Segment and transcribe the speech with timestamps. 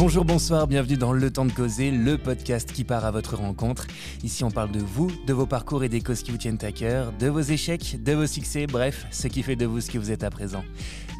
[0.00, 3.86] Bonjour, bonsoir, bienvenue dans Le Temps de Causer, le podcast qui part à votre rencontre.
[4.24, 6.72] Ici, on parle de vous, de vos parcours et des causes qui vous tiennent à
[6.72, 9.98] cœur, de vos échecs, de vos succès, bref, ce qui fait de vous ce que
[9.98, 10.64] vous êtes à présent.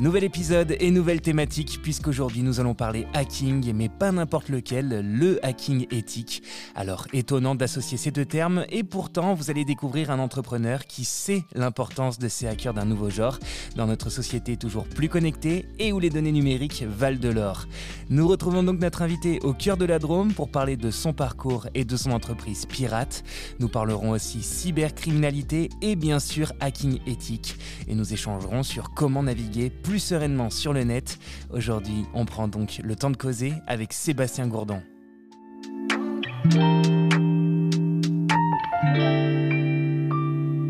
[0.01, 5.45] Nouvel épisode et nouvelle thématique, puisqu'aujourd'hui nous allons parler hacking, mais pas n'importe lequel, le
[5.45, 6.43] hacking éthique.
[6.75, 11.45] Alors, étonnant d'associer ces deux termes, et pourtant, vous allez découvrir un entrepreneur qui sait
[11.55, 13.39] l'importance de ces hackers d'un nouveau genre,
[13.77, 17.67] dans notre société toujours plus connectée et où les données numériques valent de l'or.
[18.09, 21.69] Nous retrouvons donc notre invité au cœur de la Drôme pour parler de son parcours
[21.75, 23.23] et de son entreprise Pirate.
[23.59, 27.57] Nous parlerons aussi cybercriminalité et bien sûr hacking éthique.
[27.87, 31.19] Et nous échangerons sur comment naviguer sereinement sur le net.
[31.51, 34.83] Aujourd'hui, on prend donc le temps de causer avec Sébastien Gourdon.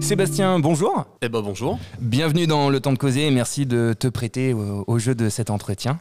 [0.01, 1.07] Sébastien, bonjour.
[1.23, 1.79] Eh ben bonjour.
[2.01, 5.29] Bienvenue dans le temps de causer et merci de te prêter au, au jeu de
[5.29, 6.01] cet entretien.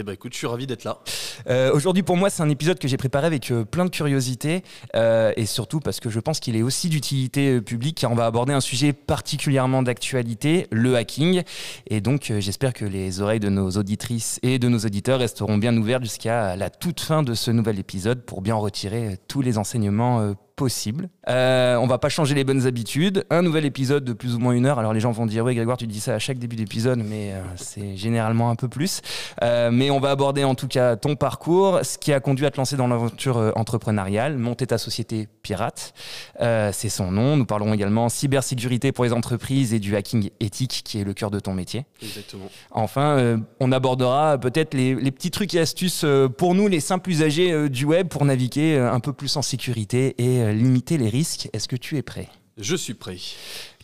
[0.00, 1.00] Eh ben écoute, je suis ravi d'être là.
[1.48, 4.62] Euh, Aujourd'hui pour moi c'est un épisode que j'ai préparé avec euh, plein de curiosité
[4.94, 8.26] euh, et surtout parce que je pense qu'il est aussi d'utilité publique car on va
[8.26, 11.42] aborder un sujet particulièrement d'actualité, le hacking.
[11.88, 15.76] Et donc j'espère que les oreilles de nos auditrices et de nos auditeurs resteront bien
[15.76, 19.58] ouvertes jusqu'à la toute fin de ce nouvel épisode pour bien en retirer tous les
[19.58, 21.08] enseignements possible.
[21.28, 23.24] Euh, on va pas changer les bonnes habitudes.
[23.30, 24.80] Un nouvel épisode de plus ou moins une heure.
[24.80, 27.32] Alors les gens vont dire oui Grégoire tu dis ça à chaque début d'épisode mais
[27.32, 29.00] euh, c'est généralement un peu plus.
[29.42, 32.50] Euh, mais on va aborder en tout cas ton parcours, ce qui a conduit à
[32.50, 35.94] te lancer dans l'aventure euh, entrepreneuriale, monter ta société pirate.
[36.40, 37.36] C'est son nom.
[37.36, 41.30] Nous parlerons également cybersécurité pour les entreprises et du hacking éthique qui est le cœur
[41.30, 41.84] de ton métier.
[42.02, 42.50] Exactement.
[42.72, 46.04] Enfin, on abordera peut-être les, les petits trucs et astuces
[46.36, 50.47] pour nous, les simples usagers du web, pour naviguer un peu plus en sécurité et
[50.52, 51.48] limiter les risques.
[51.52, 52.28] Est-ce que tu es prêt?
[52.56, 53.18] Je suis prêt.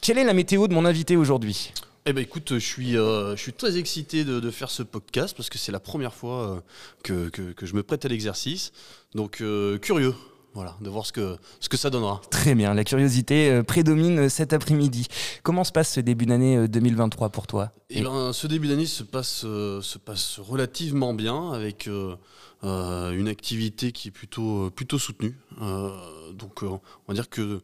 [0.01, 1.73] Quelle est la météo de mon invité aujourd'hui?
[2.07, 5.35] Eh ben écoute, je suis, euh, je suis très excité de, de faire ce podcast
[5.35, 6.61] parce que c'est la première fois euh,
[7.03, 8.73] que, que, que je me prête à l'exercice.
[9.15, 10.15] Donc euh, curieux,
[10.53, 12.21] voilà, de voir ce que, ce que ça donnera.
[12.31, 15.07] Très bien, la curiosité euh, prédomine euh, cet après-midi.
[15.43, 17.73] Comment se passe ce début d'année euh, 2023 pour toi?
[17.89, 22.17] Et ben, ce début d'année se passe, euh, se passe relativement bien avec euh, euh,
[22.65, 25.37] une activité qui est plutôt, euh, soutenue.
[25.61, 25.91] Euh,
[26.33, 27.61] donc euh, on va dire que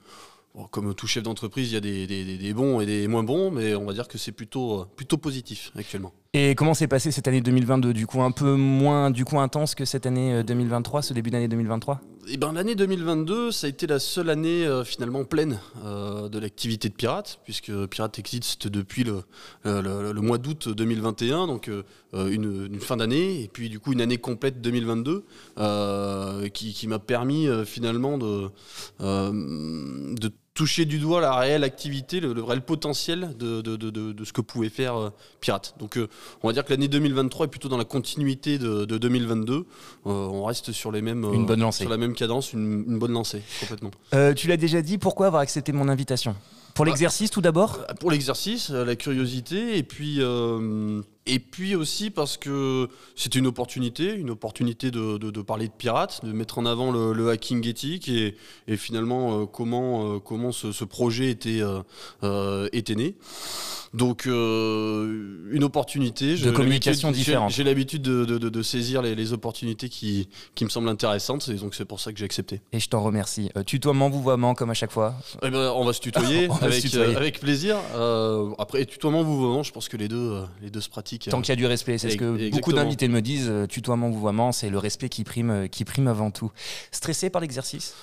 [0.71, 3.87] comme tout chef d'entreprise, il y a des, bons et des moins bons, mais on
[3.87, 6.13] va dire que c'est plutôt, euh, plutôt positif actuellement.
[6.33, 9.75] Et comment s'est passé cette année 2022 Du coup, un peu moins du coup intense
[9.75, 13.71] que cette année euh, 2023, ce début d'année 2023 Eh ben, l'année 2022, ça a
[13.71, 18.69] été la seule année euh, finalement pleine euh, de l'activité de Pirate, puisque Pirate existe
[18.69, 19.25] depuis le,
[19.65, 21.83] le- mois d'août 2021, donc euh,
[22.15, 25.25] euh, une, fin d'année, et puis du coup une année complète 2022,
[25.59, 28.21] euh, qui, qui m'a permis euh, finalement
[29.01, 29.33] euh,
[30.17, 34.13] de toucher du doigt la réelle activité, le, le réel potentiel de, de- de- de-
[34.13, 35.09] de ce que pouvait faire euh,
[35.41, 35.75] Pirate.
[35.79, 36.07] Donc euh,
[36.43, 39.55] on va dire que l'année 2023 est plutôt dans la continuité de, de 2022.
[39.55, 39.65] Euh,
[40.05, 41.85] on reste sur les mêmes, Une bonne lancée.
[41.85, 43.91] sur la même cadence, une, une bonne lancée complètement.
[44.13, 46.37] Euh, Tu l'as déjà dit, pourquoi avoir accepté mon invitation?
[46.75, 47.79] Pour l'exercice tout d'abord?
[47.99, 51.01] Pour l'exercice, la curiosité, et puis, euh,
[51.35, 55.73] et puis aussi parce que c'était une opportunité, une opportunité de, de- de parler de
[55.73, 58.37] pirates, de mettre en avant le, le hacking éthique et,
[58.69, 61.61] et finalement euh, comment, euh, comment ce, ce projet était,
[62.23, 63.15] euh, était né.
[63.93, 66.37] Donc une opportunité.
[66.37, 67.51] J'ai communication différente.
[67.51, 71.49] J'ai l'habitude de, de- de- de saisir les, les opportunités qui, qui me semblent intéressantes,
[71.49, 72.61] et donc c'est pour ça que j'ai accepté.
[72.73, 73.51] Et je t'en remercie.
[73.67, 75.15] Tutoiement, vouvoiement, comme à chaque fois.
[75.43, 77.17] Eh ben, on va se tutoyer, va se avec, tutoyer.
[77.17, 77.77] avec plaisir.
[78.59, 81.20] Après, tutoiement, vous, je pense que les deux, les deux se pratiquent.
[81.29, 82.51] Tant qu'il y a du respect, c'est ce que Exactement.
[82.57, 83.49] beaucoup d'invités me disent.
[83.51, 86.51] euh, Tutoiement, vouvoiement, c'est le respect qui prime, euh, qui prime avant tout.
[86.93, 87.95] Stressé par l'exercice?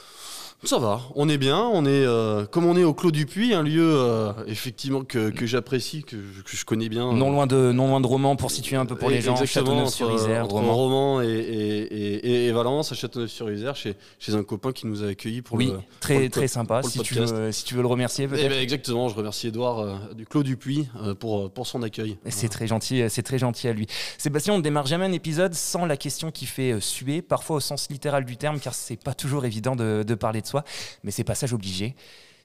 [0.63, 3.53] Ça va, on est bien, on est euh, comme on est au Clos du Puy,
[3.53, 7.13] un lieu euh, effectivement que, que j'apprécie, que, je- que je connais bien.
[7.13, 9.35] Non loin de, non loin de Romans, pour situer un peu pour les gens.
[9.39, 11.21] Exactement, Châteauneuf-sur-Isère, entre, entre Romans.
[11.21, 11.83] Et, et,
[12.15, 15.67] et- et Valence, à Châteauneuf-sur-Isère, chez, chez un copain qui nous a accueillis pour Oui,
[15.67, 15.79] le.
[15.99, 16.81] très, pour le très sympa.
[16.81, 18.49] Si tu, veux, si tu veux le remercier, Eh peut-être.
[18.49, 20.87] ben, exactement, je remercie Edouard euh, du Clos du Puy
[21.19, 22.17] pour, pour son accueil.
[22.29, 23.85] C'est très gentil, c'est très gentil à lui.
[24.17, 27.59] Sébastien, on ne démarre jamais un épisode sans la question qui fait suer, parfois au
[27.59, 30.63] sens littéral du terme, car c'est pas toujours évident de, de parler de soi,
[31.03, 31.95] mais c'est passage obligé.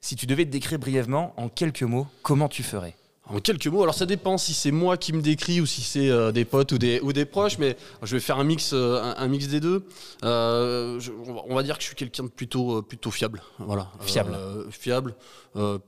[0.01, 2.95] Si tu devais te décrire brièvement, en quelques mots, comment tu ferais?
[3.29, 6.09] En quelques mots, alors ça dépend si c'est moi qui me décris ou si c'est
[6.09, 9.01] euh, des potes ou des, ou des proches, mais je vais faire un mix, euh,
[9.01, 9.87] un, un mix des deux.
[10.25, 11.13] Euh, je-
[11.47, 13.41] on, va, dire que je suis quelqu'un de plutôt, plutôt fiable.
[13.59, 13.89] Voilà.
[14.01, 14.37] Fiable.
[14.71, 15.15] Fiable,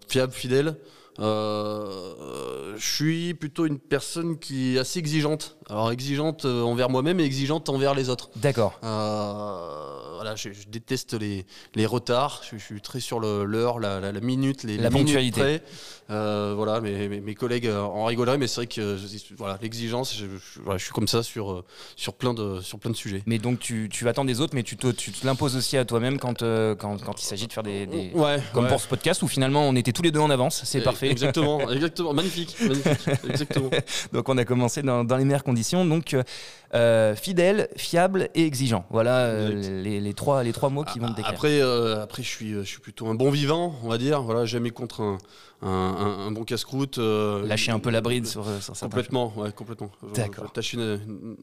[0.07, 0.77] fiable, fidèle.
[1.19, 5.57] Je suis plutôt une personne qui est assez exigeante.
[5.69, 8.29] Alors exigeante envers moi-même et exigeante envers les autres.
[8.37, 8.79] D'accord.
[10.25, 11.45] Euh, voilà, je, déteste les,
[11.75, 12.41] les retards.
[12.51, 15.61] Je, suis très sur l'heure, la, la, minute, les, la ponctualité.
[16.09, 18.97] voilà, mes, mes, collègues en rigoleraient, mais c'est vrai que
[19.37, 21.63] voilà, l'exigence, je, je, suis comme ça sur,
[21.95, 23.23] sur, plein de, sur plein de sujets.
[23.25, 25.85] Mais donc tu, tu attends des autres, mais tu te, tu te l'imposes aussi à
[25.85, 27.85] toi-même quand, quand, quand, il s'agit de faire des.
[27.85, 28.11] des...
[28.13, 30.81] Ouais, comme pour ce podcast où finalement on était tous les deux en avance, c'est
[30.81, 31.09] parfait.
[31.09, 33.69] Exactement, exactement, magnifique, magnifique, exactement.
[34.13, 35.85] donc on a commencé dans, dans les meilleures conditions.
[35.85, 36.15] Donc
[36.75, 38.85] euh, fidèle, fiable et exigeant.
[38.89, 41.33] Voilà euh, les, trois, les trois mots qui vont te décrire.
[41.33, 44.21] Après, euh, après je, suis, je suis plutôt un bon vivant, on va dire.
[44.21, 45.17] Voilà, jamais contre un,
[45.61, 46.97] un, bon casse-croûte.
[46.97, 49.89] Lâcher un peu la bride sur, sur Complètement, ouais, complètement.
[50.13, 50.51] D'accord.
[50.51, 51.37] Tâcher une,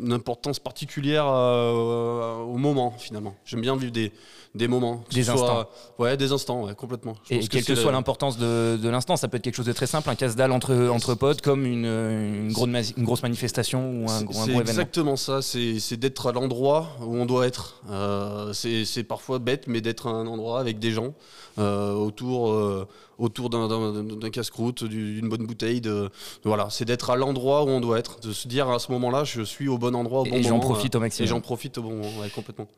[0.00, 3.36] une, importance particulière au moment, finalement.
[3.44, 4.12] J'aime bien vivre des,
[4.54, 5.04] des moments.
[5.10, 5.68] Des instants.
[5.98, 7.14] ouais, des instants, ouais, complètement.
[7.30, 9.86] et quelle que, soit l'importance de, de l'instant, ça peut être quelque chose de très
[9.86, 14.22] simple, un casse-dalle entre, entre potes, comme une, une, grosse, une grosse manifestation ou un,
[14.22, 14.62] gros événement.
[14.64, 17.82] C'est exactement ça, c'est d'être à l'endroit où on doit être.
[17.90, 21.14] Euh, c'est parfois bête, mais d'être à un endroit avec des gens
[21.58, 22.86] euh, autour, euh,
[23.18, 25.80] autour d'un casse-croûte, d'une bonne bouteille.
[25.80, 26.10] De,
[26.44, 29.24] voilà, c'est d'être à l'endroit où on doit être, de se dire à ce moment-là,
[29.24, 30.40] je suis au bon endroit au bon moment.
[30.40, 31.24] Et j'en profite au maximum.
[31.24, 32.68] Et j'en profite au bon moment, complètement.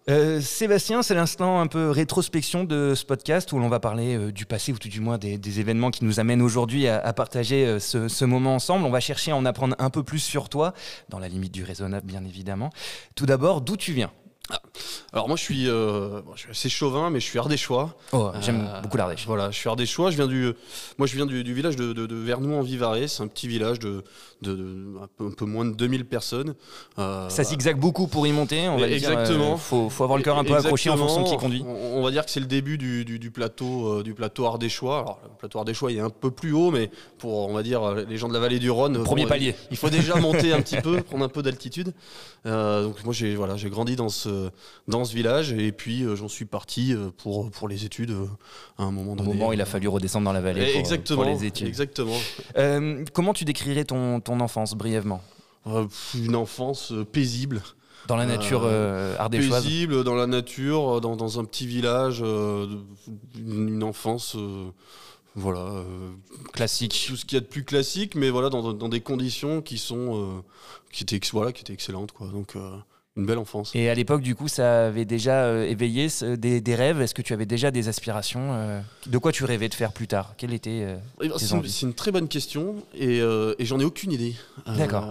[0.41, 4.73] Sébastien, c'est l'instant un peu rétrospection de ce podcast où l'on va parler du passé
[4.73, 8.55] ou tout du moins des, événements qui nous amènent aujourd'hui à, partager ce, ce moment
[8.55, 8.85] ensemble.
[8.85, 10.75] On va chercher à en apprendre un peu plus sur toi,
[11.09, 12.71] dans la limite du raisonnable bien évidemment.
[13.15, 14.11] Tout d'abord, d'où tu viens?
[14.51, 14.61] Ah.
[15.13, 17.97] Alors moi je suis, euh, je suis assez chauvin, mais je suis ardéchois.
[18.13, 19.27] Oh, j'aime euh, beaucoup l'Ardèche.
[19.27, 20.11] Voilà, je suis ardéchois.
[20.13, 20.53] Je viens du,
[20.99, 23.09] moi je viens du, village de, de, Vernou en Vivarais.
[23.09, 24.05] C'est un petit village de,
[24.43, 26.55] de, un, peu, moins de 2000 personnes.
[26.99, 28.69] Euh, ça zigzague beaucoup pour y monter.
[28.69, 29.55] On va exactement.
[29.55, 31.65] Il faut, faut, avoir le cœur un peu accroché en fonction de qui conduit.
[31.67, 35.01] On, va dire que c'est le début du, du plateau, du plateau ardéchois.
[35.01, 36.89] Alors le plateau ardéchois il est un peu plus haut, mais
[37.19, 39.57] pour on va dire les gens de la vallée du Rhône, premier palier.
[39.73, 41.93] Il, faut déjà monter un petit peu, prendre un peu d'altitude.
[42.45, 44.40] donc moi j'ai voilà, j'ai grandi dans ce
[44.89, 48.27] dans ce village et puis euh, j'en suis parti euh, pour, pour les études euh,
[48.79, 49.31] à un moment donné.
[49.31, 51.69] Au moment il a fallu redescendre dans la vallée pour, exactement, les études.
[51.69, 52.17] Exactement.
[53.13, 55.23] comment tu décrirais ton, ton enfance brièvement?
[56.15, 57.63] Une enfance paisible.
[58.07, 58.65] Dans la nature
[59.19, 62.25] ardéchoise Paisible, dans la nature, dans, dans un petit village,
[63.39, 64.37] une, enfance
[65.37, 65.85] voilà
[66.53, 69.63] classique tout ce qu'il y a de plus classique mais voilà dans, dans des conditions
[69.63, 70.43] qui sont
[70.91, 72.57] qui étaient voilà qui étaient excellentes quoi donc
[73.17, 73.73] une belle enfance.
[73.75, 77.01] Et à l'époque, du coup, ça avait déjà euh, éveillé des, rêves?
[77.01, 80.07] Est-ce que tu avais déjà des aspirations euh, De quoi tu rêvais de faire plus
[80.07, 80.35] tard?
[80.37, 80.85] Quelle était
[81.21, 83.21] euh, C'est une, très bonne question et,
[83.61, 84.35] j'en ai aucune idée.
[84.67, 85.09] D'accord.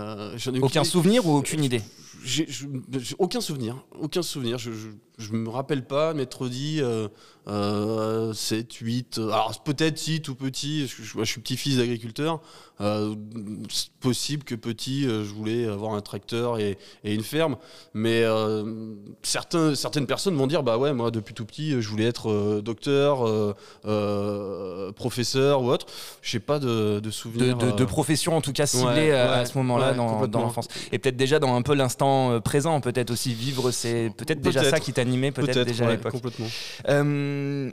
[0.61, 1.81] aucun souvenir ou aucune idée?
[2.23, 4.57] J'ai aucun souvenir, aucun souvenir.
[4.57, 4.71] Je,
[5.17, 6.81] je, me rappelle pas m'être dit
[7.45, 9.17] 7, 8.
[9.17, 12.41] Alors peut-être si tout petit, je, je suis petit-fils d'agriculteur.
[12.81, 13.13] Euh,
[13.69, 17.57] c'est possible que petit, euh, je voulais avoir un tracteur et, une ferme,
[17.93, 22.05] mais euh, certains, certaines personnes vont dire bah ouais, moi depuis tout petit, je voulais
[22.05, 23.25] être docteur,
[24.95, 25.87] professeur ou autre.
[26.21, 27.57] Je sais pas de, de souvenirs.
[27.57, 30.67] De, profession en tout cas ciblée à, ce moment-là dans, dans l'enfance.
[30.91, 32.08] Et peut-être déjà dans un peu l'instant
[32.43, 36.15] présent, peut-être aussi vivre, c'est peut-être déjà ça qui t'animait, peut-être déjà à l'époque.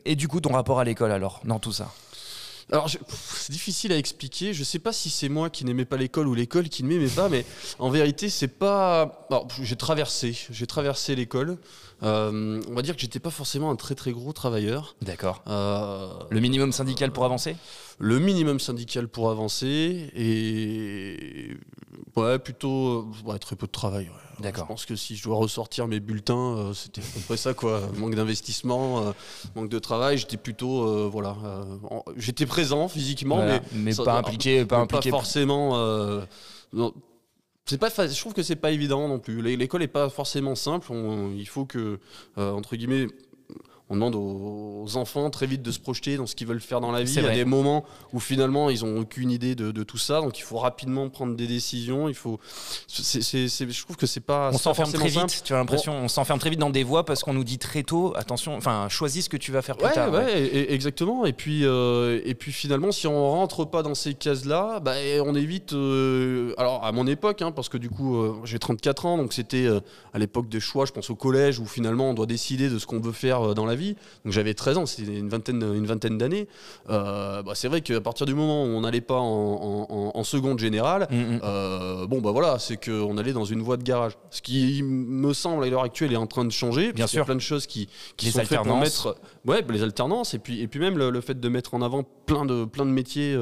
[0.05, 1.93] et du coup, ton rapport à l'école alors, dans tout ça?
[2.73, 4.53] Alors, c'est difficile à expliquer.
[4.53, 7.09] Je sais pas si c'est moi qui n'aimais pas l'école ou l'école qui ne m'aimait
[7.09, 7.44] pas, mais
[7.79, 9.29] en vérité, c'est pas.
[9.62, 11.59] J'ai traversé, j'ai traversé l'école.
[12.03, 14.97] Euh, on va dire que j'étais pas forcément un très très gros travailleur.
[15.00, 15.43] D'accord.
[15.47, 17.56] Euh, le minimum syndical pour avancer?
[17.99, 21.56] Le minimum syndical pour avancer et
[22.17, 24.10] ouais plutôt ouais, très peu de travail.
[24.40, 24.64] D'accord.
[24.64, 27.55] Je pense que si je dois ressortir mes bulletins, euh, c'était à peu près ça
[27.55, 27.81] quoi.
[27.96, 29.14] manque d'investissement,
[29.55, 30.19] manque de travail.
[30.19, 31.36] J'étais plutôt voilà,
[32.16, 35.10] j'étais présent physiquement, mais, mais pas impliqué, pas impliqué.
[35.10, 35.76] Pas forcément.
[36.72, 36.93] Non,
[37.66, 40.86] c'est pas je trouve que c'est pas évident non plus l'école est pas forcément simple
[41.36, 41.98] il faut que
[42.38, 43.08] euh, entre guillemets
[43.88, 46.90] on demande aux, enfants très vite de se projeter dans ce qu'ils veulent faire dans
[46.90, 47.12] la vie.
[47.12, 50.38] Il y a des moments où finalement ils n'ont aucune idée de, tout ça, donc
[50.38, 52.08] il faut rapidement prendre des décisions.
[52.08, 52.40] Il faut,
[52.88, 54.50] je trouve que c'est pas.
[54.52, 55.43] On s'enferme très vite.
[55.44, 57.82] Tu as l'impression, on, s'enferme très vite dans des voies parce qu'on nous dit très
[57.82, 60.12] tôt, attention, enfin, choisis ce que tu vas faire plus tard.
[60.12, 61.24] Ouais, exactement.
[61.24, 65.34] Et puis, euh, et puis finalement, si on rentre pas dans ces cases-là, bah, on
[65.34, 65.72] évite.
[65.72, 69.32] Euh, alors à mon époque, hein, parce que du coup, euh, j'ai 34 ans, donc
[69.32, 69.69] c'était
[70.12, 70.86] à l'époque des choix.
[70.86, 73.66] Je pense au collège où finalement on doit décider de ce qu'on veut faire dans
[73.66, 73.97] la vie.
[74.25, 76.49] Donc j'avais 13 ans, c'était une vingtaine, une vingtaine d'années.
[76.91, 81.06] Euh, bah, c'est vrai qu'à partir du moment où on n'allait pas en, seconde générale,
[81.11, 81.41] mm, mm.
[81.45, 84.13] Euh, bon bah voilà, c'est qu'on allait dans une voie de garage.
[84.31, 86.93] Ce qui me semble à l'heure actuelle est en train de changer.
[86.93, 87.19] Bien sûr.
[87.19, 89.17] Il y a plein de choses qui, qui sont faites pour mettre,
[89.47, 92.45] ouais, les alternances et puis et puis même le, fait de mettre en avant plein
[92.45, 93.37] de plein de métiers,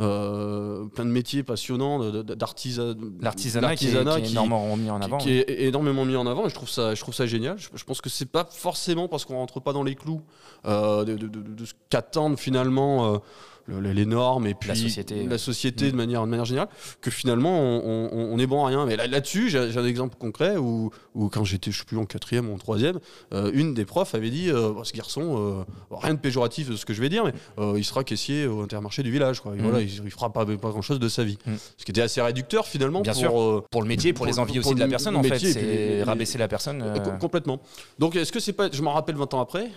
[0.00, 5.18] euh, plein de métiers passionnants d'artisanat, l'artisanat qui, est énormément mis en avant.
[5.18, 7.56] Qui, est énormément mis en avant et je trouve ça je trouve ça génial.
[7.58, 10.22] Je, pense que c'est pas forcément parce qu'on rentre pas dans les clous
[10.64, 13.20] de, de, ce qu'attendent finalement
[13.68, 15.96] les normes et puis la société, la société de, mm.
[15.96, 16.68] manière, de manière générale,
[17.00, 18.86] que finalement on, est bon à rien.
[18.86, 22.48] Mais là-dessus, j'ai un exemple concret où, où quand j'étais, je sais plus, en quatrième
[22.48, 23.00] ou en troisième,
[23.32, 26.84] euh, une des profs avait dit euh, ce garçon, euh, rien de péjoratif de ce
[26.84, 27.32] que je vais dire, mais
[27.76, 29.40] il sera caissier au intermarché du village.
[29.40, 29.52] Quoi.
[29.52, 29.62] Mm.
[29.62, 31.38] Voilà, il, ne fera pas, pas grand-chose de sa vie.
[31.46, 31.54] Mm.
[31.76, 33.00] Ce qui était assez réducteur finalement.
[33.00, 33.64] Bien pour, sûr.
[33.70, 35.38] pour le métier, pour, les envies aussi de la personne, en fait.
[35.38, 36.84] C'est rabaisser la personne.
[37.20, 37.60] Complètement.
[37.98, 38.68] Donc, est-ce que c'est pas.
[38.70, 39.70] Je m'en rappelle 20 ans après.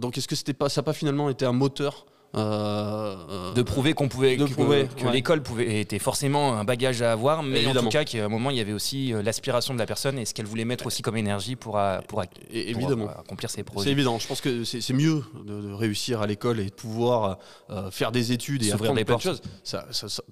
[0.00, 3.92] donc, est-ce que c'était pas, ça n'a pas finalement été un moteur euh, de prouver
[3.92, 8.04] qu'on pouvait, que, l'école pouvait était forcément un bagage à avoir, mais en tout cas
[8.04, 10.46] qu'à un moment il y avait aussi euh, l'aspiration de la personne et ce qu'elle
[10.46, 13.10] voulait mettre aussi comme énergie pour, pour, évidemment.
[13.10, 13.88] accomplir ses projets.
[13.88, 14.18] C'est évident.
[14.18, 18.32] Je pense que c'est mieux de, réussir à l'école et de pouvoir euh, faire des
[18.32, 19.42] études et apprendre des plein de choses.
[19.62, 19.86] Ça,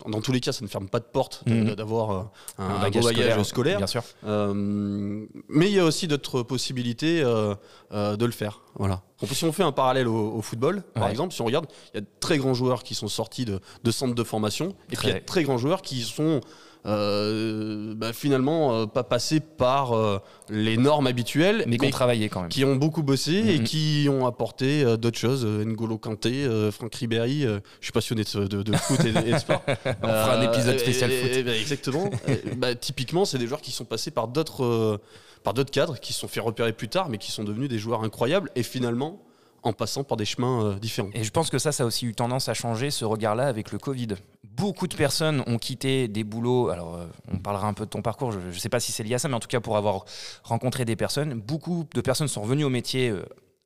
[0.07, 1.75] dans tous les cas, ça ne ferme pas de porte mhm.
[1.75, 3.05] d'avoir un, bagage,
[3.43, 4.03] scolaire, Bien sûr.
[4.25, 8.63] mais il y a aussi d'autres possibilités de le faire.
[8.77, 9.03] Voilà.
[9.25, 12.01] si on fait un parallèle au, football, par exemple, si on regarde, il y a
[12.01, 15.17] de très grands joueurs qui sont sortis de, centres de formation, et puis il y
[15.17, 16.41] a de très grands joueurs qui sont
[16.87, 22.31] euh, bah, finalement euh, pas passés par euh, les normes habituelles, mais, qui ont travaillé
[22.31, 23.65] quand même, qui ont beaucoup bossé et mm-hmm.
[23.65, 25.45] qui ont apporté d'autres choses.
[25.45, 27.43] N'Golo Kanté, Franck Ribéry.
[27.43, 29.63] je suis passionné de, foot et, de sport.
[29.69, 31.45] on fera un épisode spécial foot.
[31.45, 32.11] Bah, exactement.
[32.57, 35.01] bah, typiquement, c'est des joueurs qui sont passés par d'autres
[35.43, 37.79] par d'autres cadres qui se sont fait repérer plus tard, mais qui sont devenus des
[37.79, 38.51] joueurs incroyables.
[38.55, 39.21] Et finalement,
[39.63, 41.11] en passant par des chemins euh, différents.
[41.13, 43.73] Et je pense que ça, ça a aussi eu tendance à changer ce regard-là avec
[43.73, 44.09] le Covid.
[44.45, 46.71] Beaucoup de personnes ont quitté des boulots.
[46.71, 48.33] Alors, euh, on parlera un peu de ton parcours.
[48.33, 50.05] Je ne sais pas si c'est lié à ça, mais en tout cas, pour avoir
[50.43, 53.13] rencontré des personnes, beaucoup de personnes sont revenues au métier.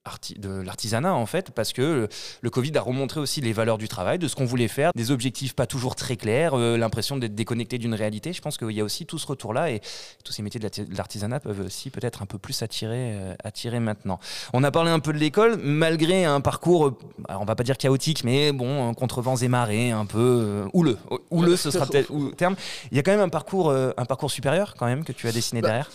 [0.06, 2.08] Euh, de l'artisanat en fait parce que
[2.40, 5.10] le Covid a remontré aussi les valeurs du travail, de ce qu'on voulait faire, des
[5.10, 8.32] objectifs pas toujours très clairs, euh, l'impression d'être déconnecté d'une réalité.
[8.32, 9.80] Je pense qu'il y a aussi tout ce retour-là et
[10.24, 14.18] tous ces métiers de l'artisanat peuvent aussi peut-être un peu plus attirer, euh, attirer maintenant.
[14.52, 17.64] On a parlé un peu de l'école, malgré un parcours, euh, alors on va pas
[17.64, 20.98] dire chaotique, mais bon, contre vents et marées, un peu houleux.
[21.30, 22.56] Houleux, ce sera peut-être le terme.
[22.90, 25.32] Il y a quand même un parcours, un parcours supérieur quand même que tu as
[25.32, 25.90] dessiné bah, derrière?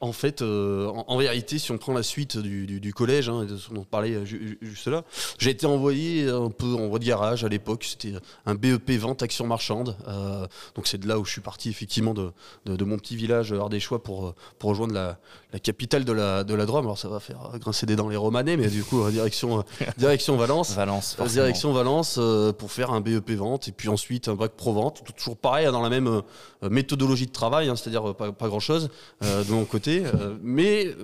[0.00, 3.84] En fait, en, vérité, si on prend la suite du, collège, hein, ce dont on
[3.84, 5.04] parlait euh, juste là.
[5.38, 7.84] J'ai été envoyé un peu en voie de garage à l'époque.
[7.84, 8.12] C'était
[8.46, 9.96] un BEP vente action marchande.
[10.06, 12.32] Euh, donc c'est de là où je suis parti effectivement de,
[12.66, 15.18] de, mon petit village ardéchois pour, pour rejoindre la,
[15.52, 16.84] la, capitale de la, de la Drôme.
[16.84, 19.64] Alors ça va faire grincer des dents les Romanais, mais du coup direction,
[19.98, 20.72] direction Valence.
[20.74, 24.72] Valence direction Valence euh, pour faire un BEP vente et puis ensuite un bac pro
[24.72, 25.02] vente.
[25.16, 26.22] Toujours pareil hein, dans la même
[26.62, 28.90] méthodologie de travail, hein, c'est-à-dire pas, pas, grand chose
[29.22, 30.02] de mon côté,
[30.42, 30.94] mais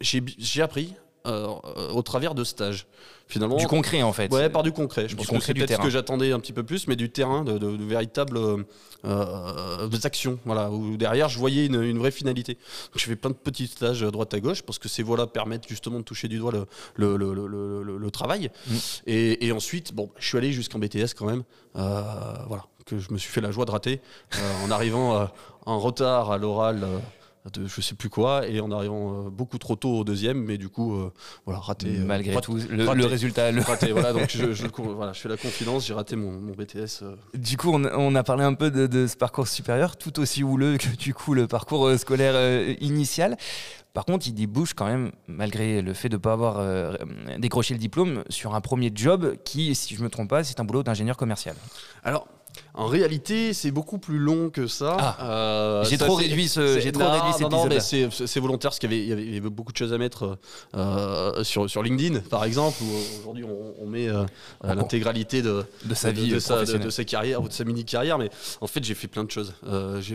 [0.00, 0.94] j'ai appris
[1.26, 1.46] euh,
[1.92, 2.86] au travers de stages.
[3.28, 4.30] Finalement, du concret en fait.
[4.32, 5.08] Ouais, par du concret.
[5.08, 7.44] Je pense que c'est peut-être ce que j'attendais un petit peu plus, mais du terrain,
[7.44, 8.36] de, véritables
[9.04, 10.38] euh, actions.
[10.44, 12.54] Voilà, où derrière je voyais une, vraie finalité.
[12.54, 15.28] Donc, je fais plein de petits stages à droite à gauche parce que ces voies-là
[15.28, 16.52] permettent justement de toucher du doigt
[16.96, 18.50] le, le, travail.
[18.66, 18.74] Mm.
[19.06, 21.44] Et, ensuite, bon, je suis allé jusqu'en BTS quand même.
[21.76, 22.02] Euh,
[22.48, 24.00] voilà, que je me suis fait la joie de rater
[24.64, 25.30] en arrivant
[25.64, 26.84] en retard à l'oral
[27.50, 30.58] de je sais plus quoi, et en arrivant euh, beaucoup trop tôt au deuxième, mais
[30.58, 31.12] du coup, euh,
[31.44, 31.88] voilà, raté.
[31.88, 33.50] Euh, Malgré tout, le, résultat.
[33.50, 33.62] Le...
[33.62, 37.02] Raté, voilà, donc je, je, voilà, je fais la confidence, j'ai raté mon, mon BTS.
[37.34, 40.94] Du coup, on, a parlé un peu de, ce parcours supérieur, tout aussi houleux que
[40.96, 43.36] du coup le parcours scolaire initial.
[43.92, 46.96] Par contre, il débouche quand même, malgré le fait de ne pas avoir
[47.38, 50.60] décroché le diplôme, sur un premier job qui, si je ne me trompe pas, c'est
[50.60, 51.56] un boulot d'ingénieur commercial.
[52.02, 52.26] Alors,
[52.74, 54.96] en réalité, c'est beaucoup plus long que ça.
[54.98, 55.16] Ah.
[55.20, 58.92] Euh, j'ai trop réduit ce, j'ai trop réduit cet non, mais c'est volontaire parce qu'il
[58.92, 60.38] y, avait, beaucoup de choses à mettre
[60.74, 64.24] euh, sur, sur LinkedIn, par exemple, où aujourd'hui on, met euh,
[64.64, 68.16] l'intégralité de, de sa vie, de, sa, de, sa, carrière ou de sa mini carrière.
[68.16, 68.30] Mais
[68.62, 69.52] en fait, j'ai fait plein de choses.
[69.62, 70.12] le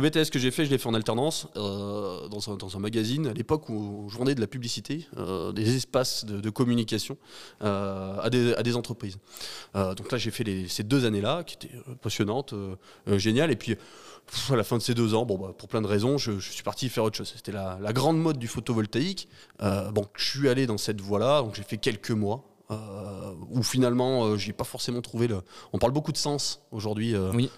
[0.00, 3.32] BTS que j'ai fait, je l'ai fait en alternance dans un, dans, un, magazine à
[3.32, 5.06] l'époque où je vendais de la publicité,
[5.54, 7.16] des espaces de, communication
[7.60, 9.18] à des, à, des, entreprises.
[9.74, 12.76] donc là, j'ai fait les ces deux années-là, qui étaient euh, passionnantes, euh,
[13.08, 13.50] euh, géniales.
[13.50, 13.76] Et puis,
[14.50, 16.62] à la fin de ces deux ans, bon, bah, pour plein de raisons, je, suis
[16.62, 17.32] parti faire autre chose.
[17.36, 19.28] C'était la, grande mode du photovoltaïque.
[19.60, 22.44] bon, je suis allé dans cette voie-là, donc j'ai fait quelques mois.
[23.50, 25.42] où finalement j'ai pas forcément trouvé le.
[25.72, 27.16] On parle beaucoup de sens aujourd'hui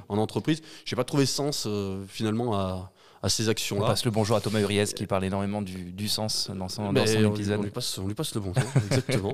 [0.08, 0.62] en entreprise.
[0.86, 1.68] J'ai pas trouvé sens
[2.08, 2.90] finalement à,
[3.22, 3.84] à ces actions-là.
[3.84, 7.06] On passe le bonjour à Thomas Uriès qui parle énormément du, sens dans son, dans
[7.06, 7.60] son épisode.
[7.60, 9.32] On lui, passe, on lui passe le bonjour, exactement.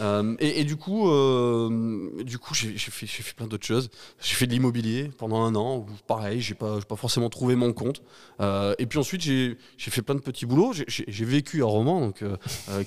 [0.00, 3.90] Euh, et, du coup, euh, du coup, j'ai fait, fait, plein d'autres choses.
[4.20, 5.78] J'ai fait de l'immobilier pendant un an.
[5.78, 8.02] Où, pareil, j'ai pas, pas forcément trouvé mon compte.
[8.40, 10.72] Euh, et puis ensuite, j'ai fait plein de petits boulots.
[10.88, 12.22] J'ai vécu à Roman, donc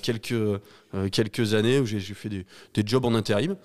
[0.02, 0.34] quelques
[1.12, 3.56] quelques années où j'ai fait des, des, jobs en intérim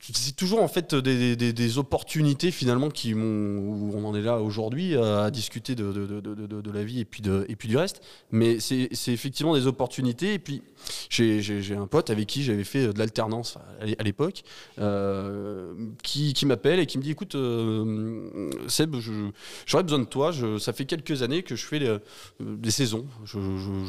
[0.00, 5.30] c'est toujours en fait des, opportunités finalement qui m'ont on en est là aujourd'hui à
[5.30, 8.02] discuter de, de, la vie et puis, et puis du reste.
[8.30, 10.34] Mais c'est effectivement des opportunités.
[10.34, 10.62] Et puis
[11.08, 14.42] j'ai un pote avec qui j'avais fait de l'alternance à l'époque
[14.78, 15.72] euh,
[16.02, 18.96] qui, qui m'appelle et qui me dit écoute euh, Seb
[19.66, 20.32] j'aurais besoin de toi.
[20.58, 21.80] Ça fait quelques années que je fais
[22.40, 23.06] des saisons.
[23.24, 23.38] Je,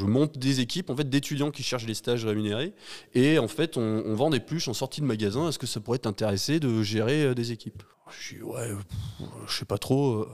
[0.06, 2.74] monte des équipes en fait d'étudiants qui cherchent des stages rémunérés.
[3.16, 5.50] Et en fait on, on vend des pluches en sortie de magasin.
[5.50, 7.84] Est-ce que ça pourrait t'intéresser de gérer euh, des équipes
[8.20, 8.70] je dis ouais,
[9.48, 10.22] je sais pas trop.
[10.22, 10.28] Euh.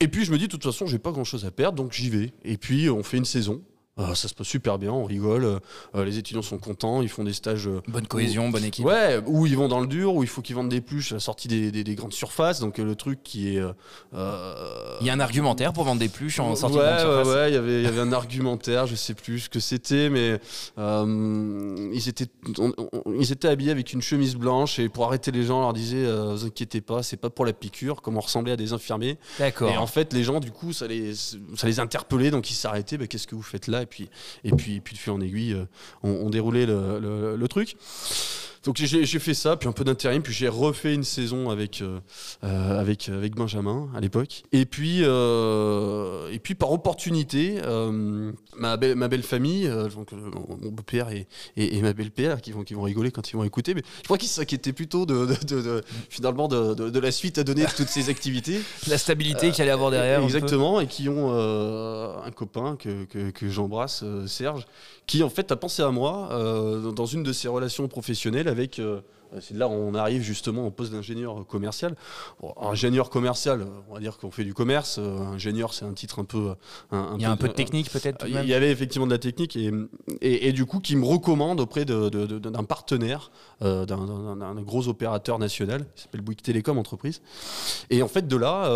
[0.00, 1.92] Et puis je me dis de toute façon j'ai pas grand chose à perdre donc
[1.92, 2.32] j'y vais.
[2.44, 3.62] Et puis on fait une saison.
[3.96, 5.60] Ah, ça se passe super bien, on rigole,
[5.94, 7.68] euh, les étudiants sont contents, ils font des stages.
[7.68, 8.84] Euh, bonne cohésion, bonne équipe.
[8.84, 11.16] Ouais, où ils vont dans le dur, où il faut qu'ils vendent des pluches à
[11.16, 13.62] la sortie des, grandes surfaces, donc euh, le truc qui est.
[14.12, 17.50] Il y a un argumentaire pour vendre des pluches en sortie de grande surface Ouais,
[17.50, 20.40] il y avait, y avait un argumentaire, je sais plus ce que c'était, mais
[20.76, 22.26] ils, étaient,
[23.16, 26.04] ils étaient habillés avec une chemise blanche et pour arrêter les gens, on leur disait
[26.04, 29.18] Vous inquiétez pas, c'est pas pour la piqûre, comme on ressemblait à des infirmiers.
[29.38, 29.70] D'accord.
[29.70, 32.98] Et en fait, les gens, du coup, ça les, ça les interpellait, donc ils s'arrêtaient
[32.98, 33.83] bah, Qu'est-ce que vous faites là?
[33.84, 34.08] Et puis,
[34.42, 35.64] et puis, puis de fil en aiguille, euh,
[36.02, 37.76] on, déroulait le, truc.
[38.64, 42.00] Donc j'ai fait ça, puis un peu d'intérim, puis j'ai refait une saison avec, euh,
[42.44, 44.42] euh, avec, avec Benjamin à l'époque.
[44.52, 47.60] Et puis, et puis par opportunité,
[48.56, 52.74] ma, belle, ma belle famille, donc, mon beau-père et, et, ma belle-père, qui vont, qui
[52.74, 56.48] vont rigoler quand ils vont écouter, mais je crois qu'ils s'inquiétaient plutôt de, de, finalement
[56.48, 58.60] de, la suite à donner de toutes ces activités.
[58.88, 60.22] La stabilité qu'il allait avoir derrière.
[60.22, 64.66] Exactement, et qui ont un copain que, que, que j'embrasse, Serge,
[65.06, 68.78] qui en fait a pensé à moi euh, dans une de ses relations professionnelles avec
[68.78, 69.00] euh,
[69.40, 71.96] c'est là où on arrive justement au poste d'ingénieur commercial.
[72.60, 74.98] ingénieur commercial, on va dire qu'on fait du commerce.
[74.98, 76.54] Euh, ingénieur, c'est un titre un peu.
[76.92, 79.56] il y a un peu de technique peut-être Il y avait effectivement de la technique
[79.56, 79.70] et,
[80.20, 83.30] et, du coup qui me recommande auprès d'un partenaire,
[83.62, 87.20] euh, d'un gros opérateur national qui s'appelle Bouygues Télécom Entreprise.
[87.90, 88.68] Et en fait, de là,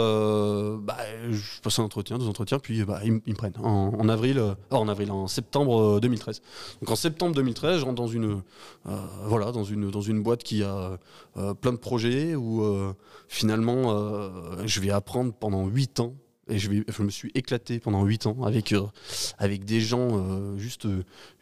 [0.78, 0.96] bah,
[1.30, 5.10] je passe un entretien, deux entretiens, puis bah, ils, me prennent en, avril, en avril,
[5.10, 6.42] en septembre 2013.
[6.80, 8.42] Donc en septembre 2013, je rentre dans une,
[9.24, 10.98] voilà, dans une, dans une boîte qui a
[11.36, 12.94] euh, plein de projets où euh,
[13.28, 14.30] finalement euh,
[14.64, 16.14] je vais apprendre pendant 8 ans
[16.48, 18.82] et je, je, me suis éclaté pendant 8 ans avec, euh,
[19.38, 20.86] avec des gens euh, juste,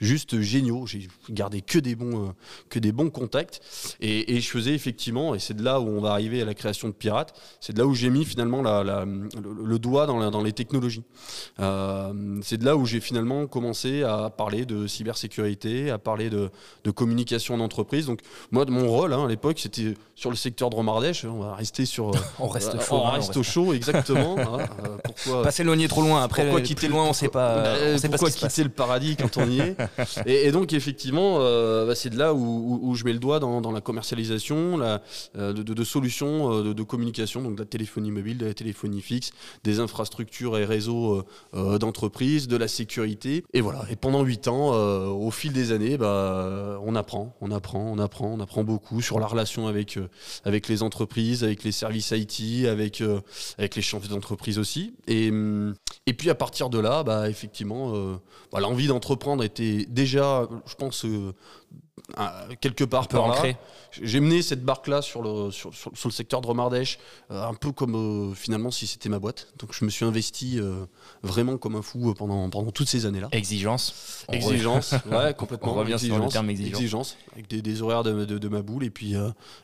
[0.00, 0.86] juste géniaux.
[0.86, 2.32] J'ai gardé que des bons, euh,
[2.68, 3.60] que des bons contacts.
[4.00, 6.88] Et, je faisais effectivement, et c'est de là où on va arriver à la création
[6.88, 10.52] de Pirates, c'est de là où j'ai mis finalement la, le, doigt dans, dans les
[10.52, 11.02] technologies.
[11.58, 16.50] c'est de là où j'ai finalement commencé à parler de cybersécurité, à parler de,
[16.84, 18.06] de communication d'entreprise.
[18.06, 21.24] Donc moi, de mon rôle hein, à l'époque, c'était sur le secteur de Romardèche.
[21.24, 22.10] On va rester sur...
[22.38, 22.96] on reste chaud.
[22.96, 24.36] On, reste au chaud, exactement.
[24.38, 24.66] Hein,
[25.02, 26.22] pourquoi pas s'éloigner trop loin.
[26.22, 27.62] Après, pourquoi quitter loin, on sait pas.
[27.62, 29.76] Bah, sait pourquoi quitter le paradis quand on y est
[30.26, 33.80] et, donc effectivement, euh, bah, c'est de là où, je mets le doigt dans, la
[33.80, 35.02] commercialisation, la,
[35.36, 39.30] euh, de, solutions euh, de, communication, donc de la téléphonie mobile, de la téléphonie fixe,
[39.64, 43.44] des infrastructures et réseaux d'entreprise, de la sécurité.
[43.52, 43.84] Et voilà.
[43.90, 48.28] Et pendant huit ans, au fil des années, bah, on apprend, on apprend, on apprend,
[48.28, 49.98] on apprend beaucoup sur la relation avec
[50.44, 53.02] avec les entreprises, avec les services IT, avec
[53.58, 54.85] avec les chefs d'entreprise aussi.
[55.06, 55.30] Et,
[56.08, 58.16] et puis à partir de là, bah, effectivement, euh,
[58.52, 61.32] bah, l'envie d'entreprendre était déjà, je pense, euh,
[62.60, 63.42] quelque part par là.
[63.90, 65.72] J'ai mené cette barque-là sur le, sur,
[66.04, 67.00] le secteur de Romardèche,
[67.32, 69.48] euh, un peu comme finalement si c'était ma boîte.
[69.58, 70.60] Donc je me suis investi
[71.24, 73.28] vraiment comme un fou pendant, pendant toutes ces années-là.
[73.32, 74.24] Exigence.
[74.30, 75.72] Exigence, ouais, complètement.
[75.72, 76.78] On revient exigence, sur le terme exigence.
[76.80, 79.16] exigence avec des, horaires de, de, ma boule et puis,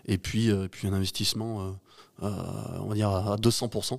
[0.06, 1.76] et puis, puis un investissement,
[2.22, 3.98] on va dire, à 200%.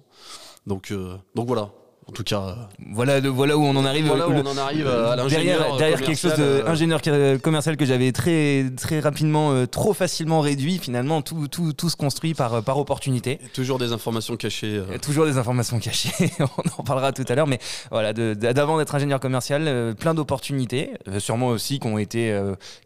[0.66, 1.70] Donc, euh, donc voilà,
[2.08, 2.54] en tout cas, euh,
[2.94, 4.08] voilà, voilà où on en arrive.
[4.08, 8.12] Voilà où on en arrive à l'ingénieur derrière, quelque chose d'ingénieur euh, commercial que j'avais
[8.12, 10.80] très très rapidement, trop facilement réduit.
[10.80, 13.40] Finalement, tout, tout, tout se construit par par opportunité.
[13.54, 14.82] toujours des informations cachées.
[15.02, 16.32] Toujours des informations cachées.
[16.40, 21.48] on en parlera tout à l'heure, mais voilà, d'avant d'être ingénieur commercial, plein d'opportunités, sûrement
[21.48, 22.38] aussi qui ont été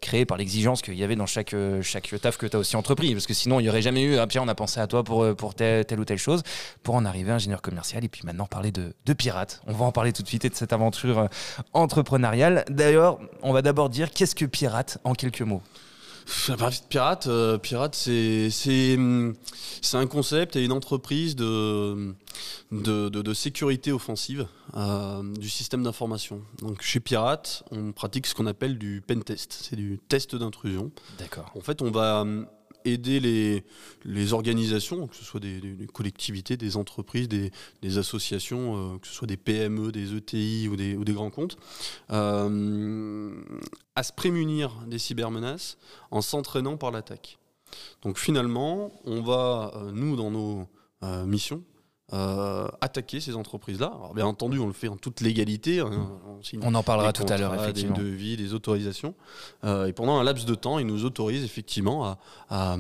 [0.02, 3.14] créées par l'exigence qu'il y avait dans chaque chaque taf que tu as aussi entrepris,
[3.14, 4.18] parce que sinon il y aurait jamais eu.
[4.18, 6.44] Ah, Pierre, on a pensé à toi pour pour telle, telle ou telle chose,
[6.84, 9.62] pour en arriver ingénieur commercial et puis maintenant parler de de pirates.
[9.66, 11.28] On va en parler tout de suite et de cette aventure euh,
[11.74, 12.64] entrepreneuriale.
[12.70, 15.62] D'ailleurs, on va d'abord dire qu'est-ce que pirate en quelques mots?
[16.50, 19.34] La partie de pirate, euh, pirate c'est c'est hum,
[19.82, 22.14] c'est un concept et une entreprise de
[22.74, 26.42] de, de- de sécurité offensive euh, du système d'information.
[26.62, 30.92] Donc chez Pirate, on pratique ce qu'on appelle du pen test, c'est du test d'intrusion.
[31.18, 31.50] D'accord.
[31.56, 32.46] En fait, on va hum,
[32.88, 33.20] aider
[34.06, 35.62] les, organisations, que ce soit des,
[35.94, 41.14] collectivités, des entreprises, des, associations, euh, que ce soit des PME, des ETI ou des,
[41.14, 41.58] grands comptes,
[42.12, 43.32] euh,
[43.96, 45.78] à se prémunir des cybermenaces
[46.12, 47.38] en s'entraînant par l'attaque.
[48.02, 50.68] Donc finalement, on va, euh, nous, dans nos
[51.26, 51.64] missions,
[52.14, 53.88] euh, attaquer ces entreprises-là.
[53.88, 55.82] Alors bien entendu, on le fait en toute légalité.
[55.82, 57.96] hein, on signe On en parlera tout à l'heure, effectivement.
[57.98, 59.14] Des devis, des autorisations.
[59.66, 62.18] Euh, et pendant un laps de temps, ils nous autorisent effectivement à,
[62.50, 62.78] à,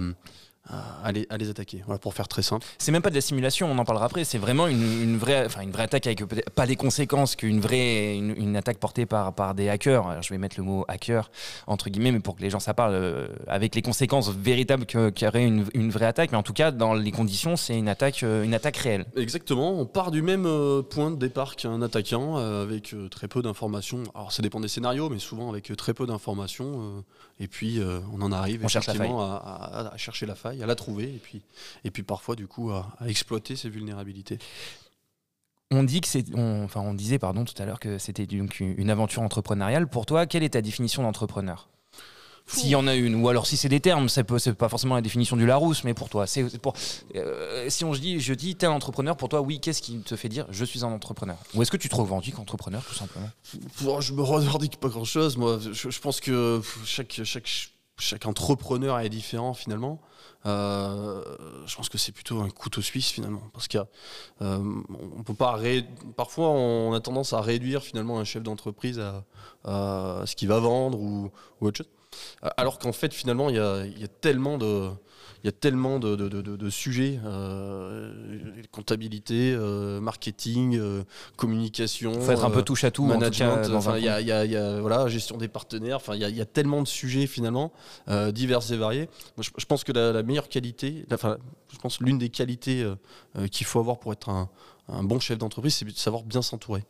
[0.69, 1.81] à- les, à les attaquer.
[1.85, 2.65] Voilà, pour faire très simple.
[2.77, 4.23] C'est même pas de la simulation, on en parlera après.
[4.23, 7.59] C'est vraiment une, une vraie, enfin une vraie attaque avec peut-être pas les conséquences qu'une
[7.59, 10.07] vraie, une, une attaque portée par, par des hackers.
[10.07, 11.29] Alors, je vais mettre le mot hacker
[11.67, 15.45] entre guillemets, mais pour que les gens ça parle, euh, avec les conséquences véritables qu'aurait
[15.45, 16.31] une, une vraie attaque.
[16.31, 19.05] Mais en tout cas, dans les conditions, c'est une attaque, euh, une attaque réelle.
[19.15, 23.27] Exactement, on part du même euh, point de départ qu'un attaquant, euh, avec euh, très
[23.27, 24.03] peu d'informations.
[24.15, 27.03] Alors ça dépend des scénarios, mais souvent avec euh, très peu d'informations.
[27.39, 30.35] Et puis euh, on en arrive On cherche la effectivement à, à- à chercher la
[30.35, 31.41] faille, à la trouver, et puis,
[31.83, 34.39] et puis parfois du coup à, à exploiter ces vulnérabilités.
[35.71, 38.59] On dit que c'est, on- enfin on disait pardon tout à l'heure que c'était donc
[38.61, 39.87] une aventure entrepreneuriale.
[39.87, 41.67] Pour toi, quelle est ta définition d'entrepreneur?
[42.49, 45.01] S'il y en a une, ou alors si c'est des termes, c'est pas forcément la
[45.01, 46.73] définition du Larousse, mais pour toi, c'est c'est pour.
[47.15, 49.99] euh, si on se dit, je dis, t'es un entrepreneur, pour toi, oui, qu'est-ce qui
[49.99, 51.37] te fait dire, je suis un entrepreneur?
[51.55, 53.29] Ou est-ce que tu te revendiques entrepreneur, tout simplement?
[53.81, 55.35] Bon, je me revendique pas grand-chose.
[55.35, 59.99] Moi, je, je pense que chaque, chaque, chaque entrepreneur est différent finalement.
[60.45, 61.21] Euh,
[61.65, 63.87] je pense que c'est plutôt un couteau suisse finalement, parce a,
[64.41, 64.59] euh,
[65.17, 69.25] on peut pas ré- parfois on a tendance à réduire finalement un chef d'entreprise à,
[69.65, 71.89] à ce qu'il va vendre ou, ou autre chose.
[72.57, 74.89] Alors qu'en fait finalement il y a, il y a tellement de
[75.43, 78.11] il y a tellement de, de- de- de- de sujets, euh,
[78.71, 81.03] comptabilité, euh, marketing, euh,
[81.35, 82.19] communication.
[82.19, 84.09] Faut être un euh, peu touche à tout, en tout management, cas, enfin, il y
[84.09, 86.29] a, il y a- il y a, voilà, gestion des partenaires, enfin, il y a,
[86.29, 87.71] il y a tellement de sujets finalement
[88.09, 89.09] euh, divers et variés.
[89.37, 91.37] Moi, je, je pense que la, la meilleure qualité, la- enfin,
[91.71, 92.95] je pense l'une des qualités euh,
[93.37, 94.49] euh, qu'il faut avoir pour être un,
[94.89, 96.83] un bon chef d'entreprise, c'est de savoir bien s'entourer.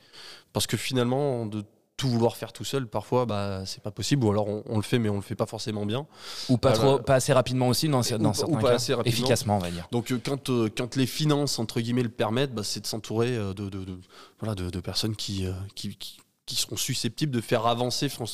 [0.53, 1.63] Parce que finalement, de
[1.97, 4.83] tout vouloir faire tout seul, parfois, bah, c'est pas possible, ou alors on, on le
[4.83, 6.05] fait, mais on le fait pas forcément bien.
[6.47, 8.75] Ou pas, trop, pas assez rapidement aussi, dans, dans pas- certains ou pas cas.
[8.75, 9.17] assez rapidement.
[9.17, 9.88] Efficacement, on va dire.
[9.91, 13.36] Donc euh, quand, euh, quand les finances entre guillemets le permettent, bah, c'est de s'entourer
[13.36, 13.99] euh, de, de, de-
[14.39, 18.25] voilà, de, de personnes qui, euh, qui, qui, qui seront susceptibles de faire avancer fin-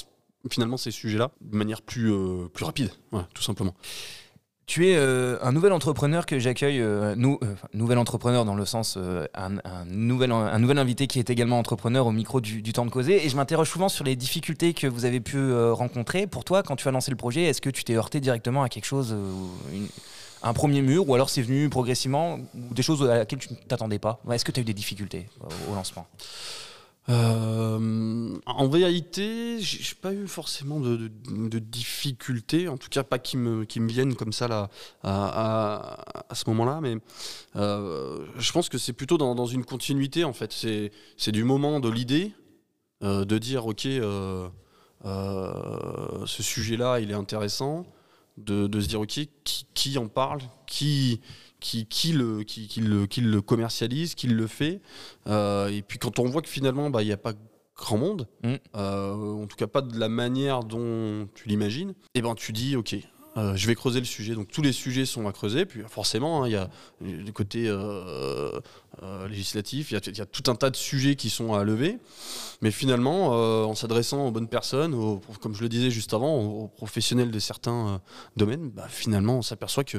[0.51, 2.91] finalement ces sujets-là de manière plus, euh, plus rapide,
[3.33, 3.73] tout simplement.
[4.65, 8.97] Tu es euh, un nouvel entrepreneur que j'accueille, euh, euh, nouvel entrepreneur dans le sens
[9.33, 13.25] un, nouvel, invité qui est également entrepreneur au micro du, temps de causer.
[13.25, 16.27] Et je m'interroge souvent sur les difficultés que vous avez pu rencontrer.
[16.27, 18.69] Pour toi, quand tu as lancé le projet, est-ce que tu t'es heurté directement à
[18.69, 19.15] quelque chose,
[20.41, 23.55] un premier mur, ou alors c'est venu progressivement, ou des choses à laquelle tu ne
[23.55, 24.21] t'attendais pas?
[24.31, 25.27] Est-ce que tu as eu des difficultés
[25.69, 26.07] au lancement?
[27.09, 31.09] Euh, en réalité, j'ai pas eu forcément de,
[31.59, 34.69] difficultés, en tout cas pas qui me, viennent comme ça
[35.03, 35.99] à,
[36.33, 36.97] ce moment-là, mais
[37.55, 40.53] euh, je pense que c'est plutôt dans, une continuité en fait.
[41.17, 42.31] C'est du moment de l'idée,
[43.03, 44.47] euh, de dire ok, euh,
[46.25, 47.85] ce sujet-là il est intéressant,
[48.37, 51.19] de, de se dire ok, qui, qui en parle, qui,
[51.63, 54.81] qui, qui, le, qui, qui le, qui le commercialise, qui le fait.
[55.27, 57.33] Euh, et puis quand on voit que finalement, bah, il n'y a pas
[57.75, 58.53] grand monde, Mm.
[58.75, 62.75] euh, en tout cas pas de la manière dont tu l'imagines, et ben tu dis,
[62.75, 62.95] ok,
[63.35, 64.35] euh, je vais creuser le sujet.
[64.35, 66.69] Donc tous les sujets sont à creuser, puis forcément, hein, il y a
[67.01, 68.59] du côté euh,
[69.01, 71.53] euh, législatif, il y, a- il y a tout un tas de sujets qui sont
[71.55, 71.97] à lever,
[72.61, 73.29] mais finalement,
[73.67, 77.39] en s'adressant aux bonnes personnes, aux- comme je le disais juste avant, aux, professionnels de
[77.39, 78.01] certains
[78.37, 79.97] domaines, bah, finalement, on s'aperçoit que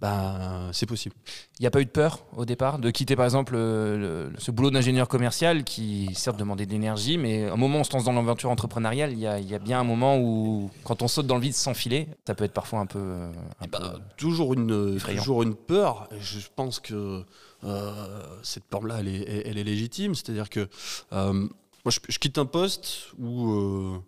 [0.00, 1.14] bah, c'est possible.
[1.58, 4.38] Il n'y a pas eu de peur au départ de quitter par exemple euh, le-
[4.38, 7.92] ce boulot d'ingénieur commercial qui certes demandait de l'énergie, mais au moment où on se
[7.94, 11.26] lance dans l'aventure entrepreneuriale, il y, a, y bien un moment où quand on saute
[11.26, 12.98] dans le vide sans filer, ça peut être parfois un peu...
[12.98, 13.30] euh,
[13.60, 15.18] un Bah, peu- toujours, une, effrayant.
[15.22, 16.08] toujours une peur.
[16.20, 17.24] Je pense que
[17.64, 20.14] euh, cette peur-là, elle est, elle- elle est légitime.
[20.14, 20.68] C'est-à-dire que
[21.14, 21.48] euh, moi,
[21.90, 23.98] je, je quitte un poste où euh,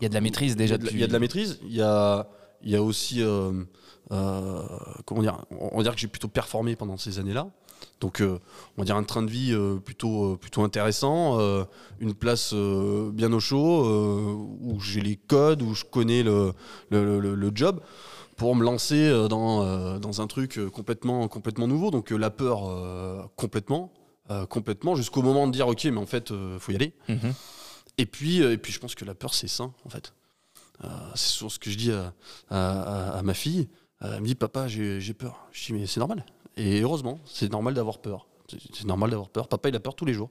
[0.00, 0.94] il y a de la maîtrise il y, déjà depuis...
[0.94, 1.60] il y a de la maîtrise.
[1.64, 2.26] Il y a,
[2.62, 3.22] il y a aussi,
[4.12, 4.62] euh,
[5.04, 7.48] comment dire, on va dire que j'ai plutôt performé pendant ces années-là.
[8.00, 8.38] Donc, euh,
[8.76, 11.38] on va dire un train de vie euh, plutôt, plutôt intéressant,
[12.00, 13.84] une place bien au chaud,
[14.60, 16.52] où j'ai les codes, où je connais le,
[16.90, 17.80] le, le- le job,
[18.36, 21.90] pour me lancer dans, dans un truc complètement, complètement nouveau.
[21.90, 23.92] Donc, la peur, complètement,
[24.48, 26.92] complètement, jusqu'au moment de dire, ok, mais en fait, il faut y aller.
[27.08, 27.32] Mhm.
[27.98, 30.12] Et puis, et puis, je pense que la peur, c'est sain, en fait.
[31.14, 31.92] c'est souvent ce que je dis
[32.50, 33.68] à, ma fille.
[34.00, 35.48] Elle me dit Papa, j'ai peur.
[35.52, 36.24] Je dis Mais c'est normal.
[36.56, 38.26] Et heureusement, c'est normal d'avoir peur.
[38.48, 39.48] C'est normal d'avoir peur.
[39.48, 40.30] Papa, il a peur tous les jours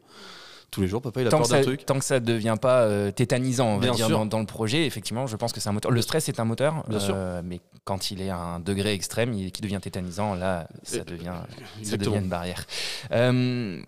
[0.72, 1.86] tous les jours, papa, il a tant peur d'un truc.
[1.86, 5.28] Tant que ça ne devient pas euh, tétanisant, on va dire, dans, le projet, effectivement,
[5.28, 5.92] je pense que c'est un moteur.
[5.92, 7.14] Le stress est un moteur, Bien sûr.
[7.16, 11.04] Euh, mais quand il est à un degré extrême, il, qui devient tétanisant, là, ça,
[11.04, 11.34] devient,
[11.84, 12.66] ça devient une barrière.
[13.12, 13.82] Euh,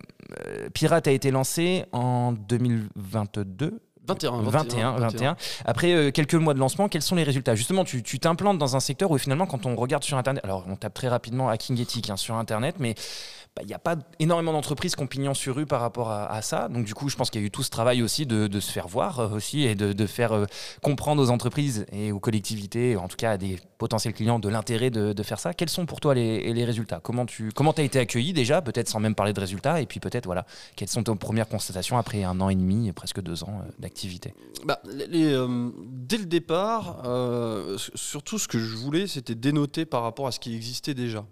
[0.72, 3.80] Pirate a été lancé en 2022.
[4.10, 5.36] 21, 21, 21.
[5.64, 7.54] Après quelques mois de lancement, quels sont les résultats?
[7.54, 10.76] Justement, tu t'implantes dans un secteur où finalement, quand on regarde sur Internet, alors on
[10.76, 12.94] tape très rapidement hacking éthique hein, sur Internet, mais
[13.56, 16.40] il bah, n'y a pas énormément d'entreprises qui ont pignon sur rue par rapport à,
[16.40, 16.68] ça.
[16.68, 18.70] Donc du coup, je pense qu'il y a eu tout ce travail aussi de, se
[18.70, 20.44] faire voir euh, aussi et de, faire euh,
[20.82, 24.90] comprendre aux entreprises et aux collectivités, en tout cas à des potentiels clients, de l'intérêt
[24.90, 25.52] de, faire ça.
[25.52, 27.00] Quels sont pour toi les, résultats?
[27.02, 29.98] Comment tu comment as été accueilli déjà, peut-être sans même parler de résultats, et puis
[29.98, 33.62] peut-être voilà, quelles sont tes premières constatations après un an et demi, presque deux ans
[33.66, 34.32] euh, d'activité?
[34.64, 37.02] Bah, Dès le départ,
[37.94, 41.24] surtout ce que je voulais, c'était dénoter par rapport à ce qui existait déjà.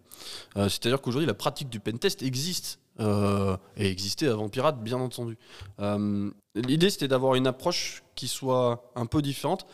[0.56, 2.80] C'est-à-dire qu'aujourd'hui, la pratique du pentest existe.
[3.00, 5.38] Euh, et existait avant Pirate, bien entendu.
[5.78, 9.66] Euh, l'idée, c'était d'avoir une approche qui soit un peu différente.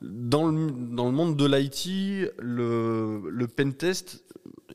[0.00, 4.22] Dans le, dans le monde de l'IT, le, le pentest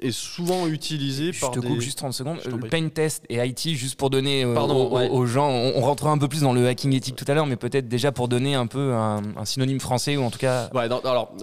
[0.01, 2.39] est souvent utilisé je par te coupe juste 30 secondes.
[2.45, 6.27] Le pain test et IT, juste pour donner euh, aux, gens, on, rentrera un peu
[6.27, 8.93] plus dans le hacking éthique tout à l'heure, mais peut-être déjà pour donner un peu
[8.93, 10.69] un, synonyme français ou en tout cas.
[10.73, 11.33] Ouais, alors,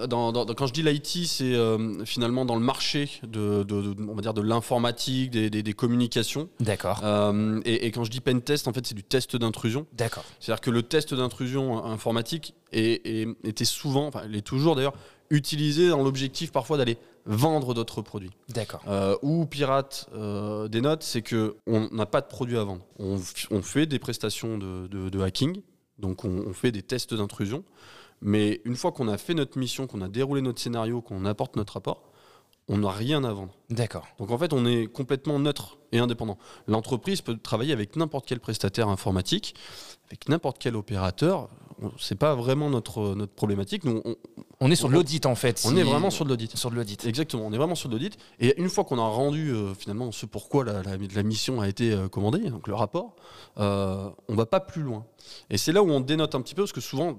[0.56, 3.64] quand je dis l'IT, c'est euh, finalement dans le marché de,
[4.08, 6.48] on va dire de l'informatique, des, communications.
[6.58, 7.00] D'accord.
[7.04, 9.86] Euh, et, quand je dis pen test, en fait, c'est du test d'intrusion.
[9.96, 10.24] D'accord.
[10.40, 14.94] C'est-à-dire que le test d'intrusion informatique était souvent, enfin, il est toujours d'ailleurs
[15.30, 16.98] utilisé dans l'objectif parfois d'aller
[17.30, 18.30] vendre d'autres produits.
[18.48, 18.82] D'accord.
[18.88, 22.84] Euh, où Pirate euh, dénote, c'est que on n'a pas de produit à vendre.
[22.98, 23.18] On,
[23.62, 25.62] fait des prestations de, hacking,
[25.98, 27.64] donc on, fait des tests d'intrusion,
[28.20, 31.56] mais une fois qu'on a fait notre mission, qu'on a déroulé notre scénario, qu'on apporte
[31.56, 32.10] notre rapport,
[32.68, 33.54] on n'a rien à vendre.
[33.70, 34.06] D'accord.
[34.18, 36.38] Donc en fait, on est complètement neutre et indépendant.
[36.66, 39.54] L'entreprise peut travailler avec n'importe quel prestataire informatique,
[40.08, 41.48] avec n'importe quel opérateur.
[41.98, 43.84] C'est pas vraiment notre, notre problématique.
[43.84, 44.02] Nous,
[44.60, 45.62] on, est sur l'audit en fait.
[45.66, 46.56] On est vraiment sur de l'audit.
[46.56, 47.04] Sur de l'audit.
[47.06, 47.46] Exactement.
[47.46, 48.18] On est vraiment sur de l'audit.
[48.38, 51.92] Et une fois qu'on a rendu euh, finalement ce pourquoi la, la, mission a été
[51.92, 53.14] euh, commandée, donc le rapport,
[53.58, 55.06] euh, on va pas plus loin.
[55.48, 57.18] Et c'est là où on dénote un petit peu parce que souvent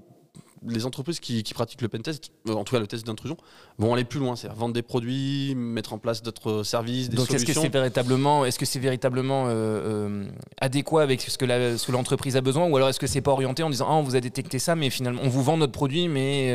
[0.66, 3.36] les entreprises qui, pratiquent le pentest, euh, en tout cas le test d'intrusion,
[3.78, 7.26] vont aller plus loin, c'est-à-dire vendre des produits, mettre en place d'autres services, des Donc
[7.26, 7.44] solutions.
[7.44, 10.28] Donc est-ce que c'est véritablement, est-ce que c'est véritablement euh, euh,
[10.60, 13.70] adéquat avec ce que l'entreprise a besoin, ou alors est-ce que c'est pas orienté en
[13.70, 16.54] disant ah on vous a détecté ça, mais finalement on vous vend notre produit, mais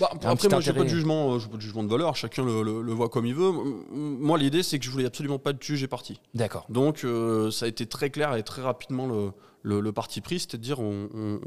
[0.00, 3.08] bah, après moi j'ai pas de jugement, pas de jugement de valeur, chacun le, voit
[3.08, 3.52] comme il veut.
[3.92, 6.20] Moi l'idée c'est que je voulais absolument pas de juge et parti.
[6.34, 6.66] D'accord.
[6.68, 7.04] Donc
[7.50, 11.40] ça a été très clair et très rapidement le le, parti pris, c'est-à-dire on,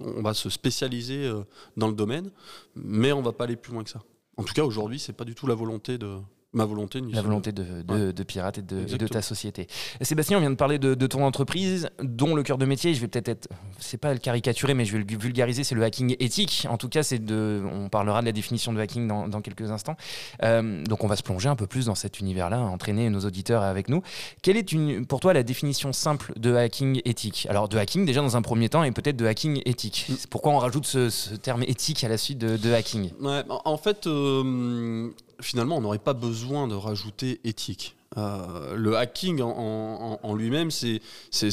[0.00, 1.42] on, va se spécialiser euh,
[1.76, 2.30] dans le domaine,
[2.74, 4.02] mais on va pas aller plus loin que ça.
[4.36, 6.18] En tout cas, aujourd'hui, c'est pas du tout la volonté de,
[6.54, 7.00] Ma volonté.
[7.12, 9.68] La volonté de, de, Pirate et de, de, ta société.
[10.02, 13.08] Sébastien, on vient de parler de, ton entreprise, dont le cœur de métier, je vais
[13.08, 16.66] peut-être être, c'est pas le caricaturer, mais je vais le vulgariser, c'est le hacking éthique.
[16.68, 19.70] En tout cas, c'est de, on parlera de la définition de hacking dans, dans quelques
[19.70, 19.96] instants.
[20.42, 23.62] Euh, donc, on va se plonger un peu plus dans cet univers-là, entraîner nos auditeurs
[23.62, 24.02] avec nous.
[24.42, 27.46] Quelle est une, pour toi la définition simple de hacking éthique?
[27.48, 30.06] Alors, de hacking déjà dans un premier temps, et peut-être de hacking éthique.
[30.10, 30.14] Mm.
[30.28, 33.10] Pourquoi on rajoute ce, terme éthique à la suite de, hacking?
[33.22, 35.10] Ouais, En fait, euh,
[35.42, 37.96] finalement, on n'aurait pas besoin de rajouter éthique.
[38.18, 41.00] Euh, le hacking en, lui-même, c'est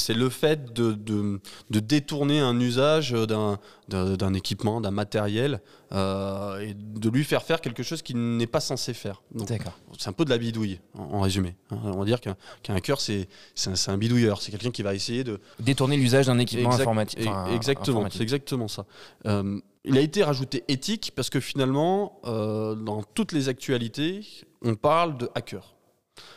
[0.09, 7.43] le fait de, détourner un usage d'un équipement, d'un matériel, euh, et de lui faire
[7.43, 9.21] faire quelque chose qu'il n'est pas censé faire.
[9.97, 11.55] C'est un peu de la bidouille, en, résumé.
[11.71, 11.77] Hein.
[11.83, 12.35] On va dire qu'un
[12.67, 13.27] hacker, c'est
[13.87, 14.41] un, bidouilleur.
[14.41, 15.39] C'est quelqu'un qui va essayer de...
[15.59, 17.29] Détourner l'usage d'un équipement informatique.
[17.53, 18.85] exactement, c'est exactement ça.
[19.25, 24.25] Euh, il a été rajouté éthique parce que finalement, dans toutes les actualités,
[24.61, 25.75] on parle de hacker.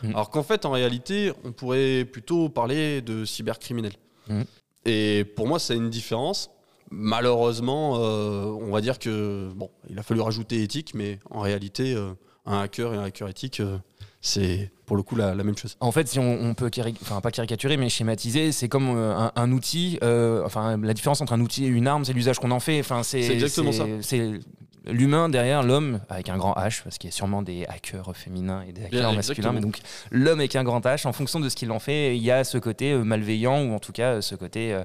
[0.02, 0.10] Mm.
[0.10, 3.92] Alors qu'en fait, en réalité, on pourrait plutôt parler de cybercriminel.
[4.28, 4.42] Mm.
[4.84, 6.50] Et pour moi, c'est une différence.
[6.90, 11.94] Malheureusement, euh, on va dire que bon, il a fallu rajouter éthique, mais en réalité,
[11.94, 12.12] euh,
[12.44, 13.78] un hacker et un hacker éthique, euh,
[14.22, 15.76] c'est pour le coup la, même chose.
[15.80, 16.70] En fait, si on, peut,
[17.02, 19.98] enfin pas caricaturer, mais schématiser, c'est comme un, outil.
[20.02, 22.80] enfin, la différence entre un outil et une arme, c'est l'usage qu'on en fait.
[22.80, 23.84] Enfin, c'est exactement ça.
[24.00, 24.40] C'est
[24.86, 28.64] l'humain derrière l'homme avec un grand H, parce qu'il y a sûrement des hackers féminins
[28.68, 29.78] et des hackers masculins, mais donc
[30.10, 32.44] l'homme avec un grand H, en fonction de ce qu'il en fait, il y a
[32.44, 34.82] ce côté euh, malveillant ou en tout cas ce côté euh,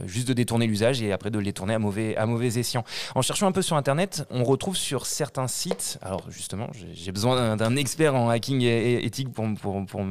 [0.00, 2.84] euh, juste de détourner l'usage et après de le détourner à mauvais, à mauvais escient.
[3.14, 7.56] En cherchant un peu sur internet, on retrouve sur certains sites, alors justement, j'ai besoin
[7.56, 10.04] d'un expert en hacking et, éthique pour, pour, pour,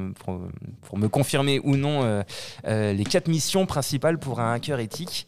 [0.82, 2.24] pour, me confirmer ou non
[2.66, 5.26] les quatre missions principales pour un hacker éthique.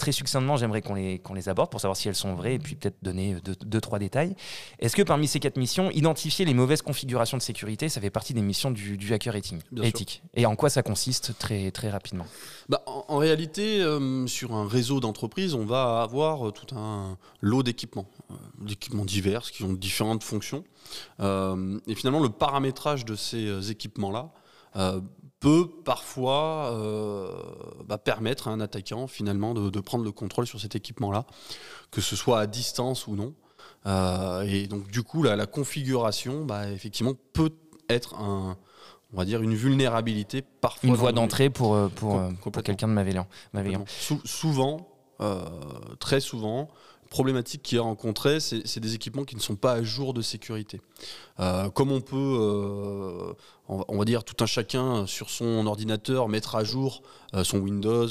[0.00, 2.58] Très succinctement, j'aimerais qu'on les, qu'on les aborde pour savoir si elles sont vraies et
[2.58, 4.34] puis peut-être donner deux, deux, trois détails.
[4.80, 8.34] Est-ce que parmi ces quatre missions, identifier les mauvaises configurations de sécurité, ça fait partie
[8.34, 12.26] des missions du, du hacker éthique Et en quoi ça consiste très, très rapidement?
[12.68, 18.08] Bah, en, réalité, euh, sur un réseau d'entreprises, on va avoir tout un lot d'équipements,
[18.60, 20.64] d'équipements divers qui ont différentes fonctions.
[21.20, 24.32] et finalement, le paramétrage de ces équipements-là
[25.40, 27.32] peut parfois euh,
[27.86, 31.24] bah, permettre à un attaquant finalement de, prendre le contrôle sur cet équipement-là,
[31.90, 33.34] que ce soit à distance ou non.
[33.86, 37.52] Euh, et donc du coup, la, configuration, bah, effectivement, peut
[37.88, 38.56] être un,
[39.12, 40.88] on va dire une vulnérabilité parfois.
[40.88, 43.26] Une voie d'entrée pour, euh, pour, pour quelqu'un de malveillant.
[44.24, 44.88] souvent,
[45.98, 46.68] très souvent,
[47.10, 50.80] problématique qui est rencontrée, c'est des équipements qui ne sont pas à jour de sécurité.
[51.40, 53.34] Euh, comme on peut, euh,
[53.66, 57.02] on, va dire, tout un chacun sur son ordinateur mettre à jour
[57.34, 58.06] euh, son Windows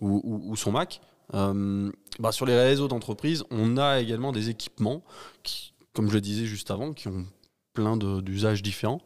[0.00, 5.04] ou, son Mac, bah, sur les réseaux d'entreprise, on a également des équipements
[5.42, 7.26] qui, comme je le disais juste avant, qui ont
[7.74, 9.02] plein d'usages différents.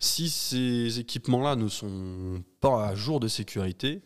[0.00, 4.00] Si ces équipements-là ne sont pas à jour de sécurité,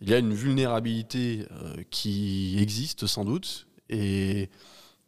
[0.00, 1.46] il y a une vulnérabilité
[1.90, 4.50] qui existe sans doute, et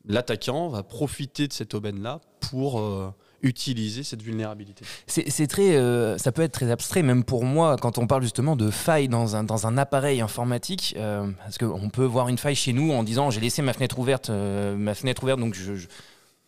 [0.06, 3.12] l'attaquant va profiter de cette aubaine-là pour euh,
[3.42, 4.84] utiliser cette vulnérabilité.
[5.06, 8.56] C'est très, euh, ça peut être très abstrait, même pour moi, quand on parle justement
[8.56, 12.56] de faille dans un, dans un appareil informatique, euh, parce qu'on peut voir une faille
[12.56, 15.72] chez nous en disant j'ai laissé ma fenêtre ouverte, ma fenêtre ouverte, donc je,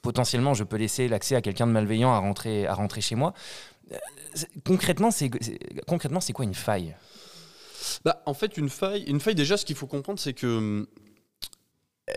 [0.01, 3.35] potentiellement je peux laisser l'accès à quelqu'un de malveillant à rentrer, à rentrer chez moi.
[4.65, 5.31] concrètement, c'est
[5.87, 6.95] concrètement c'est quoi une faille?
[8.05, 10.87] Bah, en fait, une faille, une faille déjà, ce qu'il faut comprendre, c'est que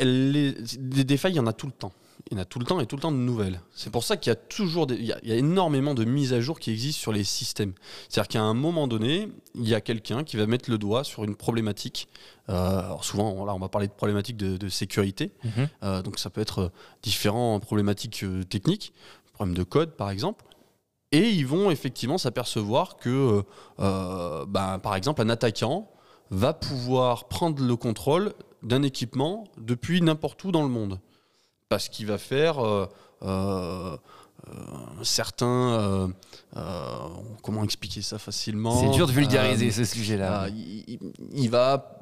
[0.01, 1.91] hum, des, failles, il y en a tout le temps.
[2.31, 3.61] Il y en a tout le temps et tout le temps de nouvelles.
[3.71, 6.59] C'est pour ça qu'il y a toujours il, y a, énormément de mises à jour
[6.59, 7.73] qui existent sur les systèmes.
[8.09, 11.23] C'est-à-dire qu'à un moment donné, il y a quelqu'un qui va mettre le doigt sur
[11.23, 12.07] une problématique.
[12.49, 15.33] Euh, alors souvent, là, on va parler de problématiques de, sécurité.
[15.43, 15.69] Mhm.
[15.83, 16.69] Euh, donc ça peut être euh,
[17.03, 18.93] différentes problématiques techniques,
[19.33, 20.45] problèmes de code par exemple.
[21.11, 23.43] Et ils vont effectivement s'apercevoir que,
[23.77, 25.91] bah, par exemple, un attaquant
[26.31, 28.33] va pouvoir prendre le contrôle
[28.65, 30.99] d'un équipement depuis n'importe où dans le monde.
[31.69, 32.87] Parce qu'il va faire euh,
[33.23, 33.97] euh,
[35.03, 36.07] certains...
[36.55, 37.07] Euh,
[37.43, 40.47] comment expliquer ça facilement C'est dur de vulgariser ce sujet-là.
[41.33, 42.01] Il, va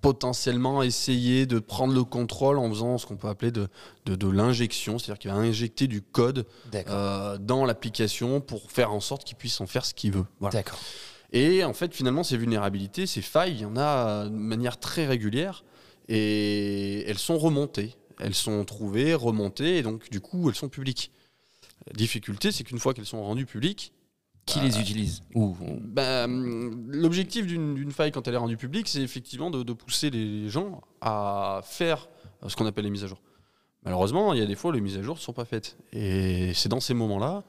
[0.00, 3.68] potentiellement essayer de prendre le contrôle en faisant ce qu'on peut appeler de,
[4.06, 6.46] de, l'injection, c'est-à-dire qu'il va injecter du code
[7.40, 10.26] dans l'application pour faire en sorte qu'il puisse en faire ce qu'il veut.
[10.40, 10.78] D'accord.
[11.32, 15.04] Et en fait, finalement, ces vulnérabilités, ces failles, il y en a de manière très
[15.04, 15.64] régulière
[16.08, 17.94] et elles sont remontées.
[18.20, 21.10] Elles sont trouvées, remontées, et donc du coup, elles sont publiques.
[21.86, 23.92] La difficulté, c'est qu'une fois qu'elles sont rendues publiques,
[24.46, 25.22] qui les bah, utilise
[25.80, 30.82] bah, L'objectif d'une faille, quand elle est rendue publique, c'est effectivement de, pousser les gens
[31.00, 32.08] à faire
[32.46, 33.20] ce qu'on appelle les mises à jour.
[33.84, 35.76] Malheureusement, il y a des fois, les mises à jour ne sont pas faites.
[35.92, 37.44] Et c'est dans ces moments-là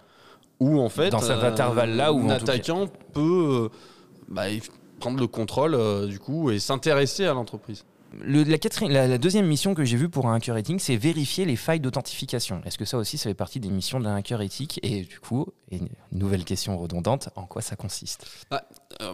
[0.60, 3.78] où en fait, dans cet euh, intervalle-là, où un attaquant peut euh,
[4.30, 4.44] bah,
[5.00, 7.84] prendre le contrôle euh, du coup et s'intéresser à l'entreprise
[8.24, 12.62] la, deuxième mission que j'ai vue pour un hacker éthique, c'est vérifier les failles d'authentification.
[12.66, 14.80] Est-ce que ça aussi, ça fait partie des missions d'un hacker éthique?
[14.84, 15.48] Et du coup,
[16.12, 18.26] nouvelle question redondante, en quoi ça consiste?
[18.50, 18.64] Bah,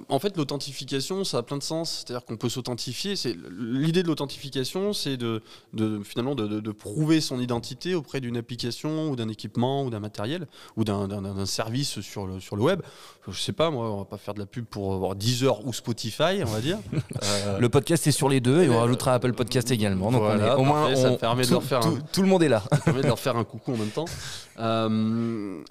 [0.10, 2.04] En fait, l'authentification, ça a plein de sens.
[2.06, 3.16] C'est-à-dire qu'on peut s'authentifier.
[3.58, 5.42] L'idée de l'authentification, c'est de,
[6.04, 10.84] finalement de, prouver son identité auprès d'une application ou d'un équipement ou d'un matériel ou
[10.84, 12.82] d'un service sur le, sur le web.
[13.28, 16.42] Je sais pas, moi, on va pas faire de la pub pour Deezer ou Spotify,
[16.44, 16.78] on va dire.
[17.24, 20.12] Euh, le podcast est sur les deux et on rajoutera Apple Podcast également.
[20.12, 20.24] Donc
[20.58, 22.64] au moins, ça permet de leur faire tout, le monde est là.
[22.72, 24.06] Ça permet de leur faire un coucou en même temps.
[24.60, 25.62] Euh,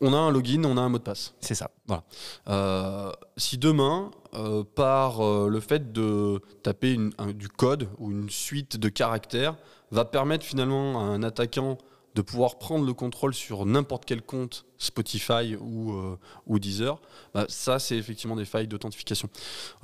[0.00, 1.34] on a un login, on a un mot de passe.
[1.40, 1.70] C'est ça.
[1.86, 2.04] Voilà.
[2.48, 6.96] Euh, si demain, euh, par le fait de taper
[7.34, 9.56] du code ou une suite de caractères,
[9.90, 11.78] va permettre finalement à un attaquant
[12.14, 17.00] de pouvoir prendre le contrôle sur n'importe quel compte Spotify ou, euh, ou Deezer,
[17.34, 19.28] bah, ça c'est effectivement des failles d'authentification.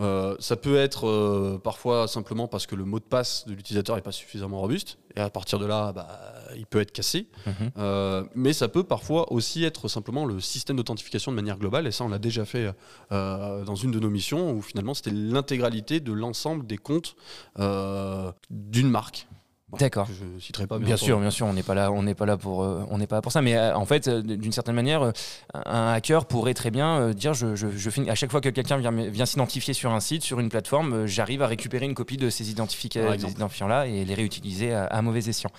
[0.00, 3.96] Euh, ça peut être euh, parfois simplement parce que le mot de passe de l'utilisateur
[3.96, 6.08] n'est pas suffisamment robuste, et à partir de là, bah,
[6.56, 7.26] il peut être cassé.
[7.46, 8.28] Mhm.
[8.34, 12.04] mais ça peut parfois aussi être simplement le système d'authentification de manière globale, et ça
[12.04, 12.72] on l'a déjà fait
[13.10, 17.16] dans une de nos missions, où finalement c'était l'intégralité de l'ensemble des comptes
[17.58, 19.26] d'une marque.
[19.78, 20.08] D'accord.
[20.08, 20.78] Je citerai pas.
[20.78, 22.98] Bien, sûr, bien sûr, on n'est pas là, on n'est pas là pour, euh, on
[22.98, 23.42] n'est pas là pour ça.
[23.42, 25.12] Mais euh, en fait, euh, d'une certaine manière,
[25.54, 28.78] un hacker pourrait très bien dire, je, je, je finis, à chaque fois que quelqu'un
[28.78, 32.30] vient, vient s'identifier sur un site, sur une plateforme, j'arrive à récupérer une copie de
[32.30, 35.50] ces identifiants-là et les réutiliser à, à mauvais escient.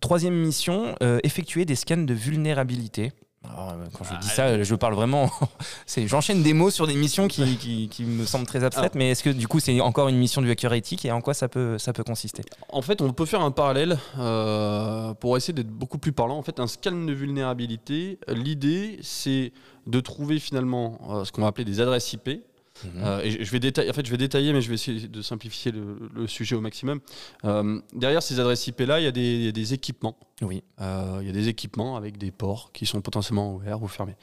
[0.00, 3.12] troisième mission, effectuer des scans de vulnérabilité.
[3.44, 5.30] Euh, quand je dis ça, je parle vraiment.
[6.06, 9.30] J'enchaîne des mots sur des missions qui, qui, me semblent très abstraites, mais est-ce que
[9.30, 11.92] du coup c'est encore une mission du hacker éthique et en quoi ça peut, ça
[11.92, 12.44] peut consister?
[12.68, 16.36] En fait, on peut faire un parallèle euh, pour essayer d'être beaucoup plus parlant.
[16.36, 19.52] En fait, un scan de vulnérabilité, l'idée c'est
[19.86, 22.42] de trouver finalement euh, ce qu'on va appeler des adresses IP
[22.84, 22.90] Mhm.
[23.02, 25.22] Euh, et je vais, détailler, en fait, je vais détailler, mais je vais essayer de
[25.22, 27.00] simplifier le, sujet au maximum.
[27.44, 30.16] Euh, derrière ces adresses IP-là, il y, a des équipements.
[30.40, 30.62] Oui.
[30.80, 34.16] Euh, il y a des équipements avec des ports qui sont potentiellement ouverts ou fermés.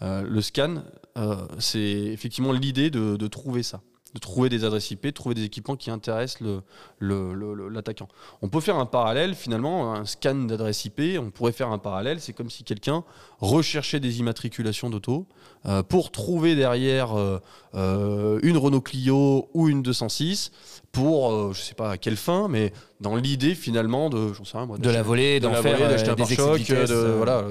[0.00, 0.82] le scan,
[1.58, 3.80] c'est effectivement l'idée de, trouver ça
[4.14, 6.42] de trouver des adresses IP, de trouver des équipements qui intéressent
[6.98, 8.08] l'attaquant.
[8.40, 12.18] on peut faire un parallèle, finalement, un scan d'adresses IP, on pourrait faire un parallèle,
[12.18, 13.04] c'est comme si quelqu'un
[13.40, 15.26] recherchait des immatriculations d'auto
[15.66, 17.40] euh, pour trouver derrière euh,
[17.74, 20.52] euh, une Renault Clio ou une 206
[20.92, 24.78] pour, je sais pas à quelle fin, mais dans l'idée finalement de, sais rien, moi,
[24.78, 27.44] de la voler, d'en faire d'acheter un pare-choc, de, voilà,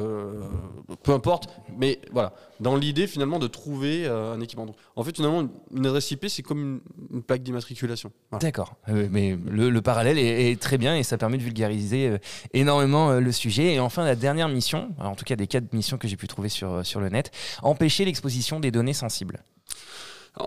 [1.04, 4.66] peu importe, mais voilà, dans l'idée finalement de trouver un équipement.
[4.96, 6.82] en fait, finalement, une adresse IP, c'est comme
[7.14, 8.12] une, plaque d'immatriculation.
[8.42, 12.18] D'accord, mais le, parallèle est, très bien et ça permet de vulgariser
[12.54, 13.76] énormément le sujet.
[13.76, 16.86] Et enfin, la dernière mission, en tout cas des quatre que j'ai pu trouver sur,
[16.86, 19.44] sur le net, empêcher l'exposition des données sensibles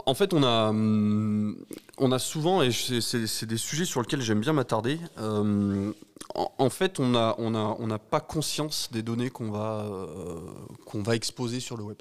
[0.07, 1.57] en fait, on a, hum,
[1.99, 5.93] on a souvent, et c'est des sujets sur lesquels j'aime bien m'attarder, euh,
[6.35, 10.41] en, fait, on n'a on a, on pas conscience des données qu'on va, euh,
[10.85, 11.97] qu'on va exposer sur le web.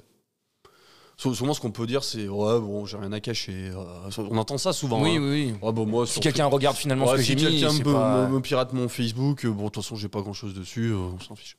[1.20, 3.70] Souvent, ce qu'on peut dire, c'est ouais, bon, j'ai rien à cacher.
[3.70, 5.02] Euh, on entend ça souvent.
[5.02, 5.20] Oui, hein.
[5.20, 5.72] oui.
[5.72, 8.72] bon, moi, si quelqu'un regarde finalement ce que j'ai mis, si quelqu'un me, me, pirate
[8.72, 11.56] mon Facebook, bon, de toute façon, j'ai pas grand chose dessus, on s'en fiche.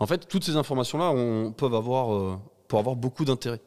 [0.00, 2.38] En fait, toutes ces informations-là, on peut avoir
[2.72, 3.60] pour avoir beaucoup d'intérêt.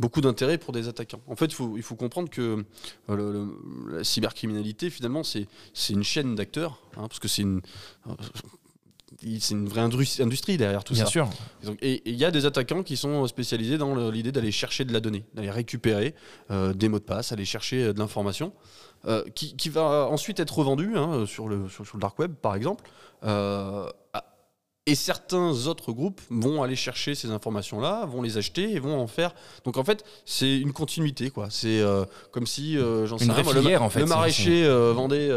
[0.00, 1.20] Beaucoup d'intérêt pour des attaquants.
[1.28, 2.64] En fait, il faut, il faut comprendre que
[3.08, 3.46] euh,
[3.88, 5.46] la cybercriminalité, finalement, c'est
[5.88, 7.60] une chaîne d'acteurs, hein, parce que c'est une,
[8.08, 8.12] euh,
[9.18, 11.02] c'est une vraie industrie derrière tout ça.
[11.02, 11.30] Bien sûr.
[11.82, 15.00] Et il y a des attaquants qui sont spécialisés dans l'idée d'aller chercher de la
[15.00, 16.14] donnée, d'aller récupérer
[16.50, 18.52] euh, des mots de passe, aller chercher de l'information,
[19.34, 22.84] qui, qui, va ensuite être revendue hein, sur, le, sur, le dark web, par exemple,
[24.90, 29.06] et certains autres groupes vont aller chercher ces informations-là, vont les acheter et vont en
[29.06, 29.32] faire.
[29.64, 31.46] Donc en fait, c'est une continuité, quoi.
[31.48, 35.30] C'est euh, comme si, euh, j'en sais rien, le, en fait, le maraîcher euh, vendait,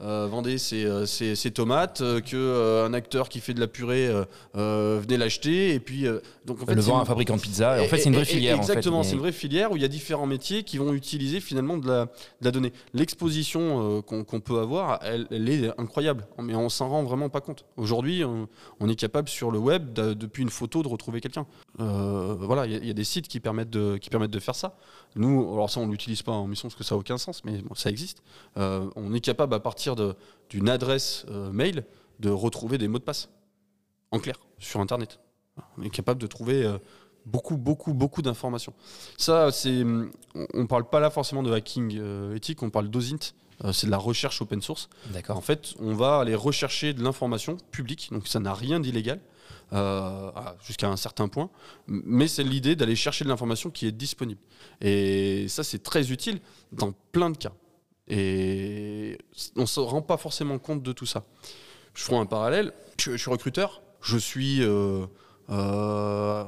[0.00, 4.10] vendait ses, ses, tomates, que un acteur qui fait de la purée
[4.54, 6.06] venait l'acheter, et puis
[6.44, 7.78] donc en fait, le vend à un fabricant de pizza.
[7.78, 8.56] Et, en fait, c'est une vraie filière.
[8.56, 11.78] Exactement, c'est une vraie filière où il y a différents métiers qui vont utiliser finalement
[11.78, 12.72] de la, de la donnée.
[12.94, 17.64] L'exposition qu'on peut avoir, elle, elle, est incroyable, mais on s'en rend vraiment pas compte.
[17.76, 21.46] Aujourd'hui, on est capable sur le web, depuis une photo, de retrouver quelqu'un.
[21.80, 24.76] Euh, voilà, il y, a des sites qui permettent de, qui permettent de faire ça.
[25.16, 27.62] Nous, alors ça, on l'utilise pas en mission parce que ça n'a aucun sens, mais
[27.74, 28.22] ça existe.
[28.56, 29.96] Euh, on est capable, à partir
[30.50, 31.84] d'une adresse euh, mail,
[32.20, 33.28] de retrouver des mots de passe,
[34.10, 35.20] en clair, sur Internet.
[35.76, 36.68] On est capable de trouver
[37.26, 38.74] beaucoup, beaucoup, beaucoup d'informations.
[39.16, 42.00] Ça, c'est, on ne parle pas là forcément de hacking
[42.34, 43.34] éthique, on parle d'OSINT.
[43.64, 44.88] Euh, c'est de la recherche open source.
[45.28, 49.20] En fait, on va aller rechercher de l'information publique, donc ça n'a rien d'illégal.
[49.74, 50.30] Euh,
[50.64, 51.50] jusqu'à un certain point,
[51.86, 54.40] mais c'est l'idée d'aller chercher de l'information qui est disponible.
[54.80, 56.40] Et ça, c'est très utile
[56.72, 57.52] dans plein de cas.
[58.08, 59.18] Et
[59.56, 61.24] on ne se rend pas forcément compte de tout ça.
[61.92, 62.72] Je ferai un parallèle.
[62.98, 63.82] Je, suis recruteur.
[64.00, 64.62] Je suis.
[64.62, 65.04] Euh,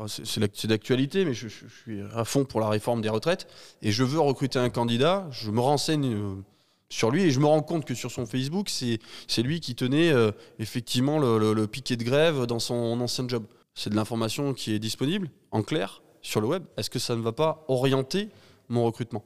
[0.08, 3.46] c'est d'actualité, mais je, je, suis à fond pour la réforme des retraites.
[3.82, 5.26] Et je veux recruter un candidat.
[5.30, 6.42] Je me renseigne
[6.90, 10.10] sur lui et je me rends compte que sur son Facebook, c'est lui qui tenait
[10.10, 13.44] euh, effectivement le, piquet de grève dans son ancien job.
[13.74, 16.64] C'est de l'information qui est disponible en clair sur le web.
[16.76, 18.28] Est-ce que ça ne va pas orienter
[18.68, 19.24] mon recrutement?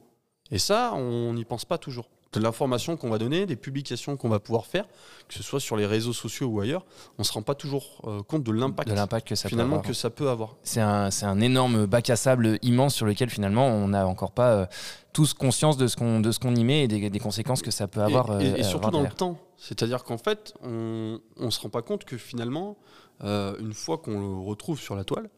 [0.51, 2.07] Et ça, on n'y pense pas toujours
[2.39, 4.85] de l'information qu'on va donner, des publications qu'on va pouvoir faire,
[5.27, 6.85] que ce soit sur les réseaux sociaux ou ailleurs,
[7.17, 9.87] on ne se rend pas toujours euh, compte de l'impact que ça finalement peut avoir.
[9.87, 10.55] que ça peut avoir.
[10.63, 14.51] C'est un, un, énorme bac à sable immense sur lequel finalement on n'a encore pas
[14.51, 14.65] euh,
[15.13, 18.41] tous conscience de ce qu'on qu'on y met et des, conséquences que ça peut avoir.
[18.41, 19.37] Et, et, euh, surtout dans le temps.
[19.57, 22.77] C'est-à-dire qu'en fait, on ne se rend pas compte que finalement,
[23.21, 25.29] une fois qu'on le retrouve sur la toile,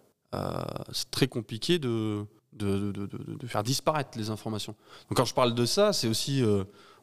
[0.92, 2.26] c'est très compliqué de,
[2.58, 4.76] de, faire disparaître les informations.
[5.10, 6.44] Donc quand je parle de ça, c'est aussi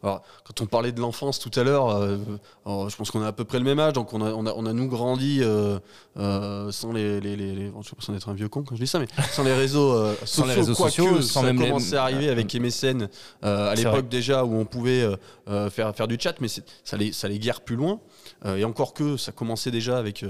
[0.04, 2.18] quand on parlait de l'enfance tout à l'heure, euh,
[2.66, 4.52] je pense qu'on a à peu près le même âge, donc on a, on a,
[4.52, 5.78] on a nous grandi euh,
[6.18, 8.86] euh, sans les, les, les, je sais pas être un vieux con quand je dis
[8.86, 12.28] ça, mais sans les réseaux sociaux, les réseaux sociaux, sans ça même commencé à arriver
[12.28, 13.08] avec MSN
[13.42, 15.08] à l'époque déjà où on pouvait
[15.70, 18.00] faire, faire du chat, mais ça les, ça les guère plus loin.
[18.44, 20.24] et encore que ça commençait déjà avec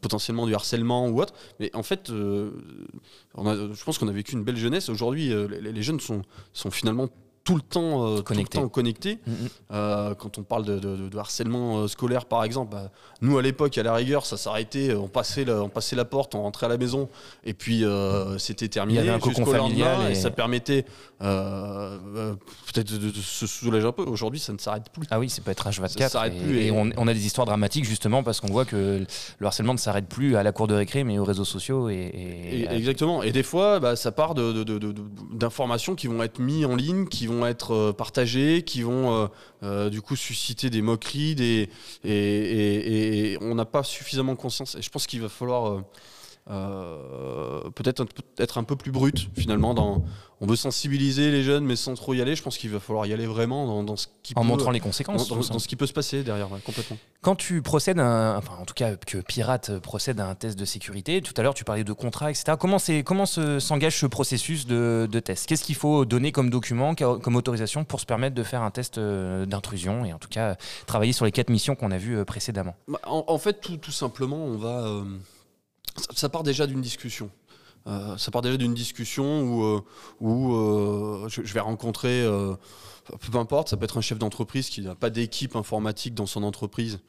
[0.00, 1.34] potentiellement du harcèlement ou autre.
[1.60, 4.90] Mais en fait, on a, je pense qu'on a vécu une belle jeunesse.
[4.90, 6.22] Aujourd'hui, les, les, jeunes sont,
[6.52, 7.08] sont finalement
[7.44, 8.52] tout le temps euh, Connecté.
[8.52, 9.18] Tout le temps connectés.
[9.26, 9.34] Mhm.
[9.72, 12.90] Euh, quand on parle de, de- de harcèlement euh, scolaire, par exemple, bah,
[13.20, 16.34] nous à l'époque, à la rigueur, ça s'arrêtait, on passait, la, on passait la porte,
[16.34, 17.08] on rentrait à la maison,
[17.44, 19.00] et puis euh, c'était terminé.
[19.00, 20.12] Il y avait un cocon familial et...
[20.12, 20.84] et- ça permettait
[21.22, 22.34] euh, euh,
[22.72, 24.02] peut-être de, de se soulager un peu.
[24.02, 25.06] Aujourd'hui, ça ne s'arrête plus.
[25.10, 25.98] Ah oui, c'est peut être H24.
[25.98, 28.52] Ça s'arrête et, plus et et- on, on a des histoires dramatiques justement parce qu'on
[28.52, 29.04] voit que
[29.38, 32.66] le harcèlement ne s'arrête plus à la cour de récré, mais aux réseaux sociaux et,
[32.70, 33.22] exactement.
[33.22, 37.31] Et des fois, bah, ça part d'informations qui vont être mises en ligne, qui vont
[37.46, 39.26] être euh, partagées, qui vont euh,
[39.62, 41.68] euh, du coup susciter des moqueries, et-
[43.32, 44.74] et on n'a pas suffisamment conscience.
[44.76, 45.82] Et je pense qu'il va falloir
[46.50, 48.04] euh, peut-être
[48.38, 49.74] être un peu plus brut finalement.
[49.74, 50.02] Dans,
[50.40, 52.34] on veut sensibiliser les jeunes, mais sans trop y aller.
[52.34, 54.70] Je pense qu'il va falloir y aller vraiment dans, dans ce qui en peut, montrant
[54.72, 55.28] les conséquences.
[55.28, 56.96] dans- ce qui peut se passer derrière, ouais, complètement.
[57.20, 60.64] Quand tu procèdes, à enfin en tout cas que Pirate procède à un test de
[60.64, 62.54] sécurité, tout à l'heure tu parlais de contrat, etc.
[62.58, 65.46] Comment, c'est, comment s'engage ce processus de, de test?
[65.46, 68.98] Qu'est-ce qu'il faut donner comme document, comme autorisation pour se permettre de faire un test
[68.98, 72.24] euh, d'intrusion et en tout cas travailler sur les quatre missions qu'on a vues euh,
[72.24, 72.74] précédemment?
[72.88, 74.80] Bah, En, en fait, tout, tout simplement, on va.
[74.80, 75.04] euh,
[76.14, 77.30] ça, part déjà d'une discussion.
[77.86, 79.82] Euh, ça part déjà d'une discussion où, euh,
[80.22, 82.26] euh, je, vais rencontrer,
[83.30, 86.42] peu importe, ça peut être un chef d'entreprise qui n'a pas d'équipe informatique dans son
[86.42, 87.00] entreprise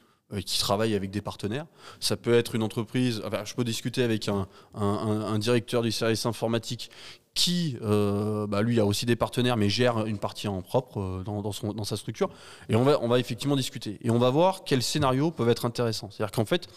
[0.42, 1.66] qui travaille avec des partenaires.
[2.00, 6.90] Ça peut être une entreprise, je peux discuter avec un, directeur du service informatique
[7.34, 11.24] qui, euh, bah, lui, a aussi des partenaires, mais gère une partie en propre euh,
[11.24, 12.30] dans, sa structure.
[12.68, 13.98] Et on va, effectivement discuter.
[14.02, 16.10] Et on va voir quels scénarios peuvent être intéressants.
[16.12, 16.68] C'est-à-dire qu'en fait,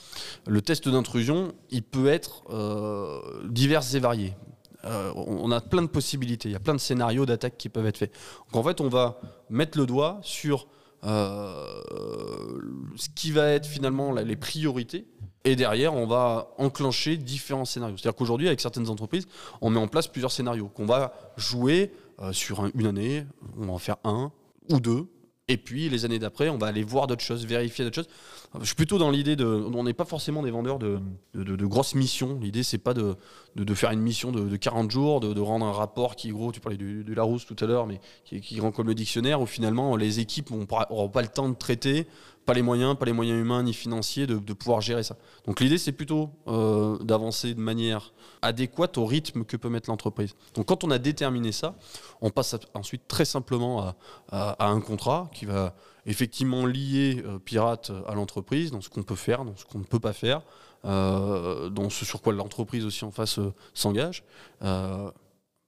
[0.47, 4.33] le test d'intrusion, il peut être euh, divers et varié.
[4.85, 7.85] Euh, on a plein de possibilités, il y a plein de scénarios d'attaque qui peuvent
[7.87, 8.13] être faits.
[8.51, 10.65] Donc en fait, on va mettre le doigt sur euh,
[12.95, 15.05] ce qui va être finalement les priorités.
[15.43, 17.95] Et derrière, on va enclencher différents scénarios.
[17.97, 19.27] C'est-à-dire qu'aujourd'hui, avec certaines entreprises,
[19.61, 23.25] on met en place plusieurs scénarios qu'on va jouer euh, sur un- une année.
[23.57, 24.31] On va en faire un
[24.69, 25.05] ou deux.
[25.47, 28.09] Et puis, les années d'après, on va aller voir d'autres choses, vérifier d'autres choses.
[28.59, 29.45] Je suis plutôt dans l'idée de.
[29.45, 30.99] On n'est pas forcément des vendeurs de,
[31.33, 32.37] de, de- de grosses missions.
[32.41, 33.15] L'idée, c'est pas de,
[33.63, 36.59] de, faire une mission de, de 40 jours, de, rendre un rapport qui, gros, tu
[36.59, 39.45] parlais du- de Larousse tout à l'heure, mais qui, qui rend comme le dictionnaire, où
[39.45, 42.07] finalement, les équipes n'auront pas le temps de traiter,
[42.45, 45.17] pas les moyens, pas les moyens humains ni financiers de, pouvoir gérer ça.
[45.45, 50.33] Donc l'idée, c'est plutôt euh, d'avancer de manière adéquate au rythme que peut mettre l'entreprise.
[50.53, 51.75] Donc quand on a déterminé ça,
[52.21, 53.93] on passe ensuite très simplement
[54.29, 55.75] à un contrat qui va
[56.07, 59.83] effectivement lier euh, Pirate à l'entreprise, dans ce qu'on peut faire, dans ce qu'on ne
[59.83, 60.41] peut pas faire,
[60.85, 64.23] euh, ce sur quoi l'entreprise aussi en face euh, s'engage.
[64.63, 65.09] Euh,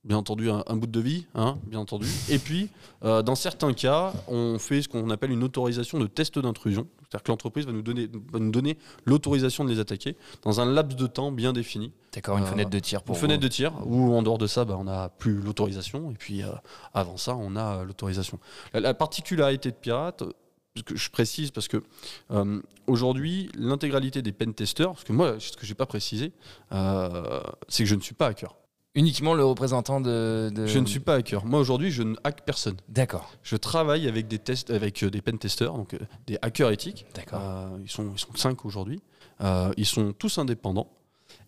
[0.06, 2.08] Bien entendu, un, un bout de vie, hein, bien entendu.
[2.30, 2.70] Et puis,
[3.04, 6.88] euh, dans certains cas, on fait ce qu'on appelle une autorisation de test d'intrusion.
[7.02, 10.66] C'est-à-dire que l'entreprise va nous donner, va nous donner l'autorisation de les attaquer dans un
[10.72, 11.92] laps de temps bien défini.
[12.14, 13.28] D'accord, une Euh, fenêtre de tir pour Une vous.
[13.28, 16.10] fenêtre de tir, où en dehors de ça, bah, on n'a plus l'autorisation.
[16.12, 16.48] Et puis, euh,
[16.94, 18.40] avant ça, on a l'autorisation.
[18.74, 20.24] La, la particularité de Pirate,
[20.86, 21.84] que je précise parce que
[22.32, 26.32] euh, aujourd'hui, l'intégralité des pen testers, parce que moi, ce que j'ai pas précisé,
[26.72, 28.56] euh, c'est que je ne suis pas hacker.
[28.96, 30.50] Uniquement le représentant de.
[30.54, 31.46] de- Je ne suis pas hacker.
[31.46, 32.76] Moi, aujourd'hui, je ne hack personne.
[32.88, 36.72] D'accord, Je travaille avec des tests, avec euh, des pen testers, donc euh, des hackers
[36.72, 37.06] éthiques.
[37.14, 37.42] d'accord.
[37.84, 39.02] Ils sont ils sont cinq aujourd'hui.
[39.78, 40.92] Ils sont tous indépendants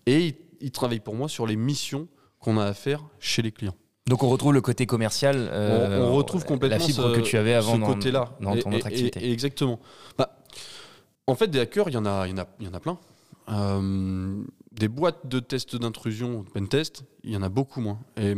[0.06, 2.08] et ils, ils travaillent pour moi sur les missions
[2.40, 3.76] qu'on a à faire chez les clients.
[4.08, 5.36] Donc on retrouve le côté commercial.
[5.52, 8.56] euh, on, on retrouve complètement la fibre ce, que tu avais avant ce côté-là dans
[8.58, 9.20] ton Et- autre activité.
[9.26, 9.80] et- exactement.
[10.18, 10.38] Bah,
[11.28, 12.74] en fait, des hackers, il y en a, il y en a, il y en
[12.74, 12.97] a plein.
[13.49, 17.99] Euh, des boîtes de tests d'intrusion, pen test, il y en a beaucoup moins.
[18.18, 18.34] Et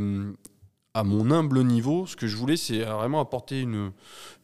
[0.94, 3.92] à mon humble niveau, ce que je voulais, c'est vraiment apporter une,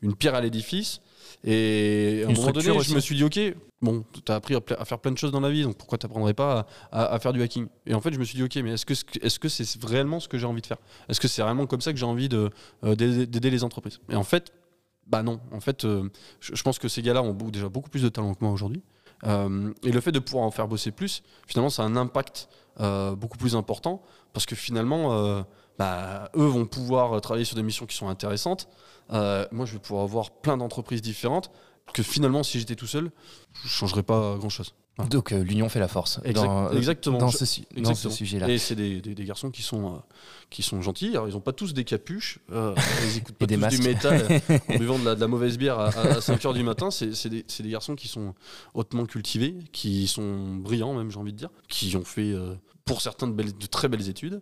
[0.01, 1.01] une pierre à l'édifice.
[1.43, 2.89] Et à un moment donné, aussi.
[2.89, 3.39] je me suis dit, ok,
[3.81, 6.05] bon, tu as appris à, faire plein de choses dans la vie, donc pourquoi tu
[6.05, 7.67] n'apprendrais pas à, à- à faire du hacking?
[7.85, 10.19] Et en fait, je me suis dit, ok, mais est-ce que est-ce que c'est réellement
[10.19, 10.79] ce que j'ai envie de faire?
[11.07, 13.99] Est-ce que c'est vraiment comme ça que j'ai envie euh, d'aider les entreprises?
[14.09, 14.51] Et en fait,
[15.07, 15.39] bah non.
[15.51, 16.09] En fait, euh,
[16.39, 18.83] je, je pense que ces gars-là ont déjà beaucoup plus de talent que moi aujourd'hui.
[19.25, 22.47] Euh, et le fait de pouvoir en faire bosser plus, finalement, ça a un impact
[22.79, 24.01] euh, beaucoup plus important
[24.33, 25.43] parce que finalement,
[25.79, 28.67] bah, eux vont pouvoir travailler sur des missions qui sont intéressantes.
[29.11, 31.49] Euh, moi, je vais pouvoir avoir plein d'entreprises différentes.
[31.93, 33.09] Que finalement, si j'étais tout seul,
[33.61, 34.75] je ne changerais pas grand-chose.
[35.09, 36.19] Donc euh, l'union fait la force.
[36.25, 37.17] Exact- dans, euh, exactement.
[37.17, 37.45] Dans ce,
[37.77, 38.49] dans ce sujet-là.
[38.49, 39.97] Et c'est des, des- des garçons qui sont, euh,
[40.49, 41.11] qui sont gentils.
[41.11, 42.39] Alors, ils n'ont pas tous des capuches.
[42.51, 42.75] euh,
[43.05, 43.79] ils écoutent pas Et des tous masques.
[43.81, 46.91] du métal en buvant de la, de la mauvaise bière à, 5h du matin.
[46.91, 48.35] C'est des, garçons qui sont
[48.73, 52.53] hautement cultivés, qui sont brillants même, j'ai envie de dire, qui ont fait, euh,
[52.85, 54.41] pour certains, de, belles- de très belles études.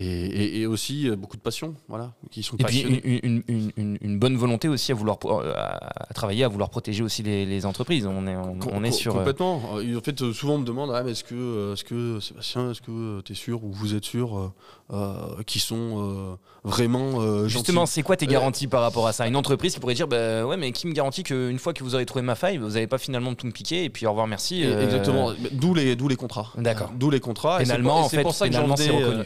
[0.00, 4.90] Et, aussi euh, beaucoup de passion, voilà, qui sont et puis une, bonne volonté aussi
[4.90, 8.06] à vouloir euh, à, travailler, à vouloir protéger aussi les, entreprises.
[8.06, 9.62] On est, on, est sur euh, complètement.
[9.74, 13.32] En fait, souvent on me demande, ah, est-ce que, est-ce que Sébastien, est-ce que tu
[13.32, 14.52] es sûr ou vous êtes sûr
[14.92, 19.28] euh, qui sont vraiment justement, c'est quoi tes garanties par rapport à ça?
[19.28, 21.94] Une entreprise qui pourrait dire, bah ouais, mais qui me garantit qu'une fois que vous
[21.94, 24.26] aurez trouvé ma faille, vous n'avez pas finalement tout me piquer et puis au revoir,
[24.26, 24.64] merci.
[24.64, 25.32] Exactement.
[25.52, 26.52] D'où les, d'où les contrats.
[26.56, 26.90] D'accord.
[26.96, 27.58] D'où les contrats.
[27.58, 29.24] Pénalement, en fait, pour ça que c'est reconnu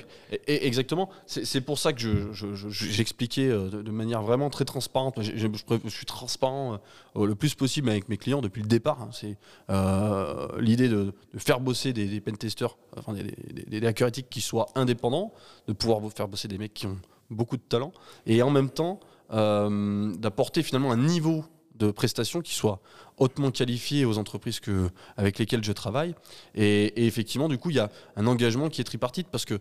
[0.63, 1.09] exactement.
[1.27, 2.33] C'est pour ça que
[2.71, 5.21] j'expliquais euh, de, manière vraiment très transparente.
[5.21, 5.49] Je,
[5.89, 6.81] suis transparent
[7.17, 9.03] euh, le plus possible avec mes clients depuis le départ.
[9.03, 9.11] Hein.
[9.13, 9.37] C'est
[9.71, 15.33] euh, l'idée de, faire bosser des, des pentesters, enfin des, hackers éthiques qui soient indépendants,
[15.67, 16.99] de pouvoir faire bosser des mecs qui ont
[17.31, 17.93] beaucoup de talent,
[18.27, 19.01] et en même temps
[19.31, 21.45] d'apporter finalement un niveau
[21.79, 22.81] de prestations qui soit
[23.19, 26.15] hautement qualifié aux entreprises que, avec lesquelles je travaille.
[26.55, 29.59] Et, et effectivement, du coup, il y a un engagement qui est tripartite parce que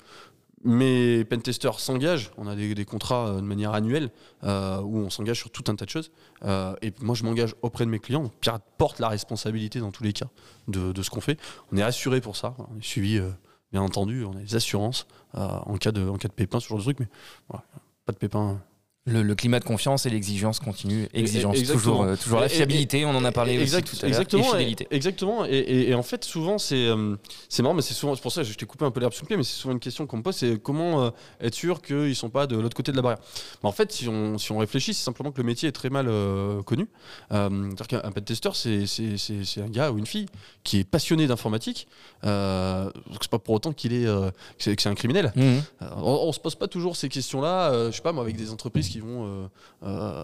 [0.63, 4.09] mes pentesters s'engagent, on a des, contrats euh, de manière annuelle
[4.43, 6.11] euh, où on s'engage sur tout un tas de choses.
[6.43, 8.31] Euh, et moi, je m'engage auprès de mes clients.
[8.41, 10.27] Pirate porte la responsabilité dans tous les cas
[10.67, 11.39] de, ce qu'on fait.
[11.71, 12.55] On est assuré pour ça.
[12.57, 13.21] On est suivi,
[13.71, 14.23] bien entendu.
[14.25, 16.99] On a des assurances en, cas de, pépin, ce genre de truc.
[16.99, 17.07] Mais
[18.05, 18.59] pas de pépin
[19.07, 21.07] le, climat de confiance et l'exigence continue.
[21.13, 24.75] Exigence, toujours, euh, toujours la fiabilité, on en a parlé aussi tout à Exactement, et
[24.91, 25.45] exactement.
[25.45, 27.15] Et, en fait, souvent, c'est euh,
[27.49, 29.13] c'est marrant, mais c'est souvent, c'est pour ça que je t'ai coupé un peu l'herbe
[29.13, 31.09] sous le pied, mais c'est souvent une question qu'on me pose, c'est comment euh,
[31.41, 33.19] être sûr qu'ils ne sont pas de l'autre côté de la barrière.
[33.63, 36.07] en fait, si on, si on réfléchit, c'est simplement que le métier est très mal
[36.65, 36.87] connu.
[37.29, 40.27] C'est-à-dire qu'un pen tester, c'est un gars ou une fille
[40.63, 41.87] qui est passionné d'informatique.
[42.25, 42.89] Euh,
[43.21, 45.31] c'est pas pour autant qu'il est, que c'est un criminel.
[45.35, 45.57] Mmh.
[45.97, 48.89] on, ne se pose pas toujours ces questions-là, je sais pas, moi, avec des entreprises
[48.89, 49.25] qui vont.
[49.25, 49.47] Euh,
[49.83, 50.23] euh,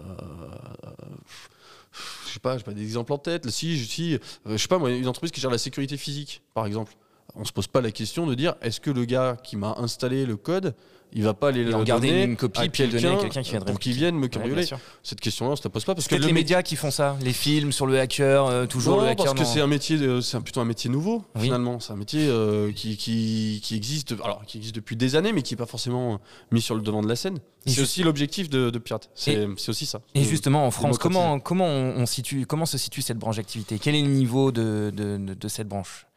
[2.26, 3.50] je sais pas, j'ai pas d'exemple en tête.
[3.50, 6.66] Si, si, euh, je sais pas, moi, une entreprise qui gère la sécurité physique, par
[6.66, 6.94] exemple,
[7.36, 10.26] on se pose pas la question de dire est-ce que le gars qui m'a installé
[10.26, 10.76] le code
[11.16, 13.94] il va pas aller le garder une copie puis quelqu'un quelqu'un qui viendrait pour qu'il
[13.94, 14.66] vienne me cambrioler.
[15.04, 17.34] cette question-là, on se la pose pas parce que les médias qui font ça, les
[17.34, 19.26] films sur le hacker, euh, toujours le hacker.
[19.26, 21.80] parce que c'est un métier, c'est plutôt un métier nouveau finalement.
[21.80, 25.44] C'est un métier euh, qui, qui, qui, existe, alors qui existe depuis des années, mais
[25.44, 26.20] qui est pas forcément
[26.52, 27.38] mis sur le devant de la scène.
[27.66, 29.10] C'est aussi l'objectif de, de, Pirate.
[29.14, 30.02] C'est aussi ça.
[30.16, 33.78] Et justement en France, comment comment on, situe, comment se situe cette branche d'activité?
[33.80, 36.08] Quel est le niveau de, de cette branche?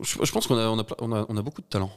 [0.00, 1.90] Je, pense qu'on a, on a, on a, on a beaucoup de talent.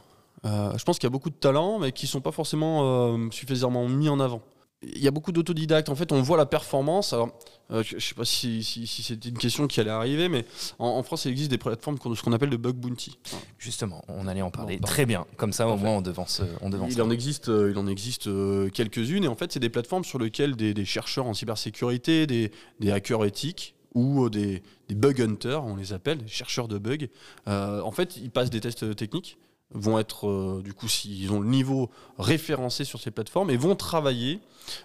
[0.44, 3.14] Euh, je pense qu'il y a beaucoup de talents, mais qui ne sont pas forcément
[3.14, 4.42] euh, suffisamment mis en avant.
[4.82, 5.88] Il y a beaucoup d'autodidactes.
[5.88, 7.14] En fait, on voit la performance.
[7.14, 7.30] Alors,
[7.72, 10.44] euh, je ne sais pas si, si, c'était une question qui allait arriver, mais
[10.78, 13.18] en, France, il existe des plateformes ce qu'on appelle le bug bounty.
[13.58, 14.78] Justement, on allait en parler.
[14.78, 15.26] Très bien.
[15.38, 16.42] Comme ça, au moins, on devance.
[16.60, 18.28] On devance il, en existe, il en existe
[18.72, 19.24] quelques-unes.
[19.24, 23.24] Et en fait, c'est des plateformes sur lesquelles des, chercheurs en cybersécurité, des, des hackers
[23.24, 27.08] éthiques, ou des, des, bug hunters, on les appelle, des chercheurs de bugs.
[27.46, 29.38] en fait, ils passent des tests techniques
[29.72, 33.76] vont être, euh, du coup, s'ils ont le niveau référencé sur ces plateformes, et vont
[33.76, 34.40] travailler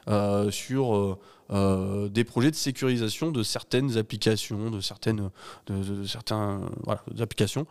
[0.07, 1.17] euh, sur
[1.51, 5.29] euh, des projets de sécurisation de certaines applications, de certaines,
[5.67, 7.67] de, applications.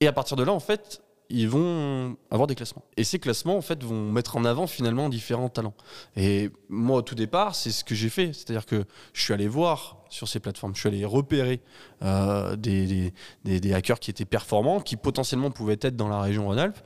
[0.00, 1.02] Et à partir de là, en fait,
[1.32, 2.84] ils vont avoir des classements.
[2.98, 5.74] Et ces classements, en fait, vont mettre en avant finalement différents talents.
[6.14, 8.34] Et moi, au tout départ, c'est ce que j'ai fait.
[8.34, 11.60] C'est-à-dire que je suis allé voir sur ces plateformes, je suis allé repérer
[12.02, 13.14] euh, des,
[13.44, 16.78] des, hackers qui étaient performants, qui potentiellement pouvaient être dans la région Rhône-Alpes.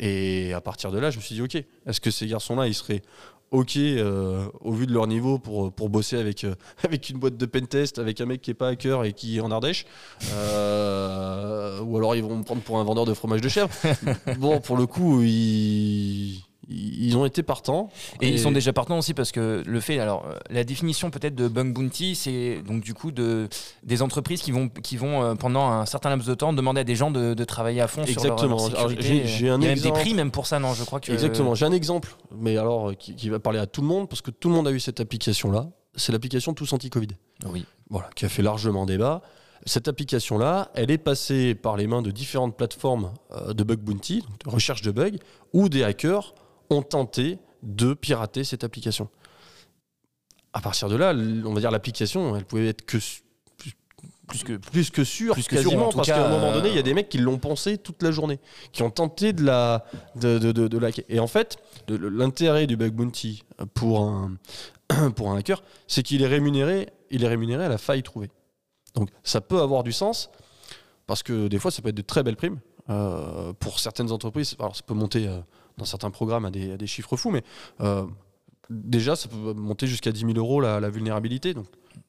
[0.00, 2.74] Et à partir de là, je me suis dit, OK, est-ce que ces garçons-là, ils
[2.74, 3.00] seraient
[3.50, 7.36] ok euh, au vu de leur niveau pour, pour bosser avec, euh, avec une boîte
[7.36, 9.86] de pentest, avec un mec qui est pas hacker et qui est en Ardèche.
[10.32, 13.70] Euh, ou alors ils vont me prendre pour un vendeur de fromage de chèvre.
[14.38, 17.90] bon, pour le coup, ils ils ont été partants.
[18.20, 21.48] Et, ils sont déjà partants aussi parce que le fait, alors la définition peut-être de
[21.48, 23.48] bug bounty, c'est donc du coup de,
[23.82, 26.84] des entreprises qui vont, qui vont euh, pendant un certain laps de temps demander à
[26.84, 29.26] des gens de, travailler à fond sur leur, sécurité.
[29.26, 31.12] J'ai un Il y a même des prix même pour ça, non Je crois que
[31.12, 31.54] exactement.
[31.54, 34.30] J'ai un exemple, mais alors euh, qui, va parler à tout le monde parce que
[34.30, 35.68] tout le monde a eu cette application-là.
[35.96, 37.08] C'est l'application Tous Anti-Covid.
[37.46, 37.64] Oui.
[37.90, 39.22] Voilà, qui a fait largement débat.
[39.66, 44.22] Cette application-là, elle est passée par les mains de différentes plateformes euh, de bug bounty,
[44.44, 45.18] de recherche de bugs,
[45.52, 46.34] ou des hackers
[46.70, 49.08] ont tenté de pirater cette application.
[50.52, 52.98] À partir de là, on va dire l'application, elle pouvait être que
[54.26, 56.78] plus que plus que sûre, plus que quasiment, parce qu'à un moment donné, il y
[56.78, 58.40] a des mecs qui l'ont pensé toute la journée,
[58.72, 59.84] qui ont tenté de la
[60.16, 61.58] de, de, de, la et en fait,
[61.88, 63.42] l'intérêt du bug bounty
[63.74, 64.36] pour un
[65.16, 68.30] pour un hacker, c'est qu'il est rémunéré, il est rémunéré à la faille trouvée.
[68.94, 70.30] Donc ça peut avoir du sens
[71.06, 72.60] parce que des fois, ça peut être de très belles primes
[72.90, 74.56] euh, pour certaines entreprises.
[74.58, 75.40] Alors ça peut monter euh,
[75.78, 77.42] dans certains programmes à des, chiffres fous, mais
[77.80, 78.04] euh,
[78.70, 81.54] déjà, ça peut monter jusqu'à 10 000 euros la, la vulnérabilité.
[81.54, 81.66] Donc,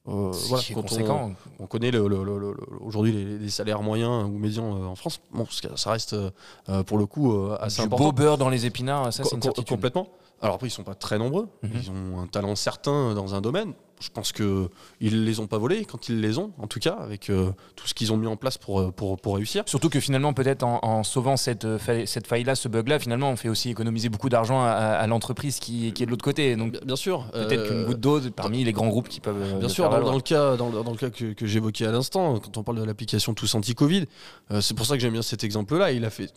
[0.08, 1.32] euh, voilà, quand conséquent.
[1.58, 4.94] On, on connaît le, le, le, aujourd'hui les, les, salaires moyens ou médians euh, en
[4.94, 5.20] France.
[5.32, 8.04] Bon, ça reste euh, pour le coup assez du important.
[8.04, 9.68] beau beurre dans les épinards, ça c'est une certitude.
[9.68, 10.08] Complètement.
[10.40, 11.48] Alors après, ils sont pas très nombreux.
[11.62, 11.70] Mm -hmm.
[11.82, 14.68] Ils ont un talent certain dans un domaine je pense qu'ils
[15.00, 17.88] ne les ont pas volés quand ils les ont, en tout cas, avec euh, tout
[17.88, 19.62] ce qu'ils ont mis en place pour, pour, pour, réussir.
[19.66, 23.36] Surtout que finalement, peut-être en, en, sauvant cette, faille, cette faille-là, ce bug-là, finalement, on
[23.36, 26.56] fait aussi économiser beaucoup d'argent à, à l'entreprise qui, qui, est de l'autre côté.
[26.56, 27.26] Donc, bien, sûr.
[27.32, 29.58] Peut-être euh, qu'une goutte d'eau parmi les grands groupes qui peuvent.
[29.58, 31.92] Bien sûr, dans, dans, le cas, dans, le, dans le cas que, que j'évoquais à
[31.92, 34.06] l'instant, quand on parle de l'application Tous Anti-Covid,
[34.50, 35.88] euh, c'est pour ça que j'aime bien cet exemple-là.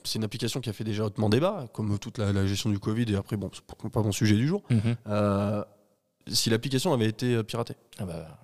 [0.03, 2.79] C'est une application qui a fait déjà hautement débat, comme toute la, la gestion du
[2.79, 4.63] Covid, et après, bon, c'est pas mon sujet du jour.
[4.69, 4.77] Mhm.
[4.77, 5.63] Mm -hmm
[6.31, 7.75] si l'application avait été piratée.
[7.99, 8.39] Ah bah.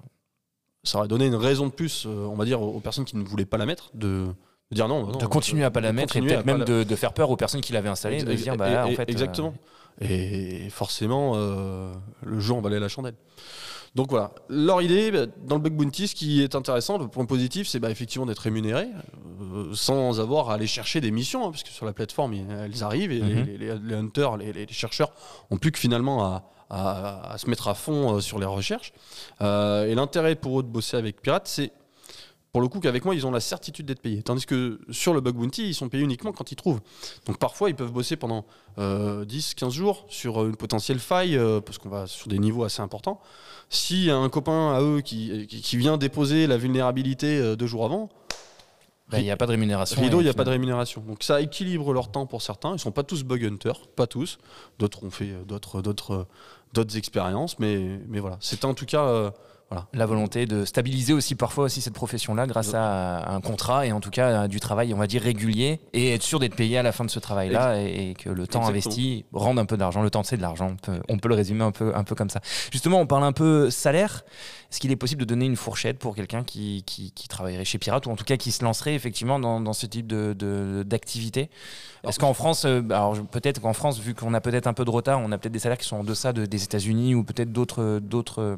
[0.86, 3.24] Ça aurait donné une raison de plus, euh, on va dire, aux personnes qui ne
[3.24, 4.28] voulaient pas la mettre, de,
[4.70, 5.18] de dire non, non.
[5.18, 6.66] De continuer à pas la mettre et peut-être même la...
[6.66, 9.10] de, de, faire peur aux personnes qui l'avaient installée, de dire bah là, en fait.
[9.10, 9.56] Exactement.
[10.02, 10.06] Euh...
[10.08, 11.92] Et forcément, euh,
[12.24, 13.16] le jeu en valait la chandelle.
[13.96, 15.10] Donc voilà, leur idée
[15.46, 18.40] dans le bug bounty, ce qui est intéressant, le point positif, c'est bah, effectivement d'être
[18.40, 18.88] rémunéré
[19.42, 22.84] euh, sans avoir à aller chercher des missions, hein, parce que sur la plateforme, elles
[22.84, 23.46] arrivent et mm -hmm.
[23.46, 25.12] les, les, les, hunters, les, les, chercheurs
[25.50, 28.94] ont plus que finalement à, à, à, se mettre à fond sur les recherches.
[29.42, 31.72] Euh, et l'intérêt pour eux de bosser avec Pirate, c'est
[32.56, 34.24] pour le coup qu'avec moi, ils ont la certitude d'être payés.
[34.24, 36.80] Tandis que sur le bug bounty, ils sont payés uniquement quand ils trouvent.
[37.26, 38.46] Donc parfois, ils peuvent bosser pendant
[38.78, 42.64] euh, 10, 15 jours sur une potentielle faille, euh, parce qu'on va sur des niveaux
[42.64, 43.20] assez importants.
[43.68, 47.58] S'il y a un copain à eux qui, qui, qui vient déposer la vulnérabilité euh,
[47.58, 48.08] deux jours avant,
[49.12, 50.02] il n'y a pas de rémunération.
[50.02, 51.02] Rideau, il n'y a pas de rémunération.
[51.02, 52.70] Donc ça équilibre leur temps pour certains.
[52.70, 54.38] Ils ne sont pas tous bug hunters, pas tous.
[54.80, 56.26] D'autres ont fait d'autres, d'autres,
[56.76, 58.38] d'autres expériences, mais, mais voilà.
[58.42, 59.32] C'était en tout cas euh,
[59.70, 59.88] voilà.
[59.94, 64.00] la volonté de stabiliser aussi parfois aussi cette profession-là grâce à un contrat et en
[64.00, 66.84] tout cas à du travail, on va dire régulier et être sûr d'être payé à
[66.84, 68.70] la fin de ce travail-là et, et, que le temps Exactement.
[68.70, 70.02] investi rende un peu d'argent.
[70.02, 70.72] Le temps c'est de l'argent.
[70.72, 72.42] On peut, on peut le résumer un peu, un peu comme ça.
[72.72, 74.24] Justement, on parle un peu salaire.
[74.72, 77.78] Est-ce qu'il est possible de donner une fourchette pour quelqu'un qui, qui, qui, travaillerait chez
[77.78, 81.48] Pirate ou en tout cas qui se lancerait effectivement dans, dans ce type d'activité de,
[82.04, 84.84] de, Est-ce qu'en France, euh, alors peut-être qu'en France, vu qu'on a peut-être un peu
[84.84, 87.24] de retard, on a peut-être des salaires qui sont en deçà de, des États-Unis ou
[87.24, 88.56] peut-être d'autres d'autres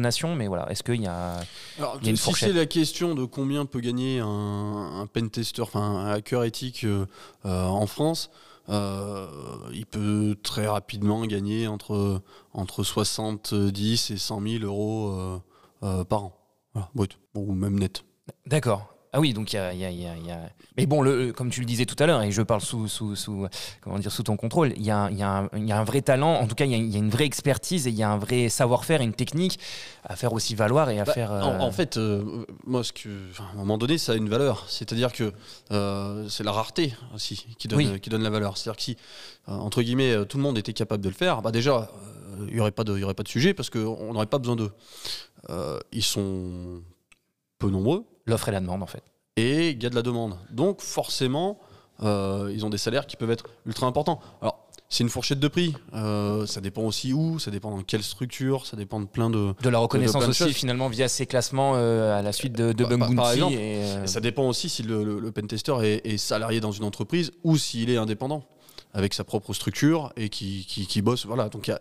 [0.00, 1.40] d'autres nations, mais voilà, est-ce qu'il y a,
[1.78, 5.00] alors, il y a une si fourchette c'est la question de combien peut gagner un,
[5.00, 7.06] un pentester, enfin un hacker éthique euh,
[7.44, 8.30] euh, en France,
[8.68, 9.26] euh,
[9.72, 12.22] il peut très rapidement gagner entre,
[12.52, 15.40] entre 70 et 100 000 euros
[15.82, 16.36] euh, par an,
[16.74, 18.04] voilà, brut, ou même net.
[18.46, 18.94] D'accord.
[19.12, 20.38] Ah oui, donc il y a, y, a, y, a, y a,
[20.76, 23.16] Mais bon, le, comme tu le disais tout à l'heure, et je parle sous, sous,
[23.16, 23.48] sous,
[23.80, 26.34] comment dire, sous ton contrôle, il y a, y, a y a un vrai talent,
[26.34, 28.48] en tout cas, il y, a une vraie expertise et il y a un vrai
[28.48, 29.58] savoir-faire, une technique
[30.04, 31.32] à faire aussi valoir et à bah, faire.
[31.32, 31.42] Euh...
[31.42, 33.08] En, en, fait, euh, moi, ce que,
[33.38, 34.64] à un moment donné, ça a une valeur.
[34.68, 35.32] C'est-à-dire que
[35.72, 38.00] euh, c'est la rareté aussi qui donne, oui.
[38.00, 38.56] qui donne la valeur.
[38.56, 38.96] C'est-à-dire que si,
[39.48, 41.90] euh, entre guillemets, tout le monde était capable de le faire, bah déjà,
[42.46, 44.54] il n'y aurait, pas de, y aurait pas de sujet parce qu'on n'aurait pas besoin
[44.54, 44.70] d'eux.
[45.90, 46.80] ils sont
[47.58, 48.04] peu nombreux.
[48.30, 49.02] L'offre et la demande, en fait.
[49.36, 50.36] Et il y a de la demande.
[50.50, 51.58] Donc, forcément,
[52.02, 54.20] euh, ils ont des salaires qui peuvent être ultra importants.
[54.40, 55.74] Alors, c'est une fourchette de prix.
[55.94, 59.54] Euh, ça dépend aussi où, ça dépend dans quelle structure, ça dépend de plein de.
[59.62, 60.52] De la reconnaissance de aussi, choses.
[60.52, 63.82] finalement, via ces classements euh, à la suite de, de bah, Bug par exemple, et,
[64.02, 67.30] et ça dépend aussi si le, le, le pentester est, est, salarié dans une entreprise
[67.44, 68.42] ou s'il est indépendant
[68.92, 71.24] avec sa propre structure et qui, qui, qui bosse.
[71.24, 71.48] Voilà.
[71.48, 71.80] Donc il y a,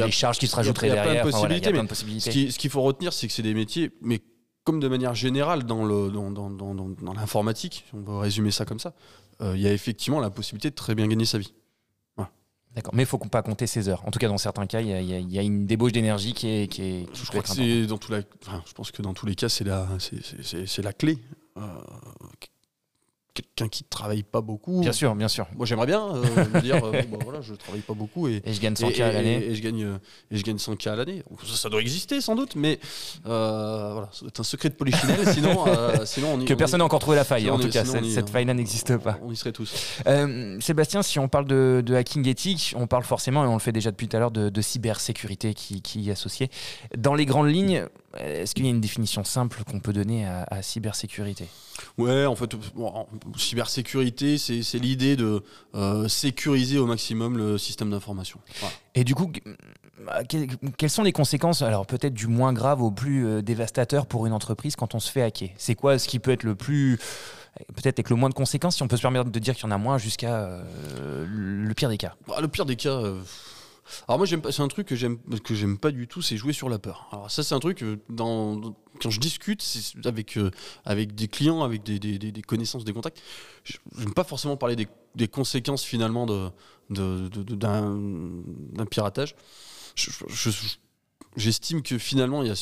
[0.00, 1.04] y a les charges qui se rajouteraient derrière.
[1.04, 2.50] Plein de possibilités, enfin, voilà, plein de possibilités.
[2.50, 4.20] Ce qu'il qu faut retenir, c'est que c'est des métiers, mais
[4.68, 8.66] comme de manière générale dans, le, dans, dans, dans, dans l'informatique, on peut résumer ça
[8.66, 8.92] comme ça,
[9.40, 11.54] euh, il y a effectivement la possibilité de très bien gagner sa vie.
[12.16, 12.30] Voilà.
[12.74, 14.06] D'accord, mais il ne faut pas compter ses heures.
[14.06, 16.68] En tout cas, dans certains cas, il y y a une débauche d'énergie qui est.
[16.68, 19.14] Qui est qui je, crois que c'est dans tout la, enfin, je pense que dans
[19.14, 21.16] tous les cas, c'est la, c'est la clé.
[21.56, 21.62] Euh,
[23.34, 24.80] quelqu'un qui travaille pas beaucoup.
[24.80, 25.46] Bien sûr, bien sûr.
[25.56, 26.22] Moi, j'aimerais bien euh,
[26.54, 29.00] me dire, euh, bon, voilà, je travaille pas beaucoup et, et je gagne 100 k
[29.00, 29.44] à l'année.
[29.44, 29.98] Et, et, je gagne
[30.30, 31.22] et je gagne 100 k à l'année.
[31.46, 32.78] Ça, ça, doit exister sans doute, mais
[33.26, 35.26] euh, voilà, c'est un secret de polichinelle.
[35.32, 37.50] sinon, euh, sinon on y, que personne n'a encore trouvé la faille.
[37.50, 39.18] En est, tout cas, cette, y, cette faille-là n'existe pas.
[39.22, 39.72] On y serait tous.
[40.06, 43.60] Euh, Sébastien, si on parle de, de, hacking éthique, on parle forcément, et on le
[43.60, 46.50] fait déjà depuis tout à l'heure, de, de, cybersécurité qui, qui y est associée.
[46.96, 50.44] Dans les grandes lignes, est-ce qu'il y a une définition simple qu'on peut donner à,
[50.50, 51.46] à cybersécurité?
[51.96, 53.06] Ouais, en fait, bon,
[53.36, 55.42] cybersécurité, c'est l'idée de
[55.74, 58.40] euh, sécuriser au maximum le système d'information.
[58.60, 58.74] Voilà.
[58.94, 59.30] Et du coup,
[60.76, 64.32] quelles sont les conséquences, alors peut-être du moins grave au plus euh, dévastateur pour une
[64.32, 65.50] entreprise quand on se fait hacker?
[65.58, 66.98] C'est quoi ce qui peut être le plus
[67.74, 69.66] peut-être avec le moins de conséquences, si on peut se permettre de dire qu'il y
[69.66, 72.14] en a moins jusqu'à euh, le pire des cas?
[72.26, 73.20] Bah, Le pire des cas, euh,
[74.06, 76.68] alors moi c'est un truc que j'aime que j'aime pas du tout, c'est jouer sur
[76.68, 77.08] la peur.
[77.12, 79.64] Alors ça c'est un truc dans quand je discute
[80.04, 80.50] avec euh,
[80.84, 83.22] avec des clients, avec des, des, connaissances, des contacts,
[83.64, 86.50] j'aime pas forcément parler des, des, conséquences finalement de
[86.90, 89.34] d'un piratage.
[91.36, 92.56] J'estime que finalement, il y a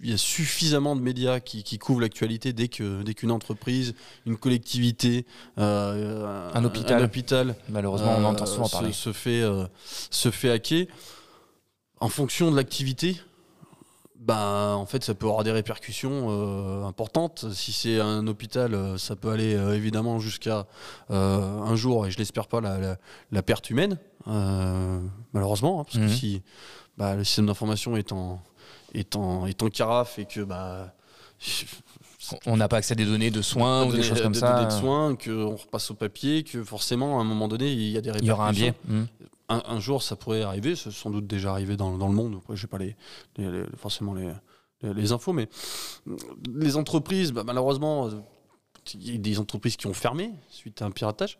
[0.00, 3.94] il y a suffisamment de médias qui, couvrent l'actualité dès que dès qu'une entreprise,
[4.26, 5.26] une collectivité,
[5.58, 9.42] euh, un hôpital, un hôpital malheureusement on entend souvent parler, se, fait
[10.10, 10.86] se fait hacker
[12.00, 13.16] en fonction de l'activité
[14.24, 17.44] bah, en fait, ça peut avoir des répercussions euh, importantes.
[17.52, 20.66] Si c'est un hôpital, euh, ça peut aller euh, évidemment jusqu'à
[21.10, 23.98] un jour, et je l'espère pas, la, perte humaine,
[25.32, 26.08] malheureusement, hein, parce que mmh.
[26.08, 26.42] si
[26.96, 28.42] bah, le système d'information est en,
[28.94, 30.94] est en carafe et que bah,
[32.46, 34.54] on n'a pas accès à des données de soins ou des choses comme des ça.
[34.54, 37.98] Données de soins, qu'on repasse au papier, que forcément, à un moment donné, il y
[37.98, 38.24] a des répercussions.
[38.24, 38.74] Il y aura un biais.
[38.86, 39.04] Mmh
[39.48, 42.40] un, jour, ça pourrait arriver, c'est sans doute déjà arrivé dans, le monde.
[42.50, 42.96] je n'ai pas les,
[43.76, 44.32] forcément les,
[44.82, 45.48] les, infos, mais
[46.52, 48.08] les entreprises, bah, malheureusement,
[48.94, 51.38] il y a des entreprises qui ont fermé suite à un piratage.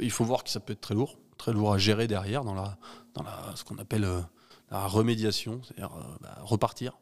[0.00, 2.54] Il faut voir que ça peut être très lourd, très lourd à gérer derrière dans,
[2.54, 2.76] la,
[3.14, 4.20] dans la, ce qu'on appelle euh,
[4.70, 6.98] la remédiation, c'est-à-dire euh, bah, repartir.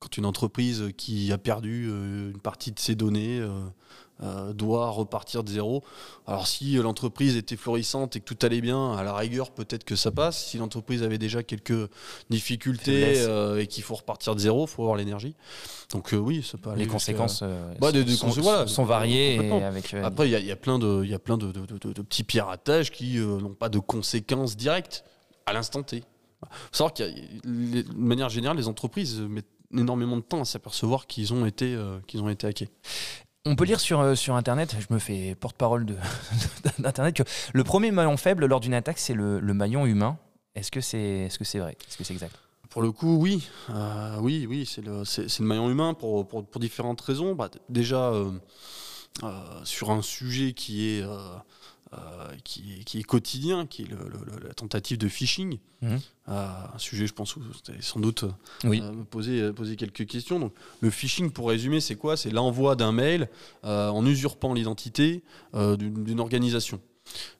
[0.00, 3.44] Quand une entreprise qui a perdu euh, une partie de ses données
[4.22, 5.82] euh, doit repartir de zéro.
[6.28, 9.96] Alors si l'entreprise était florissante et que tout allait bien, à la rigueur peut-être que
[9.96, 10.46] ça passe.
[10.46, 11.90] Si l'entreprise avait déjà quelques
[12.30, 13.24] difficultés
[13.58, 15.34] et qu'il faut repartir de zéro, il faut avoir l'énergie.
[15.90, 16.84] Donc oui, ça peut aller.
[16.84, 17.42] Les conséquences
[17.80, 17.90] bah,
[18.68, 19.50] sont, variées.
[20.04, 23.54] Après, il y, a plein de, y a plein de, de petits piratages qui n'ont
[23.54, 25.04] pas de conséquences directes
[25.44, 26.04] à l'instant T.
[26.42, 31.06] Il faut savoir qu'il de manière générale, les entreprises mettent énormément de temps à s'apercevoir
[31.06, 31.76] qu'ils ont été
[32.06, 32.70] qu'ils ont été hackés.
[33.44, 35.86] On peut lire sur, euh, sur Internet, je me fais porte-parole
[36.78, 37.22] d'Internet, que
[37.54, 40.18] le premier maillon faible lors d'une attaque, c'est le, maillon humain.
[40.54, 41.76] Est-ce que c'est est -ce c'est vrai?
[41.88, 42.36] Est-ce que c'est exact?
[42.68, 43.48] Pour le coup, oui.
[43.70, 47.34] Euh, oui, oui, c'est le, le, maillon humain pour, pour, différentes raisons.
[47.34, 48.30] Bah, déjà, euh,
[49.64, 51.02] sur un sujet qui est
[51.94, 53.88] euh, qui, est, quotidien, qui est
[54.46, 55.58] la tentative de phishing.
[55.80, 55.96] Mmh.
[56.28, 58.24] Euh, un sujet, je pense, où vous sans doute
[58.64, 60.38] euh, me poser, poser quelques questions.
[60.38, 62.18] Donc, le phishing, pour résumer, c'est quoi?
[62.18, 63.30] C'est l'envoi d'un mail
[63.62, 65.22] en usurpant l'identité
[65.54, 66.78] d'une organisation.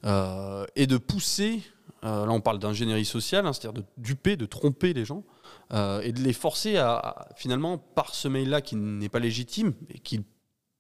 [0.05, 1.61] et de pousser,
[2.03, 5.25] là on parle d'ingénierie sociale, hein, c'est-à-dire de duper, de tromper les gens,
[5.73, 10.23] et de les forcer à, finalement, par ce mail-là qui n'est pas légitime, et qui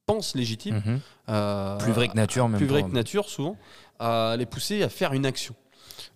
[0.08, 0.82] pense légitime.
[0.84, 1.00] Mhm.
[1.28, 2.58] Euh, plus vrai que nature, même.
[2.58, 3.56] Plus vrai que nature, souvent,
[4.00, 5.54] à les pousser à faire une action.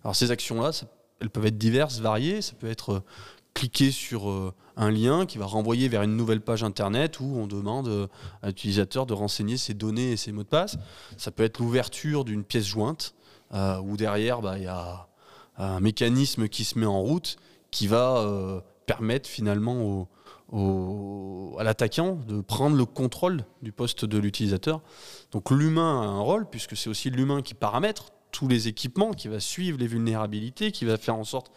[0.03, 0.71] Alors, ces actions-là,
[1.21, 2.41] elles peuvent être diverses, variées.
[2.41, 3.03] Ça peut être euh,
[3.53, 7.45] cliquer sur euh, un lien qui va renvoyer vers une nouvelle page internet où on
[7.45, 8.09] demande
[8.41, 10.77] à l'utilisateur de renseigner ses données et ses mots de passe.
[11.17, 13.13] Ça peut être l'ouverture d'une pièce jointe
[13.53, 15.07] où derrière bah, il y a
[15.59, 17.37] un mécanisme qui se met en route
[17.69, 20.07] qui va permettre finalement
[20.51, 24.81] au, à l'attaquant de prendre le contrôle du poste de l'utilisateur.
[25.31, 29.27] Donc l'humain a un rôle, puisque c'est aussi l'humain qui paramètre tous les équipements, qui
[29.27, 31.51] va suivre les vulnérabilités, qui va faire en sorte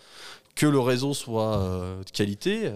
[0.55, 2.72] que le réseau soit euh, de qualité,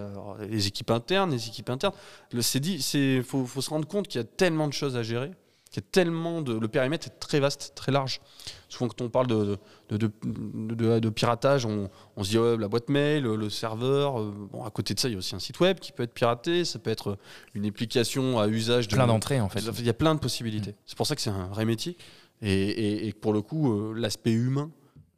[0.49, 1.95] les équipes internes, les équipes internes.
[2.33, 5.31] Il faut, faut se rendre compte qu'il y a tellement de choses à gérer
[5.73, 6.59] il y a tellement de.
[6.59, 8.21] Le périmètre est très vaste, très large.
[8.69, 9.59] Souvent, quand on parle de,
[9.89, 11.89] de, piratage, on,
[12.23, 14.21] se dit la boîte mail, le serveur.
[14.21, 16.03] Euh, bon, à côté de ça, il y a aussi un site web qui peut
[16.03, 16.65] être piraté.
[16.65, 17.19] Ça peut être
[17.55, 18.97] une application à usage de.
[18.97, 19.61] Plein d'entrées, en fait.
[19.79, 20.75] Il y a plein de possibilités.
[20.87, 21.97] C'est pour ça que c'est un vrai métier.
[22.43, 24.71] Et, et pour le coup, euh, l'aspect humain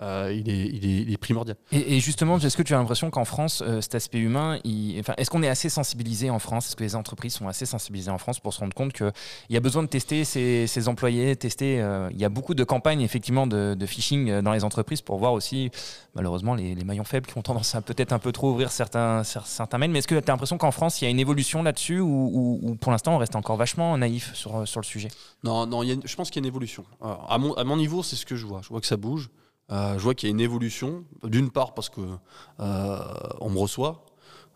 [0.02, 1.56] euh, il, est, primordial.
[1.70, 4.58] Et, justement, est-ce que tu as l'impression qu'en France, euh, cet aspect humain,
[4.98, 6.66] enfin, est-ce qu'on est assez sensibilisé en France?
[6.66, 9.12] Est-ce que les entreprises sont assez sensibilisées en France pour se rendre compte qu'il
[9.50, 11.80] y a besoin de tester ses, employés, tester.
[11.80, 15.34] Euh, il y a beaucoup de campagnes effectivement de, phishing dans les entreprises pour voir
[15.34, 15.70] aussi,
[16.14, 19.78] malheureusement, les, maillons faibles qui ont tendance à peut-être un peu trop ouvrir certains, certains
[19.78, 19.90] mails.
[19.90, 22.76] Mais est-ce que tu as l'impression qu'en France, il y a une évolution là-dessus ou,
[22.80, 25.08] pour l'instant, on reste encore vachement naïf sur, sur le sujet?
[25.44, 26.84] Non, non, je pense qu'il y a une évolution.
[27.00, 28.62] à, mon, à mon niveau, c'est ce que je vois.
[28.62, 29.30] Je vois que ça bouge.
[29.72, 32.00] Euh, je vois qu'il y a une évolution, d'une part parce que
[32.60, 32.98] euh,
[33.40, 34.04] on me reçoit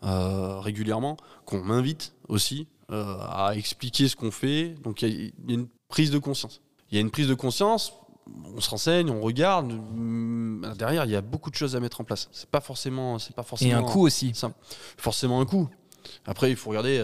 [0.03, 4.75] euh, régulièrement, qu'on m'invite aussi à expliquer ce qu'on fait.
[4.83, 6.61] Donc il y, a une prise de conscience.
[6.89, 7.93] Il y a une prise de conscience.
[8.55, 9.73] On se renseigne, on regarde.
[10.77, 12.29] Derrière, il y a beaucoup de choses à mettre en place.
[12.31, 13.71] C'est pas forcément, c'est pas forcément.
[13.71, 14.31] Et un coût aussi.
[14.97, 15.69] Forcément un coût.
[16.25, 17.03] Après, il faut regarder.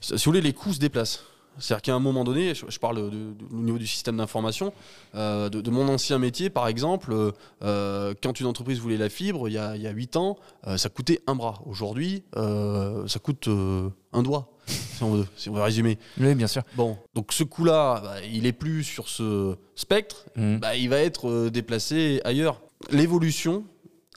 [0.00, 1.22] si vous voulez, les coûts se déplacent.
[1.58, 3.10] C'est-à-dire qu'à un moment donné, je, parle au
[3.50, 4.72] niveau du système d'information,
[5.14, 7.32] euh, de, mon ancien métier, par exemple, euh,
[7.62, 10.36] euh, quand une entreprise voulait la fibre, il y a, il 8 ans,
[10.76, 11.62] ça coûtait un bras.
[11.66, 15.98] Aujourd'hui, ça coûte un doigt, si on, veut, si on, veut, résumer.
[16.18, 16.62] Oui, bien sûr.
[16.74, 20.56] Bon, donc ce coût-là, bah, il est plus sur ce spectre, mmh.
[20.56, 22.60] bah, il va être déplacé ailleurs.
[22.90, 23.64] L'évolution,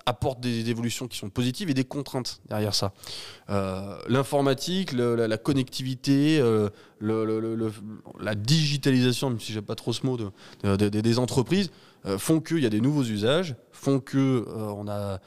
[0.06, 2.94] apporte des évolutions qui sont positives et des contraintes derrière ça.
[4.08, 6.44] L'informatique, la, connectivité,
[7.02, 10.18] la digitalisation, même si j'aime pas trop ce mot,
[10.64, 11.72] des entreprises
[12.18, 15.20] font qu'il y a des nouveaux usages, font que on a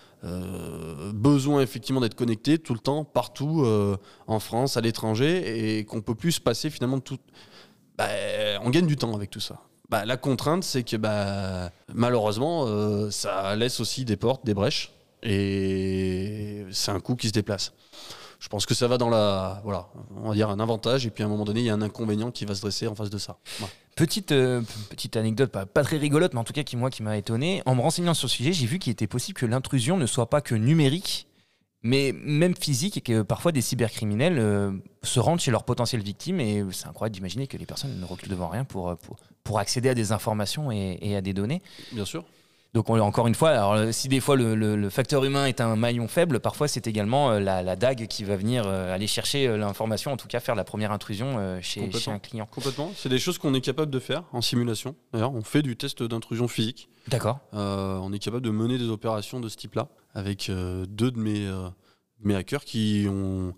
[1.13, 3.67] besoin effectivement d'être connecté tout le temps, partout,
[4.27, 7.19] en France, à l'étranger, et qu'on peut plus se passer finalement de tout.
[7.99, 8.09] Bah,
[8.63, 9.61] on gagne du temps avec tout ça.
[9.93, 14.91] Bah, la contrainte, c'est que bah, malheureusement, euh, ça laisse aussi des portes, des brèches,
[15.23, 17.75] et c'est un coût qui se déplace.
[18.41, 21.23] Je pense que ça va dans la, voilà, on va dire un avantage, et puis
[21.23, 23.11] à un moment donné, il y a un inconvénient qui va se dresser en face
[23.11, 23.37] de ça.
[23.95, 27.19] Petite, euh, petite anecdote, pas, très rigolote, mais en tout cas qui moi qui m'a
[27.19, 27.63] étonné.
[27.67, 30.31] En me renseignant sur ce sujet, j'ai vu qu'il était possible que l'intrusion ne soit
[30.31, 31.27] pas que numérique,
[31.83, 34.71] mais même physique, et que parfois des cybercriminels euh,
[35.03, 38.31] se rendent chez leurs potentielles victimes, et c'est incroyable d'imaginer que les personnes ne reculent
[38.31, 41.61] devant rien pour, pour, pour accéder à des informations et, à des données.
[41.93, 42.25] Bien sûr.
[42.73, 46.41] Donc encore une fois, alors, si des fois le, facteur humain est un maillon faible,
[46.41, 50.27] parfois c'est également euh, la, dague qui va venir euh, aller chercher l'information, en tout
[50.27, 52.49] cas faire la première intrusion chez, chez, un client.
[52.51, 52.91] Complètement.
[52.97, 54.95] C'est des choses qu'on est capable de faire en simulation.
[55.13, 56.89] D'ailleurs, on fait du test d'intrusion physique.
[57.09, 57.41] D'accord.
[57.53, 61.47] on est capable de mener des opérations de ce type-là avec euh, deux de mes,
[61.47, 61.69] euh,
[62.21, 63.55] mes hackers qui, ont,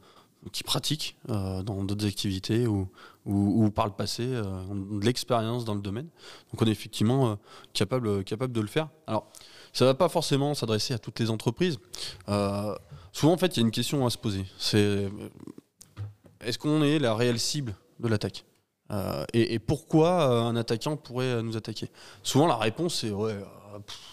[0.53, 2.89] qui pratiquent euh, dans d'autres activités ou,
[3.25, 4.27] ou, par le passé
[4.71, 6.09] ont de l'expérience dans le domaine.
[6.53, 7.39] Donc on est effectivement
[7.73, 8.89] capable, capable de le faire.
[9.07, 9.31] Alors,
[9.73, 11.79] ça ne va pas forcément s'adresser à toutes les entreprises.
[13.13, 14.45] souvent, en fait, il y a une question à se poser.
[14.59, 15.11] C'est
[16.41, 18.45] est-ce qu'on est la réelle cible de l'attaque?
[19.33, 21.91] Et, et, pourquoi un attaquant pourrait nous attaquer?
[22.23, 23.35] Souvent, la réponse est ouais,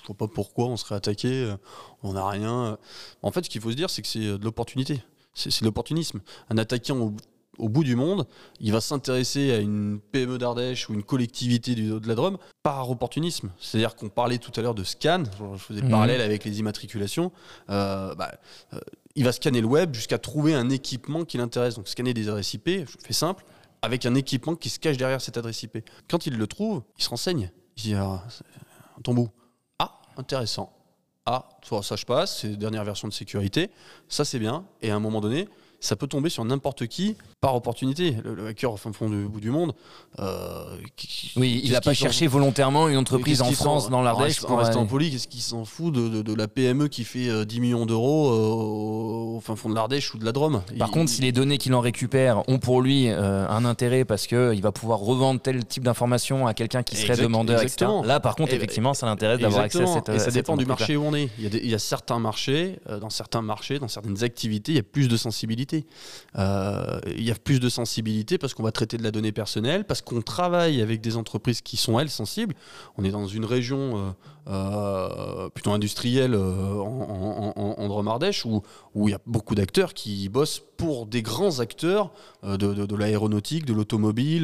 [0.01, 1.55] je vois pas pourquoi on serait attaqué, euh,
[2.03, 2.77] on n'a rien.
[3.21, 5.03] En fait, ce qu'il faut se dire, c'est que c'est euh, de l'opportunité.
[5.33, 6.19] C'est de l'opportunisme.
[6.49, 7.13] Un attaquant
[7.57, 8.27] au, bout du monde,
[8.59, 12.89] il va s'intéresser à une PME d'Ardèche ou une collectivité du, de la Drôme par
[12.89, 13.49] opportunisme.
[13.59, 15.91] C'est-à-dire qu'on parlait tout à l'heure de scan, je faisais le mhm.
[15.91, 17.31] parallèle avec les immatriculations.
[17.69, 18.33] Euh, bah,
[19.15, 21.75] il va scanner le web jusqu'à trouver un équipement qui l'intéresse.
[21.75, 23.45] Donc scanner des adresses IP, je fais simple,
[23.81, 25.77] avec un équipement qui se cache derrière cette adresse IP.
[26.09, 27.51] Quand il le trouve, il se renseigne.
[27.77, 28.23] Il dit ah,
[29.03, 29.29] ton bout
[30.17, 30.71] intéressant.
[31.25, 31.47] Ah,
[31.83, 33.69] ça je passe, c'est la dernière version de sécurité,
[34.07, 35.47] ça c'est bien, et à un moment donné,
[35.81, 38.15] ça peut tomber sur n'importe qui par opportunité.
[38.23, 39.73] Le, hacker au fin fond du bout du monde.
[40.19, 40.77] Euh,
[41.35, 44.43] oui, il n'a pas cherché volontairement une entreprise en France, dans l'Ardèche.
[44.45, 47.85] En restant poli, qu'est-ce qu'il s'en fout de, la PME qui fait 10 euh, millions
[47.85, 50.61] d'euros euh, au fin fond de l'Ardèche ou de la Drôme?
[50.77, 54.61] Par contre, si les données qu'il en récupère ont pour lui un intérêt parce qu'il
[54.61, 58.03] va pouvoir revendre tel type d'information à quelqu'un qui serait demandeur, exactement.
[58.03, 60.09] Là, par contre, effectivement, ça l'intéresse d'avoir accès à cette.
[60.09, 61.29] Et ça dépend du marché où on est.
[61.39, 64.75] Il y a, il y a certains marchés, dans certains marchés, dans certaines activités, il
[64.75, 65.70] y a plus de sensibilité
[66.37, 69.85] euh, il y a plus de sensibilité parce qu'on va traiter de la donnée personnelle,
[69.85, 72.55] parce qu'on travaille avec des entreprises qui sont, elles, sensibles.
[72.97, 74.11] On est dans une région euh,
[74.49, 78.61] euh, plutôt industrielle en, en, Drôme-Ardèche où,
[78.95, 82.11] où il y a beaucoup d'acteurs qui bossent pour des grands acteurs
[82.43, 84.43] de, l'aéronautique, de l'automobile.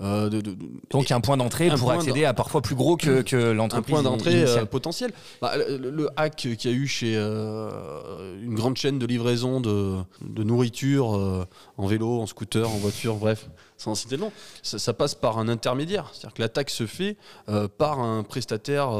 [0.00, 3.52] Donc il y a un point d'entrée pour accéder à parfois plus gros que, que
[3.52, 3.96] l'entreprise.
[3.96, 5.12] Un point d'entrée potentiel.
[5.40, 10.42] Bah, le, hack qu'il y a eu chez une grande chaîne de livraison de, de
[10.42, 11.44] nourriture euh,
[11.76, 14.32] en vélo, en scooter, en voiture, bref, sans citer le nom.
[14.62, 16.10] Ça, passe par un intermédiaire.
[16.12, 17.16] C'est-à-dire que l'attaque se fait
[17.48, 18.90] euh, par un prestataire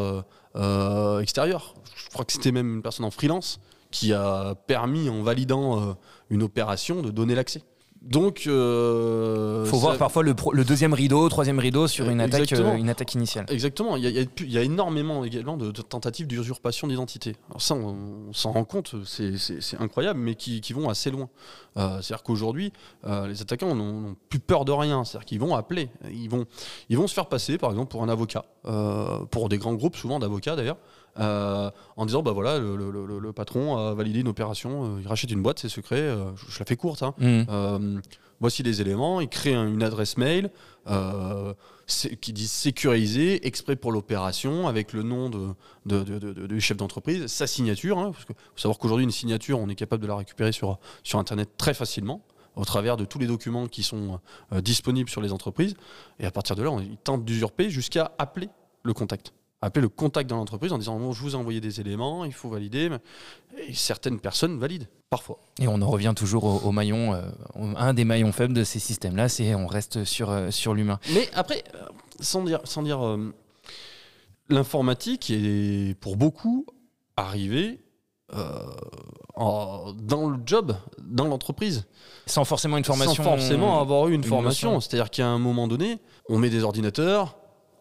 [0.56, 1.74] euh, extérieur.
[1.94, 5.96] Je crois que c'était même une personne en freelance qui a permis, en validant
[6.30, 7.62] une opération, de donner l'accès.
[8.02, 12.74] Donc, euh, faut voir parfois le, le, deuxième rideau, troisième rideau sur une attaque, euh,
[12.76, 13.44] une attaque initiale.
[13.50, 13.96] Exactement.
[13.96, 17.36] Il y, a, il y a énormément également de, tentatives d'usurpation d'identité.
[17.50, 21.28] Alors ça, on, s'en rend compte, c'est incroyable, mais qui, qui, vont assez loin.
[21.76, 22.72] Euh, C'est-à-dire qu'aujourd'hui,
[23.06, 25.04] euh, les attaquants n'ont plus peur de rien.
[25.04, 26.46] C'est-à-dire qu'ils vont appeler, ils vont,
[26.88, 28.46] ils vont se faire passer, par exemple, pour un avocat,
[29.30, 30.78] pour des grands groupes, souvent d'avocats d'ailleurs.
[31.20, 35.42] Euh, en disant bah voilà le, patron a validé une opération, euh, il rachète une
[35.42, 37.02] boîte, c'est secret, euh, je, la fais courte.
[37.02, 37.14] Hein.
[37.18, 38.00] Mmh.
[38.40, 40.50] voici les éléments, il crée une adresse mail
[42.20, 45.30] qui dit sécurisé, exprès pour l'opération, avec le nom
[45.84, 47.98] de, du chef d'entreprise, sa signature.
[47.98, 50.78] Hein, parce que faut savoir qu'aujourd'hui une signature, on est capable de la récupérer sur,
[51.02, 52.22] sur internet très facilement
[52.56, 54.20] au travers de tous les documents qui sont
[54.52, 55.74] disponibles sur les entreprises.
[56.18, 58.48] Et à partir de là, on, il tente d'usurper jusqu'à appeler
[58.82, 59.32] le contact
[59.62, 62.32] appeler le contact dans l'entreprise en disant bon, je vous ai envoyé des éléments, il
[62.32, 62.88] faut valider.
[63.58, 65.38] Et certaines personnes valident, parfois.
[65.58, 67.22] Et on en revient toujours au, maillon, euh,
[67.76, 70.98] un des maillons faibles de ces systèmes-là, c'est on reste sur, euh, sur l'humain.
[71.12, 71.84] Mais après, euh,
[72.20, 73.18] sans dire, sans dire
[74.48, 76.66] l'informatique est pour beaucoup
[77.16, 77.80] arrivée
[79.36, 81.86] dans le job, dans l'entreprise.
[82.26, 83.14] Sans forcément une formation.
[83.14, 84.80] Sans forcément avoir eu une formation.
[84.80, 85.98] C'est-à-dire qu'à un moment donné,
[86.28, 87.39] on met des ordinateurs,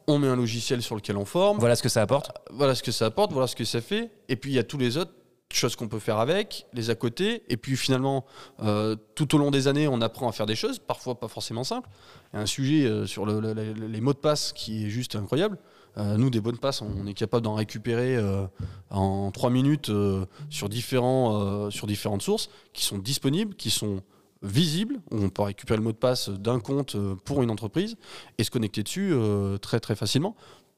[0.10, 1.60] on met un logiciel sur lequel on forme.
[1.60, 2.32] Voilà ce que ça apporte.
[2.52, 4.12] Voilà ce que ça apporte, voilà ce que ça fait.
[4.28, 5.12] Et puis il y a tous les autres
[5.52, 7.44] choses qu'on peut faire avec, les à côté.
[7.50, 8.26] Et puis finalement,
[8.62, 11.64] euh, tout au long des années, on apprend à faire des choses, parfois pas forcément
[11.64, 11.90] simples.
[12.34, 14.86] Il y a un sujet euh, sur le- le- le- les mots de passe qui
[14.86, 15.58] est juste incroyable.
[15.98, 18.46] Euh, nous, des mots de passe, on est capable d'en récupérer euh,
[18.92, 24.02] en trois minutes euh, sur, différents, euh, sur différentes sources qui sont disponibles, qui sont
[24.42, 27.96] visibles, où on peut récupérer le mot de passe d'un compte euh, pour une entreprise
[28.38, 30.36] et se connecter dessus euh, très très facilement.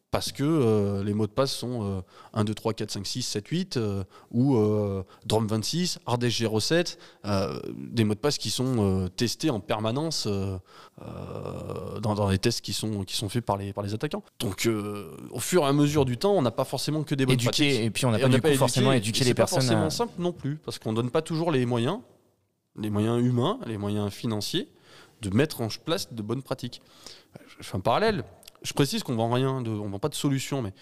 [0.09, 2.01] Parce que euh, les mots de passe sont euh,
[2.34, 7.62] 1, 2, 3, 4, 5, 6, 7, 8 euh, ou euh, Drum26, Ardèche 07, euh,
[7.78, 10.28] des mots de passe qui sont testés en permanence
[12.01, 14.24] dans, dans les tests qui sont, qui sont faits par les, par les attaquants.
[14.39, 14.68] Donc
[15.32, 17.49] au fur et à mesure du temps, on n'a pas forcément que des bonnes Éduquer,
[17.70, 17.80] pratiques.
[17.82, 19.43] et puis on n'a Et pas du coup éduqué, forcément et éduqué c'est les pas
[19.43, 19.62] personnes.
[19.62, 21.99] forcément à- simple non plus, parce qu'on donne pas toujours les moyens,
[22.76, 24.67] les moyens humains, les moyens financiers,
[25.22, 26.82] de mettre en place de bonnes pratiques.
[27.59, 28.24] Je fais un parallèle.
[28.63, 30.74] Je précise qu'on vend rien, de, on vend pas de solution, mais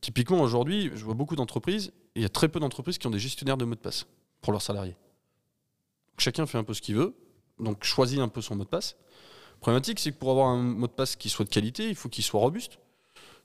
[0.00, 3.18] typiquement aujourd'hui, je vois beaucoup d'entreprises, il y a très peu d'entreprises qui ont des
[3.18, 4.06] gestionnaires de mots de passe
[4.40, 4.96] pour leurs salariés.
[6.18, 7.14] Chacun fait un peu ce qu'il veut,
[7.58, 8.96] donc choisit un peu son mot de passe.
[9.60, 12.08] Problématique, c'est que pour avoir un mot de passe qui soit de qualité, il faut
[12.08, 12.78] qu'il soit robuste.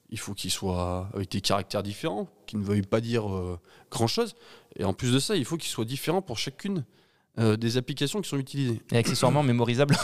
[0.09, 3.59] Il faut qu'il soit avec des caractères différents, qui ne veuille pas dire euh,
[3.91, 4.35] grand-chose.
[4.77, 6.85] Et en plus de ça, il faut qu'il soit différent pour chacune
[7.39, 8.81] euh, des applications qui sont utilisées.
[8.91, 9.95] Et accessoirement mémorisable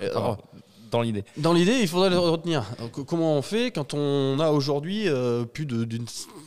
[0.00, 0.38] Et alors,
[0.90, 1.24] dans l'idée.
[1.36, 2.64] dans l'idée, il faudrait le retenir.
[3.06, 6.06] Comment on fait quand on a aujourd'hui euh, plus d'une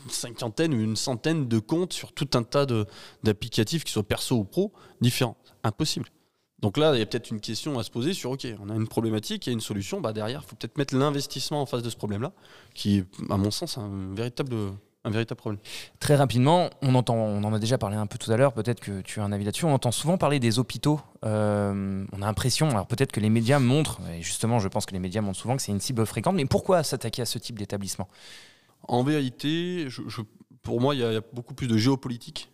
[0.09, 2.65] cinquantaine ou une centaine de comptes sur tout un tas
[3.23, 5.37] d'applicatifs, qui soient perso ou pro, différents?
[5.63, 6.07] Impossible.
[6.59, 8.75] Donc là, il y a peut-être une question à se poser sur, OK, on a
[8.75, 11.67] une problématique, il y a une solution, bah derrière, il faut peut-être mettre l'investissement en
[11.67, 12.31] face de ce problème-là,
[12.73, 14.55] qui est, à mon sens, un véritable,
[15.07, 15.59] un véritable problème.
[15.99, 18.79] Très rapidement, on entend, on en a déjà parlé un peu tout à l'heure, peut-être
[18.79, 20.99] que tu as un avis là-dessus, on entend souvent parler des hôpitaux.
[21.25, 24.93] Euh, on a l'impression, alors peut-être que les médias montrent, et justement je pense que
[24.93, 27.57] les médias montrent souvent que c'est une cible fréquente, mais pourquoi s'attaquer à ce type
[27.57, 28.07] d'établissement?
[28.87, 30.21] En vérité, je- je-
[30.61, 32.49] pour moi, il y, a il y a beaucoup plus de géopolitique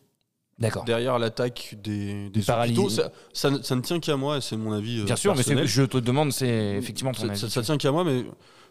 [0.60, 0.84] D'accord.
[0.86, 2.90] derrière l'attaque des, des hôpitaux.
[2.90, 5.00] Ça, ça ne- ça ne tient qu'à moi, c'est mon avis.
[5.00, 7.40] euh, Bien sûr, mais je te demande, c'est effectivement ton ça, avis.
[7.40, 8.24] ça- ça tient qu'à moi, mais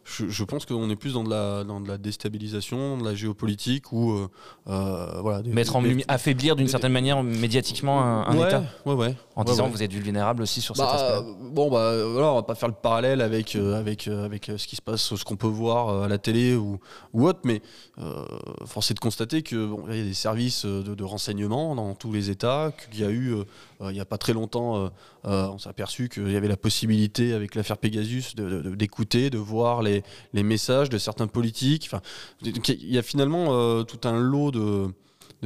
[0.04, 3.14] je, je pense qu'on est plus dans de la, dans de la déstabilisation, de la
[3.14, 4.28] géopolitique ou euh,
[4.68, 5.42] euh, voilà.
[5.42, 9.14] des- Mettre en des- affaiblir d'une certaine manière médiatiquement un, un ouais, État, ouais, ouais.
[9.36, 9.70] en disant ouais.
[9.70, 11.28] vous êtes vulnérable aussi sur cet Bah, aspect.
[11.30, 14.66] euh, bon bah voilà, on va pas faire le parallèle avec euh, avec avec ce
[14.66, 16.78] qui se passe, ce qu'on peut voir à la télé ou
[17.12, 17.62] ou autre, mais
[17.98, 18.24] euh,
[18.66, 21.94] force est de constater que bon, il y a des services de, de renseignement dans
[21.94, 23.44] tous les États, qu'il y a eu euh,
[23.90, 24.90] il y a pas très longtemps,
[25.24, 29.38] on s'est aperçu qu'il y avait la possibilité avec l'affaire Pegasus de- de- d'écouter, de,
[29.38, 29.91] voir les
[30.32, 31.88] les messages de certains politiques.
[31.88, 32.00] Enfin,
[32.42, 34.88] il y a finalement euh, tout un lot de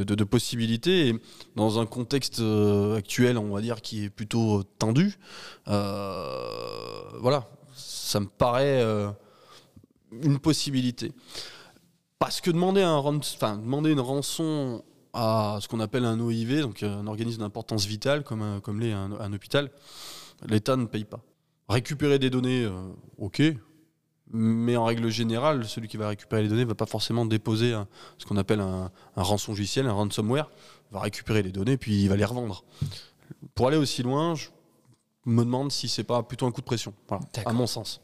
[0.04, 1.08] de, possibilités.
[1.08, 1.20] Et
[1.54, 5.18] dans un contexte euh, actuel, on va dire, qui est plutôt tendu,
[5.68, 8.82] euh, voilà, ça me paraît
[10.12, 11.12] une possibilité.
[12.18, 16.82] Parce que demander, un, enfin, demander une rançon à ce qu'on appelle un OIV, donc
[16.82, 19.70] un organisme d'importance vitale, comme, comme l'est un, un hôpital,
[20.46, 21.20] l'État ne paye pas.
[21.68, 22.68] Récupérer des données,
[23.18, 23.42] ok,
[24.36, 27.74] mais en règle générale, celui qui va récupérer les données ne va pas forcément déposer
[28.18, 30.50] ce qu'on appelle un, un un ransomware.
[30.92, 32.64] Va récupérer les données puis il va les revendre.
[33.54, 34.34] Pour aller aussi loin,
[35.26, 38.00] me demande si c'est pas plutôt un coup de pression, voilà, à mon sens.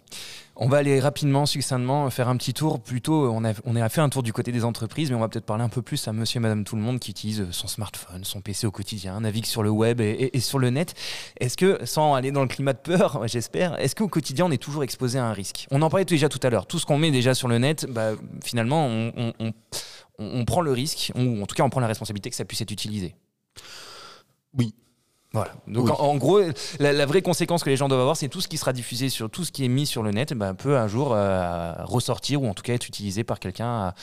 [0.57, 2.79] On va aller rapidement, succinctement, faire un petit tour.
[2.81, 5.29] Plutôt, on a, on a fait un tour du côté des entreprises, mais on va
[5.29, 7.69] peut-être parler un peu plus à monsieur et madame tout le monde qui utilise son
[7.69, 10.95] smartphone, son PC au quotidien, navigue sur le web et, et- et sur le net.
[11.41, 14.63] Est-ce que, sans aller dans le climat de peur, j'espère, est-ce qu'au quotidien, on est
[14.63, 15.67] toujours exposé à un risque?
[15.71, 16.67] On en parlait déjà tout à l'heure.
[16.67, 18.11] Tout ce qu'on met déjà sur le net, bah,
[18.45, 19.53] finalement, on, on- on-
[20.19, 22.45] on- on prend le risque, ou en tout cas, on prend la responsabilité que ça
[22.45, 23.15] puisse être utilisé.
[24.59, 24.75] Oui.
[25.33, 25.53] Voilà.
[25.67, 25.93] Donc Oui.
[25.99, 26.41] en, en gros,
[26.79, 29.09] la, la vraie conséquence que les gens doivent avoir, c'est tout ce qui sera diffusé
[29.09, 32.43] sur tout ce qui est mis sur le net, bah, peut un jour euh, ressortir
[32.43, 33.95] ou en tout cas être utilisé par quelqu'un à,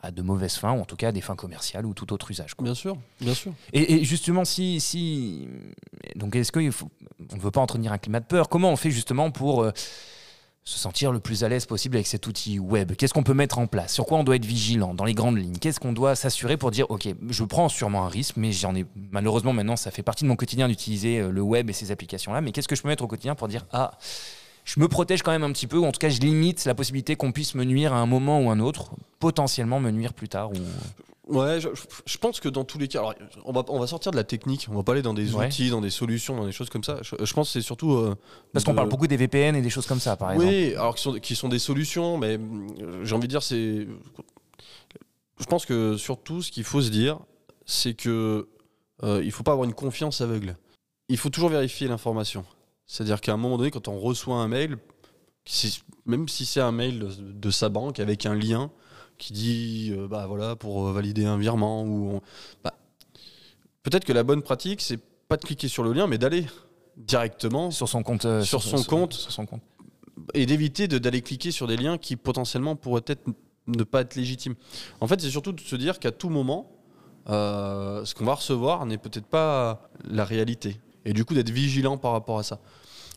[0.00, 2.30] à de mauvaises fins ou en tout cas à des fins commerciales ou tout autre
[2.30, 2.54] usage.
[2.54, 2.64] quoi.
[2.64, 3.52] Bien sûr, bien sûr.
[3.72, 5.48] Et, et justement, si, si
[6.14, 6.88] donc est-ce qu'il faut,
[7.32, 9.72] on ne veut pas entretenir un climat de peur Comment on fait justement pour euh,
[10.66, 13.60] se sentir le plus à l'aise possible avec cet outil web Qu'est-ce qu'on peut mettre
[13.60, 13.94] en place?
[13.94, 15.56] Sur quoi on doit être vigilant dans les grandes lignes?
[15.58, 18.84] Qu'est-ce qu'on doit s'assurer pour dire ok, je prends sûrement un risque, mais j'en ai
[19.12, 22.32] malheureusement maintenant ça fait partie de mon quotidien d'utiliser euh, le web et ces applications
[22.32, 22.40] là.
[22.40, 23.92] Mais qu'est-ce que je peux mettre au quotidien pour dire ah
[24.64, 26.74] je me protège quand même un petit peu, ou en tout cas je limite la
[26.74, 28.90] possibilité qu'on puisse me nuire à un moment ou un autre,
[29.20, 30.50] potentiellement me nuire plus tard.
[31.26, 31.68] Ouais, je,
[32.06, 33.14] je pense que dans tous les cas, alors,
[33.44, 35.46] on, va, on va sortir de la technique, on va pas aller dans des Ouais.
[35.46, 36.98] outils, dans des solutions, dans des choses comme ça.
[37.02, 37.94] Je, je pense que c'est surtout.
[37.94, 38.14] euh,
[38.52, 40.48] Parce qu'on parle beaucoup des VPN et des choses comme ça, par exemple.
[40.52, 43.88] Oui, alors qui sont, qui sont des solutions, mais euh, j'ai envie de dire, c'est.
[45.38, 47.18] Je pense que surtout, ce qu'il faut se dire,
[47.66, 48.48] c'est que
[49.02, 50.56] euh, il faut pas avoir une confiance aveugle.
[51.08, 52.44] Il faut toujours vérifier l'information.
[52.86, 54.78] C'est-à-dire qu'à un moment donné, quand on reçoit un mail,
[56.06, 58.70] même si c'est un mail de, sa banque avec un lien
[59.18, 62.20] qui dit euh, bah voilà pour valider un virement ou
[62.62, 62.74] bah,
[63.82, 66.46] peut-être que la bonne pratique c'est pas de cliquer sur le lien mais d'aller
[66.96, 69.62] directement sur son compte sur, son compte sur son compte
[70.34, 73.28] et d'éviter d'aller cliquer sur des liens qui potentiellement pourraient être
[73.66, 74.54] ne pas être légitimes.
[75.00, 76.70] En fait, c'est surtout de se dire qu'à tout moment,
[77.28, 80.80] euh, ce qu'on va recevoir n'est peut-être pas la réalité.
[81.04, 82.60] Et du coup, d'être vigilant par rapport à ça.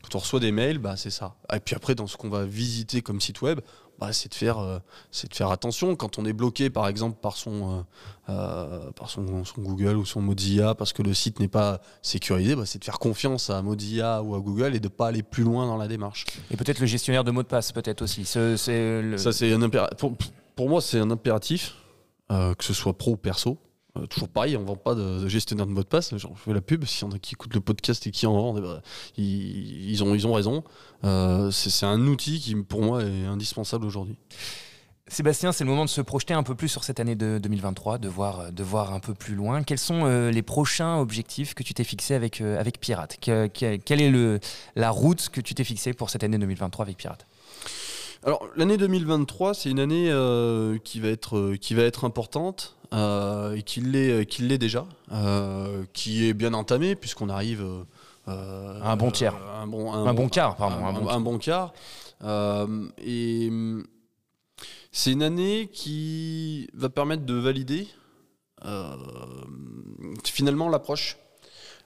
[0.03, 1.35] Quand on reçoit des mails, bah, c'est ça.
[1.53, 3.59] Et puis après, dans ce qu'on va visiter comme site web,
[3.99, 4.79] bah, c'est de faire, euh,
[5.11, 5.95] c'est de faire attention.
[5.95, 7.83] Quand on est bloqué, par exemple, par son,
[8.29, 11.81] euh, euh, par son, son, Google ou son Mozilla, parce que le site n'est pas
[12.01, 15.21] sécurisé, bah, c'est de faire confiance à Mozilla ou à Google et de pas aller
[15.21, 16.25] plus loin dans la démarche.
[16.49, 18.23] Et peut-être le gestionnaire de mots de passe, peut-être aussi.
[18.23, 20.13] Ça, c'est un pour,
[20.55, 21.75] pour, moi, c'est un impératif,
[22.29, 23.57] que ce soit pro ou perso.
[23.97, 26.15] Euh, toujours pareil, on vend pas de, gestionnaire de mot de passe.
[26.15, 26.85] je fais la pub.
[26.85, 28.81] S'il y en a qui écoutent le podcast et qui en vendent, eh ben,
[29.17, 30.63] ils, ont, ils ont raison.
[31.03, 34.15] Euh, c'est un outil qui, pour moi, est indispensable aujourd'hui.
[35.07, 37.97] Sébastien, c'est le moment de se projeter un peu plus sur cette année de 2023,
[37.97, 39.63] de voir, de voir un peu plus loin.
[39.63, 43.17] Quels sont euh, les prochains objectifs que tu t'es fixés avec, avec Pirate?
[43.19, 44.39] Quelle est le,
[44.75, 47.25] la route que tu t'es fixée pour cette année 2023 avec Pirate?
[48.23, 50.13] Alors l'année 2023, c'est une année
[50.83, 52.75] qui va être qui va être importante.
[52.91, 57.63] Euh, et qu'il l'est, euh, qu'il l'est déjà, euh, qui est bien entamé puisqu'on arrive
[58.25, 61.73] un bon tiers, un bon, un, bon, quart, pardon, un, bon, quart.
[63.03, 63.49] et
[64.91, 67.87] c'est une année qui va permettre de valider
[70.23, 71.17] finalement l'approche,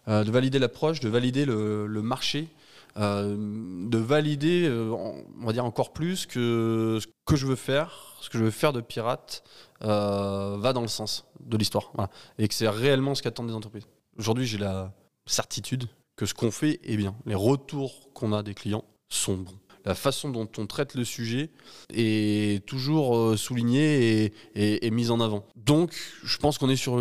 [0.08, 2.48] de valider l'approche, de valider le, le marché.
[2.95, 8.38] De valider, on va dire encore plus que ce que je veux faire, ce que
[8.38, 9.44] je veux faire de pirate,
[9.84, 11.91] euh, va dans le sens de l'histoire.
[12.38, 13.88] Et que c'est réellement ce qu'attendent les entreprises.
[14.18, 14.94] Aujourd'hui, j'ai la
[15.26, 17.15] certitude que ce qu'on fait est bien.
[17.26, 19.60] Les retours qu'on a des clients sont bons.
[19.85, 21.49] La façon dont on traite le sujet
[21.93, 25.45] est toujours euh, soulignée et, mise en avant.
[25.55, 25.93] Donc,
[26.23, 26.99] je pense qu'on est sur,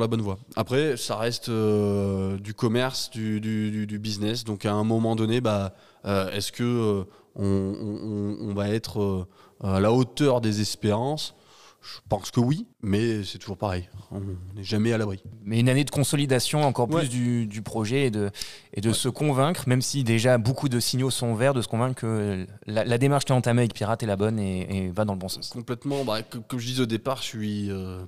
[0.00, 0.38] la bonne voie.
[0.56, 4.44] Après, ça reste euh, du commerce, du, business.
[4.44, 5.74] Donc, à un moment donné, bah,
[6.04, 7.04] est-ce que
[7.36, 9.26] va être
[9.62, 11.34] à la hauteur des espérances?
[11.80, 13.88] Je pense que oui, mais c'est toujours pareil.
[14.10, 14.20] On
[14.54, 15.22] n'est jamais à l'abri.
[15.44, 18.30] Mais une année de consolidation encore plus du, projet et de,
[18.74, 22.00] et de se convaincre, même si déjà beaucoup de signaux sont verts, de se convaincre
[22.00, 25.18] que la, démarche qui est entamée avec Pirate est la bonne et, va dans le
[25.18, 25.50] bon sens.
[25.50, 26.04] Complètement.
[26.04, 27.70] Bah, comme je disais au départ, je suis.
[27.70, 28.04] Euh,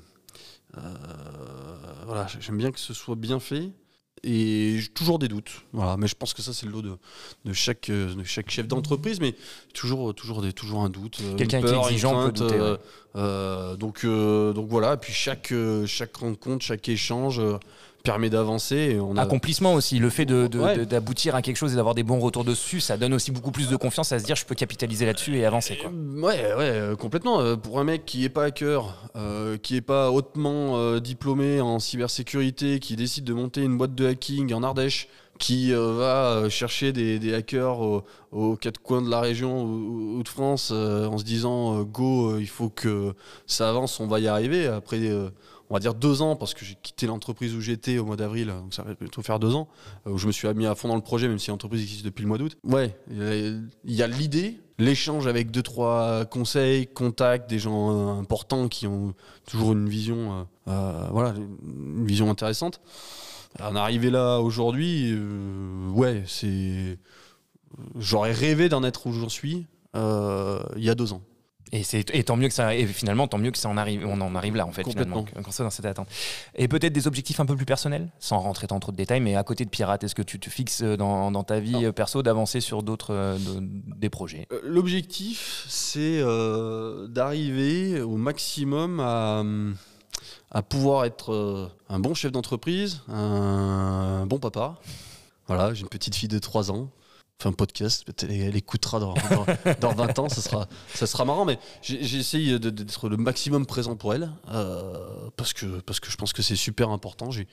[0.76, 0.80] euh,
[2.06, 3.70] voilà, j'aime bien que ce soit bien fait
[4.22, 5.50] et j'ai toujours des doutes.
[5.72, 6.96] Voilà, mais je pense que ça c'est le lot de,
[7.44, 9.34] de, chaque, euh, de chaque chef d'entreprise, mais
[9.72, 11.18] toujours, toujours, des, toujours un doute.
[11.22, 12.76] Euh, Quelqu'un qui est exigeant peut douter.
[13.16, 15.52] Euh, donc, donc voilà, et puis chaque,
[15.86, 17.40] chaque rencontre, chaque échange
[18.02, 18.98] permet d'avancer.
[19.00, 22.80] On Accomplissement aussi, le fait d'aboutir à quelque chose et d'avoir des bons retours dessus,
[22.80, 25.44] ça donne aussi beaucoup plus de confiance à se dire je peux capitaliser là-dessus et
[25.44, 25.76] avancer.
[25.76, 25.90] Quoi.
[25.90, 27.56] Ouais, ouais, complètement.
[27.56, 31.78] Pour un mec qui n'est pas hacker, euh, qui n'est pas hautement euh, diplômé en
[31.78, 35.08] cybersécurité, qui décide de monter une boîte de hacking en Ardèche,
[35.38, 37.80] qui euh, va chercher des, hackers
[38.30, 42.68] aux, quatre coins de la région ou, de France en se disant go, il faut
[42.68, 43.14] que
[43.46, 44.66] ça avance, on va y arriver.
[44.66, 45.00] Après
[45.70, 48.48] on va dire deux ans, parce que j'ai quitté l'entreprise où j'étais au mois d'avril,
[48.48, 49.68] donc ça va bientôt faire deux ans,
[50.06, 52.04] euh, où je me suis mis à fond dans le projet, même si l'entreprise existe
[52.04, 52.58] depuis le mois d'août.
[52.64, 58.66] Ouais, il y a l'idée, l'échange avec deux, trois conseils, contacts, des gens euh, importants
[58.66, 59.14] qui ont
[59.46, 62.80] toujours une vision, euh, voilà, une vision intéressante.
[63.60, 65.16] En arriver là aujourd'hui,
[65.92, 66.98] ouais, c'est.
[67.96, 71.22] J'aurais rêvé d'en être où j'en suis il y a deux ans.
[71.72, 74.20] Et, c'est, tant mieux que ça, et finalement, tant mieux que ça en arrive, on
[74.20, 76.08] en arrive là, en fait, finalement, quand ça dans cette attente.
[76.56, 79.36] Et peut-être des objectifs un peu plus personnels, sans rentrer dans trop de détails, mais
[79.36, 82.60] à côté de Pirate, est-ce que tu te fixes dans, dans ta vie perso d'avancer
[82.60, 84.46] sur d'autres euh, des projets?
[84.52, 89.44] Euh, L'objectif, c'est euh, d'arriver au maximum à,
[90.50, 94.76] à pouvoir être un bon chef d'entreprise, un bon papa.
[95.46, 96.90] Voilà, j'ai une petite fille de 3 ans
[97.46, 99.14] un podcast, elle, écoutera dans,
[99.80, 104.14] dans, 20 ans, ça sera, ça sera marrant, mais j'essaye d'être le maximum présent pour
[104.14, 107.30] elle, euh, parce, que, parce que je pense que c'est super important.
[107.30, 107.46] J'ai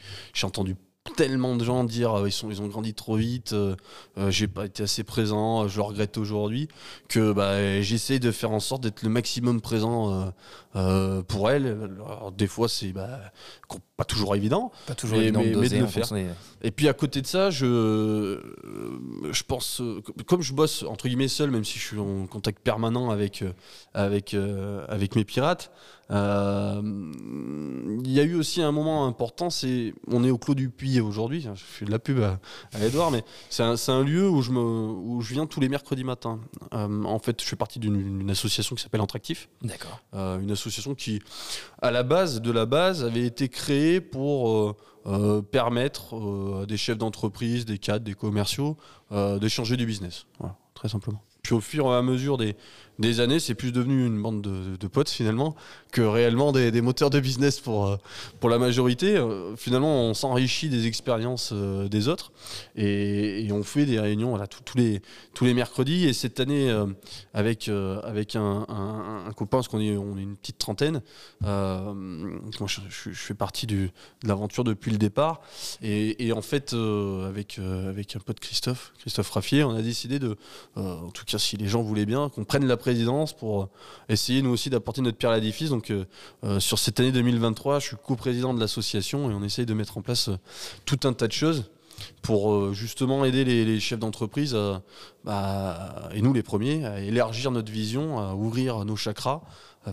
[0.43, 0.75] entendu
[1.15, 3.75] tellement de gens dire euh, ils, sont, ils ont grandi trop vite, euh,
[4.17, 6.67] euh, j'ai pas été assez présent, je le regrette aujourd'hui,
[7.07, 10.33] que bah, j'essaie de faire en sorte d'être le maximum présent
[11.27, 11.89] pour elle.
[12.37, 13.19] des fois, c'est bah,
[13.95, 16.07] pas toujours évident, pas toujours évident de, le faire.
[16.61, 18.39] Et puis à côté de ça, je,
[19.31, 19.81] je pense,
[20.27, 23.43] comme je bosse entre guillemets seul, même si je suis en contact permanent avec,
[23.93, 24.35] avec,
[24.87, 25.71] avec mes pirates,
[26.09, 31.01] il y a eu aussi un moment important, c'est on est au Clos du Puy
[31.01, 31.41] aujourd'hui.
[31.41, 32.39] Je fais de la pub à,
[32.81, 36.39] Edouard, mais c'est un, lieu où je, me, où je viens tous les mercredis matins.
[36.73, 39.49] Euh, en fait, je fais partie d'une association qui s'appelle Entractif.
[39.61, 40.01] D'accord.
[40.13, 41.21] Euh, une association qui,
[41.81, 44.75] à la base de la base, avait été créée pour
[45.51, 48.75] permettre à des chefs d'entreprise, des cadres, des commerciaux
[49.11, 50.25] d'échanger du business.
[50.39, 51.23] Voilà, très simplement.
[51.47, 52.57] Puis au fur et à mesure des,
[52.99, 55.55] des années, c'est plus devenu une bande de, potes finalement
[55.91, 57.97] que réellement des, moteurs de business pour, euh,
[58.39, 59.17] pour la majorité.
[59.17, 62.31] Euh, finalement, on s'enrichit des expériences euh, des autres
[62.75, 65.01] et, on fait des réunions tous, les,
[65.33, 66.05] tous les mercredis.
[66.05, 66.71] Et cette année,
[67.33, 67.69] avec,
[68.03, 68.65] avec un,
[69.35, 71.01] copain, parce qu'on est, on est une petite trentaine,
[71.41, 71.95] moi
[72.67, 73.89] je, fais partie de
[74.23, 75.41] l'aventure depuis le départ.
[75.81, 80.35] Et, en fait, avec, avec un pote Christophe, Christophe Raffier, on a décidé de,
[80.75, 82.77] en tout cas si les gens voulaient bien, qu'on prenne la
[83.37, 83.69] pour euh,
[84.09, 85.69] essayer nous aussi d'apporter notre pierre à l'édifice.
[85.69, 86.05] Donc euh,
[86.43, 89.97] euh, sur cette année 2023, je suis co-président de l'association et on essaye de mettre
[89.97, 90.29] en place
[90.85, 91.65] tout un tas de choses
[92.21, 94.55] pour justement aider les, chefs d'entreprise,
[95.25, 99.41] bah, et nous les premiers, à élargir notre vision, à ouvrir nos chakras,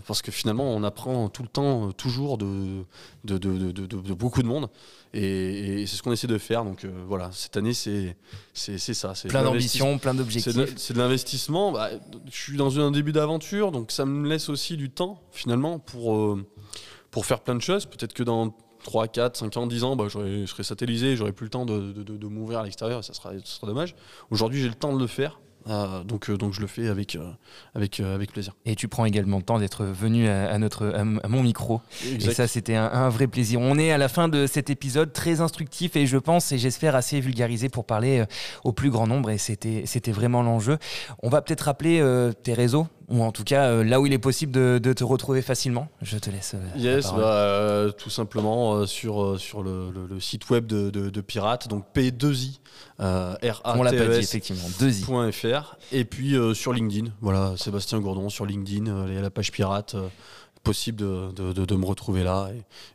[0.01, 2.83] parce que finalement on apprend tout le temps, toujours de,
[3.23, 4.69] de, de, de beaucoup de monde.
[5.15, 6.65] Et, c'est ce qu'on essaie de faire.
[6.65, 8.15] Donc euh, voilà, cette année, c'est
[8.53, 9.13] ça.
[9.27, 10.73] Plein d'ambition, plein d'objectifs.
[10.75, 11.71] C'est de, l'investissement.
[11.71, 11.89] Bah,
[12.29, 16.15] je suis dans un début d'aventure, donc ça me laisse aussi du temps, finalement, pour,
[16.15, 16.45] euh,
[17.11, 17.85] pour faire plein de choses.
[17.85, 18.53] Peut-être que dans
[18.83, 21.93] 3, 4, 5 ans, 10 ans, bah, je serai satellisé, j'aurai plus le temps de,
[21.93, 23.95] de m'ouvrir à l'extérieur, ça sera, ça sera dommage.
[24.31, 25.39] Aujourd'hui, j'ai le temps de le faire.
[25.67, 27.31] Euh, donc, euh, donc je le fais avec, euh,
[27.73, 28.53] avec, avec plaisir.
[28.65, 31.81] Et tu prends également le temps d'être venu à, notre, à, mon micro.
[32.05, 33.59] Et ça, c'était un, vrai plaisir.
[33.61, 36.95] On est à la fin de cet épisode très instructif et je pense et j'espère
[36.95, 38.23] assez vulgarisé pour parler
[38.63, 40.77] au plus grand nombre et c'était vraiment l'enjeu.
[41.23, 42.03] On va peut-être rappeler
[42.43, 45.41] tes réseaux ou en tout cas euh, là où il est possible de, te retrouver
[45.41, 45.89] facilement.
[46.01, 46.55] Je te laisse.
[46.55, 51.85] Euh, yes, bah, euh, tout simplement sur, sur le, site web de, de, Pirate, donc
[51.95, 52.59] P2i,
[52.99, 59.07] r a t e effectivement, 2i.fr, et puis sur LinkedIn, voilà, Sébastien Gourdon sur LinkedIn,
[59.07, 59.95] il y a la page Pirate
[60.65, 62.49] possible de, de, de, me retrouver là.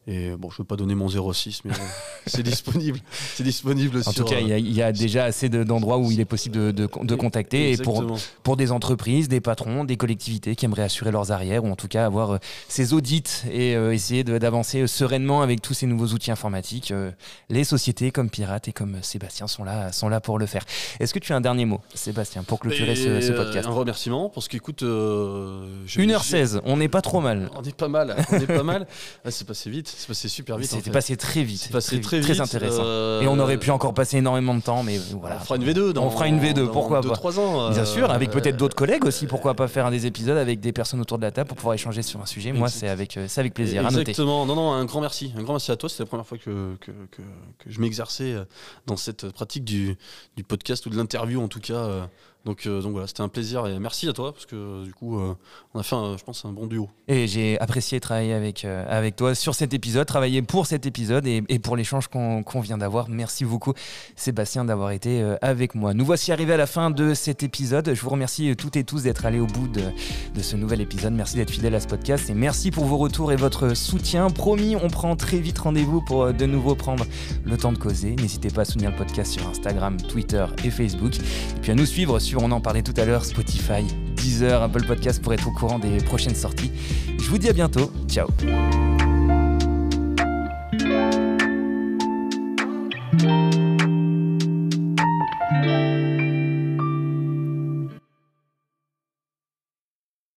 [0.07, 1.73] Et, bon, je ne veux pas donner mon 06, mais
[2.27, 3.01] c'est disponible.
[3.35, 4.03] C'est disponible.
[4.05, 6.87] En tout cas, il y, a, déjà assez d'endroits où il est possible de,
[7.17, 7.73] contacter.
[7.73, 8.05] Et pour,
[8.43, 11.89] pour des entreprises, des patrons, des collectivités qui aimeraient assurer leurs arrières, ou en tout
[11.89, 12.39] cas avoir euh,
[12.69, 17.13] ces audits et euh, essayer d'avancer sereinement avec tous ces nouveaux outils informatiques, euh,
[17.49, 20.65] les sociétés comme Pirate et comme Sébastien sont là, sont là pour le faire.
[20.99, 23.69] Est-ce que tu as un dernier mot, Sébastien, pour clôturer ce, podcast?
[23.69, 24.83] Un remerciement, parce qu'écoute.
[24.83, 28.87] 1h16, on n'est pas trop mal on est pas mal, on est pas mal.
[29.25, 30.71] Ah, c'est passé vite, c'est passé super vite.
[30.71, 31.61] C'était passé très vite.
[31.61, 32.83] C'est passé très, très, intéressant.
[32.85, 35.37] Euh, Et on aurait pu encore passer énormément de temps, mais voilà.
[35.37, 37.71] On fera une V2 On fera une V2, pourquoi pas 3 ans.
[37.71, 39.27] Bien sûr, avec peut-être d'autres collègues aussi.
[39.27, 41.75] Pourquoi pas faire un des épisodes avec des personnes autour de la table pour pouvoir
[41.75, 42.53] échanger sur un sujet.
[42.53, 43.85] Moi, c'est avec, euh, avec plaisir.
[43.85, 44.47] Exactement.
[44.47, 45.33] Non, non, un grand merci.
[45.37, 45.89] Un grand merci à toi.
[45.89, 47.23] C'est la première fois que, que, que,
[47.67, 48.45] je m'exerçais euh,
[48.87, 49.97] dans cette pratique du,
[50.37, 52.09] du podcast ou de l'interview, en tout cas.
[52.47, 55.19] Donc, euh, donc voilà, c'était un plaisir et merci à toi parce que du coup,
[55.19, 55.35] euh,
[55.75, 56.89] on a fait, je pense, un bon duo.
[57.07, 61.27] Et j'ai apprécié travailler avec, euh, avec toi sur cet épisode, travailler pour cet épisode
[61.27, 63.11] et, pour l'échange qu'on vient d'avoir.
[63.11, 63.75] Merci beaucoup,
[64.17, 65.93] Sébastien, d'avoir été avec moi.
[65.93, 67.93] Nous voici arrivés à la fin de cet épisode.
[67.93, 69.83] Je vous remercie toutes et tous d'être allés au bout de,
[70.35, 71.13] de, ce nouvel épisode.
[71.13, 74.31] Merci d'être fidèle à ce podcast et merci pour vos retours et votre soutien.
[74.31, 77.05] Promis, on prend très vite rendez-vous pour de nouveau prendre
[77.45, 78.17] le temps de causer.
[78.17, 81.17] N'hésitez pas à soutenir le podcast sur Instagram, Twitter et Facebook.
[81.17, 83.85] Et puis à nous suivre sur on en parlait tout à l'heure, Spotify,
[84.17, 86.71] Deezer, Apple Podcast pour être au courant des prochaines sorties.
[87.19, 87.91] Je vous dis à bientôt.
[88.09, 88.29] Ciao.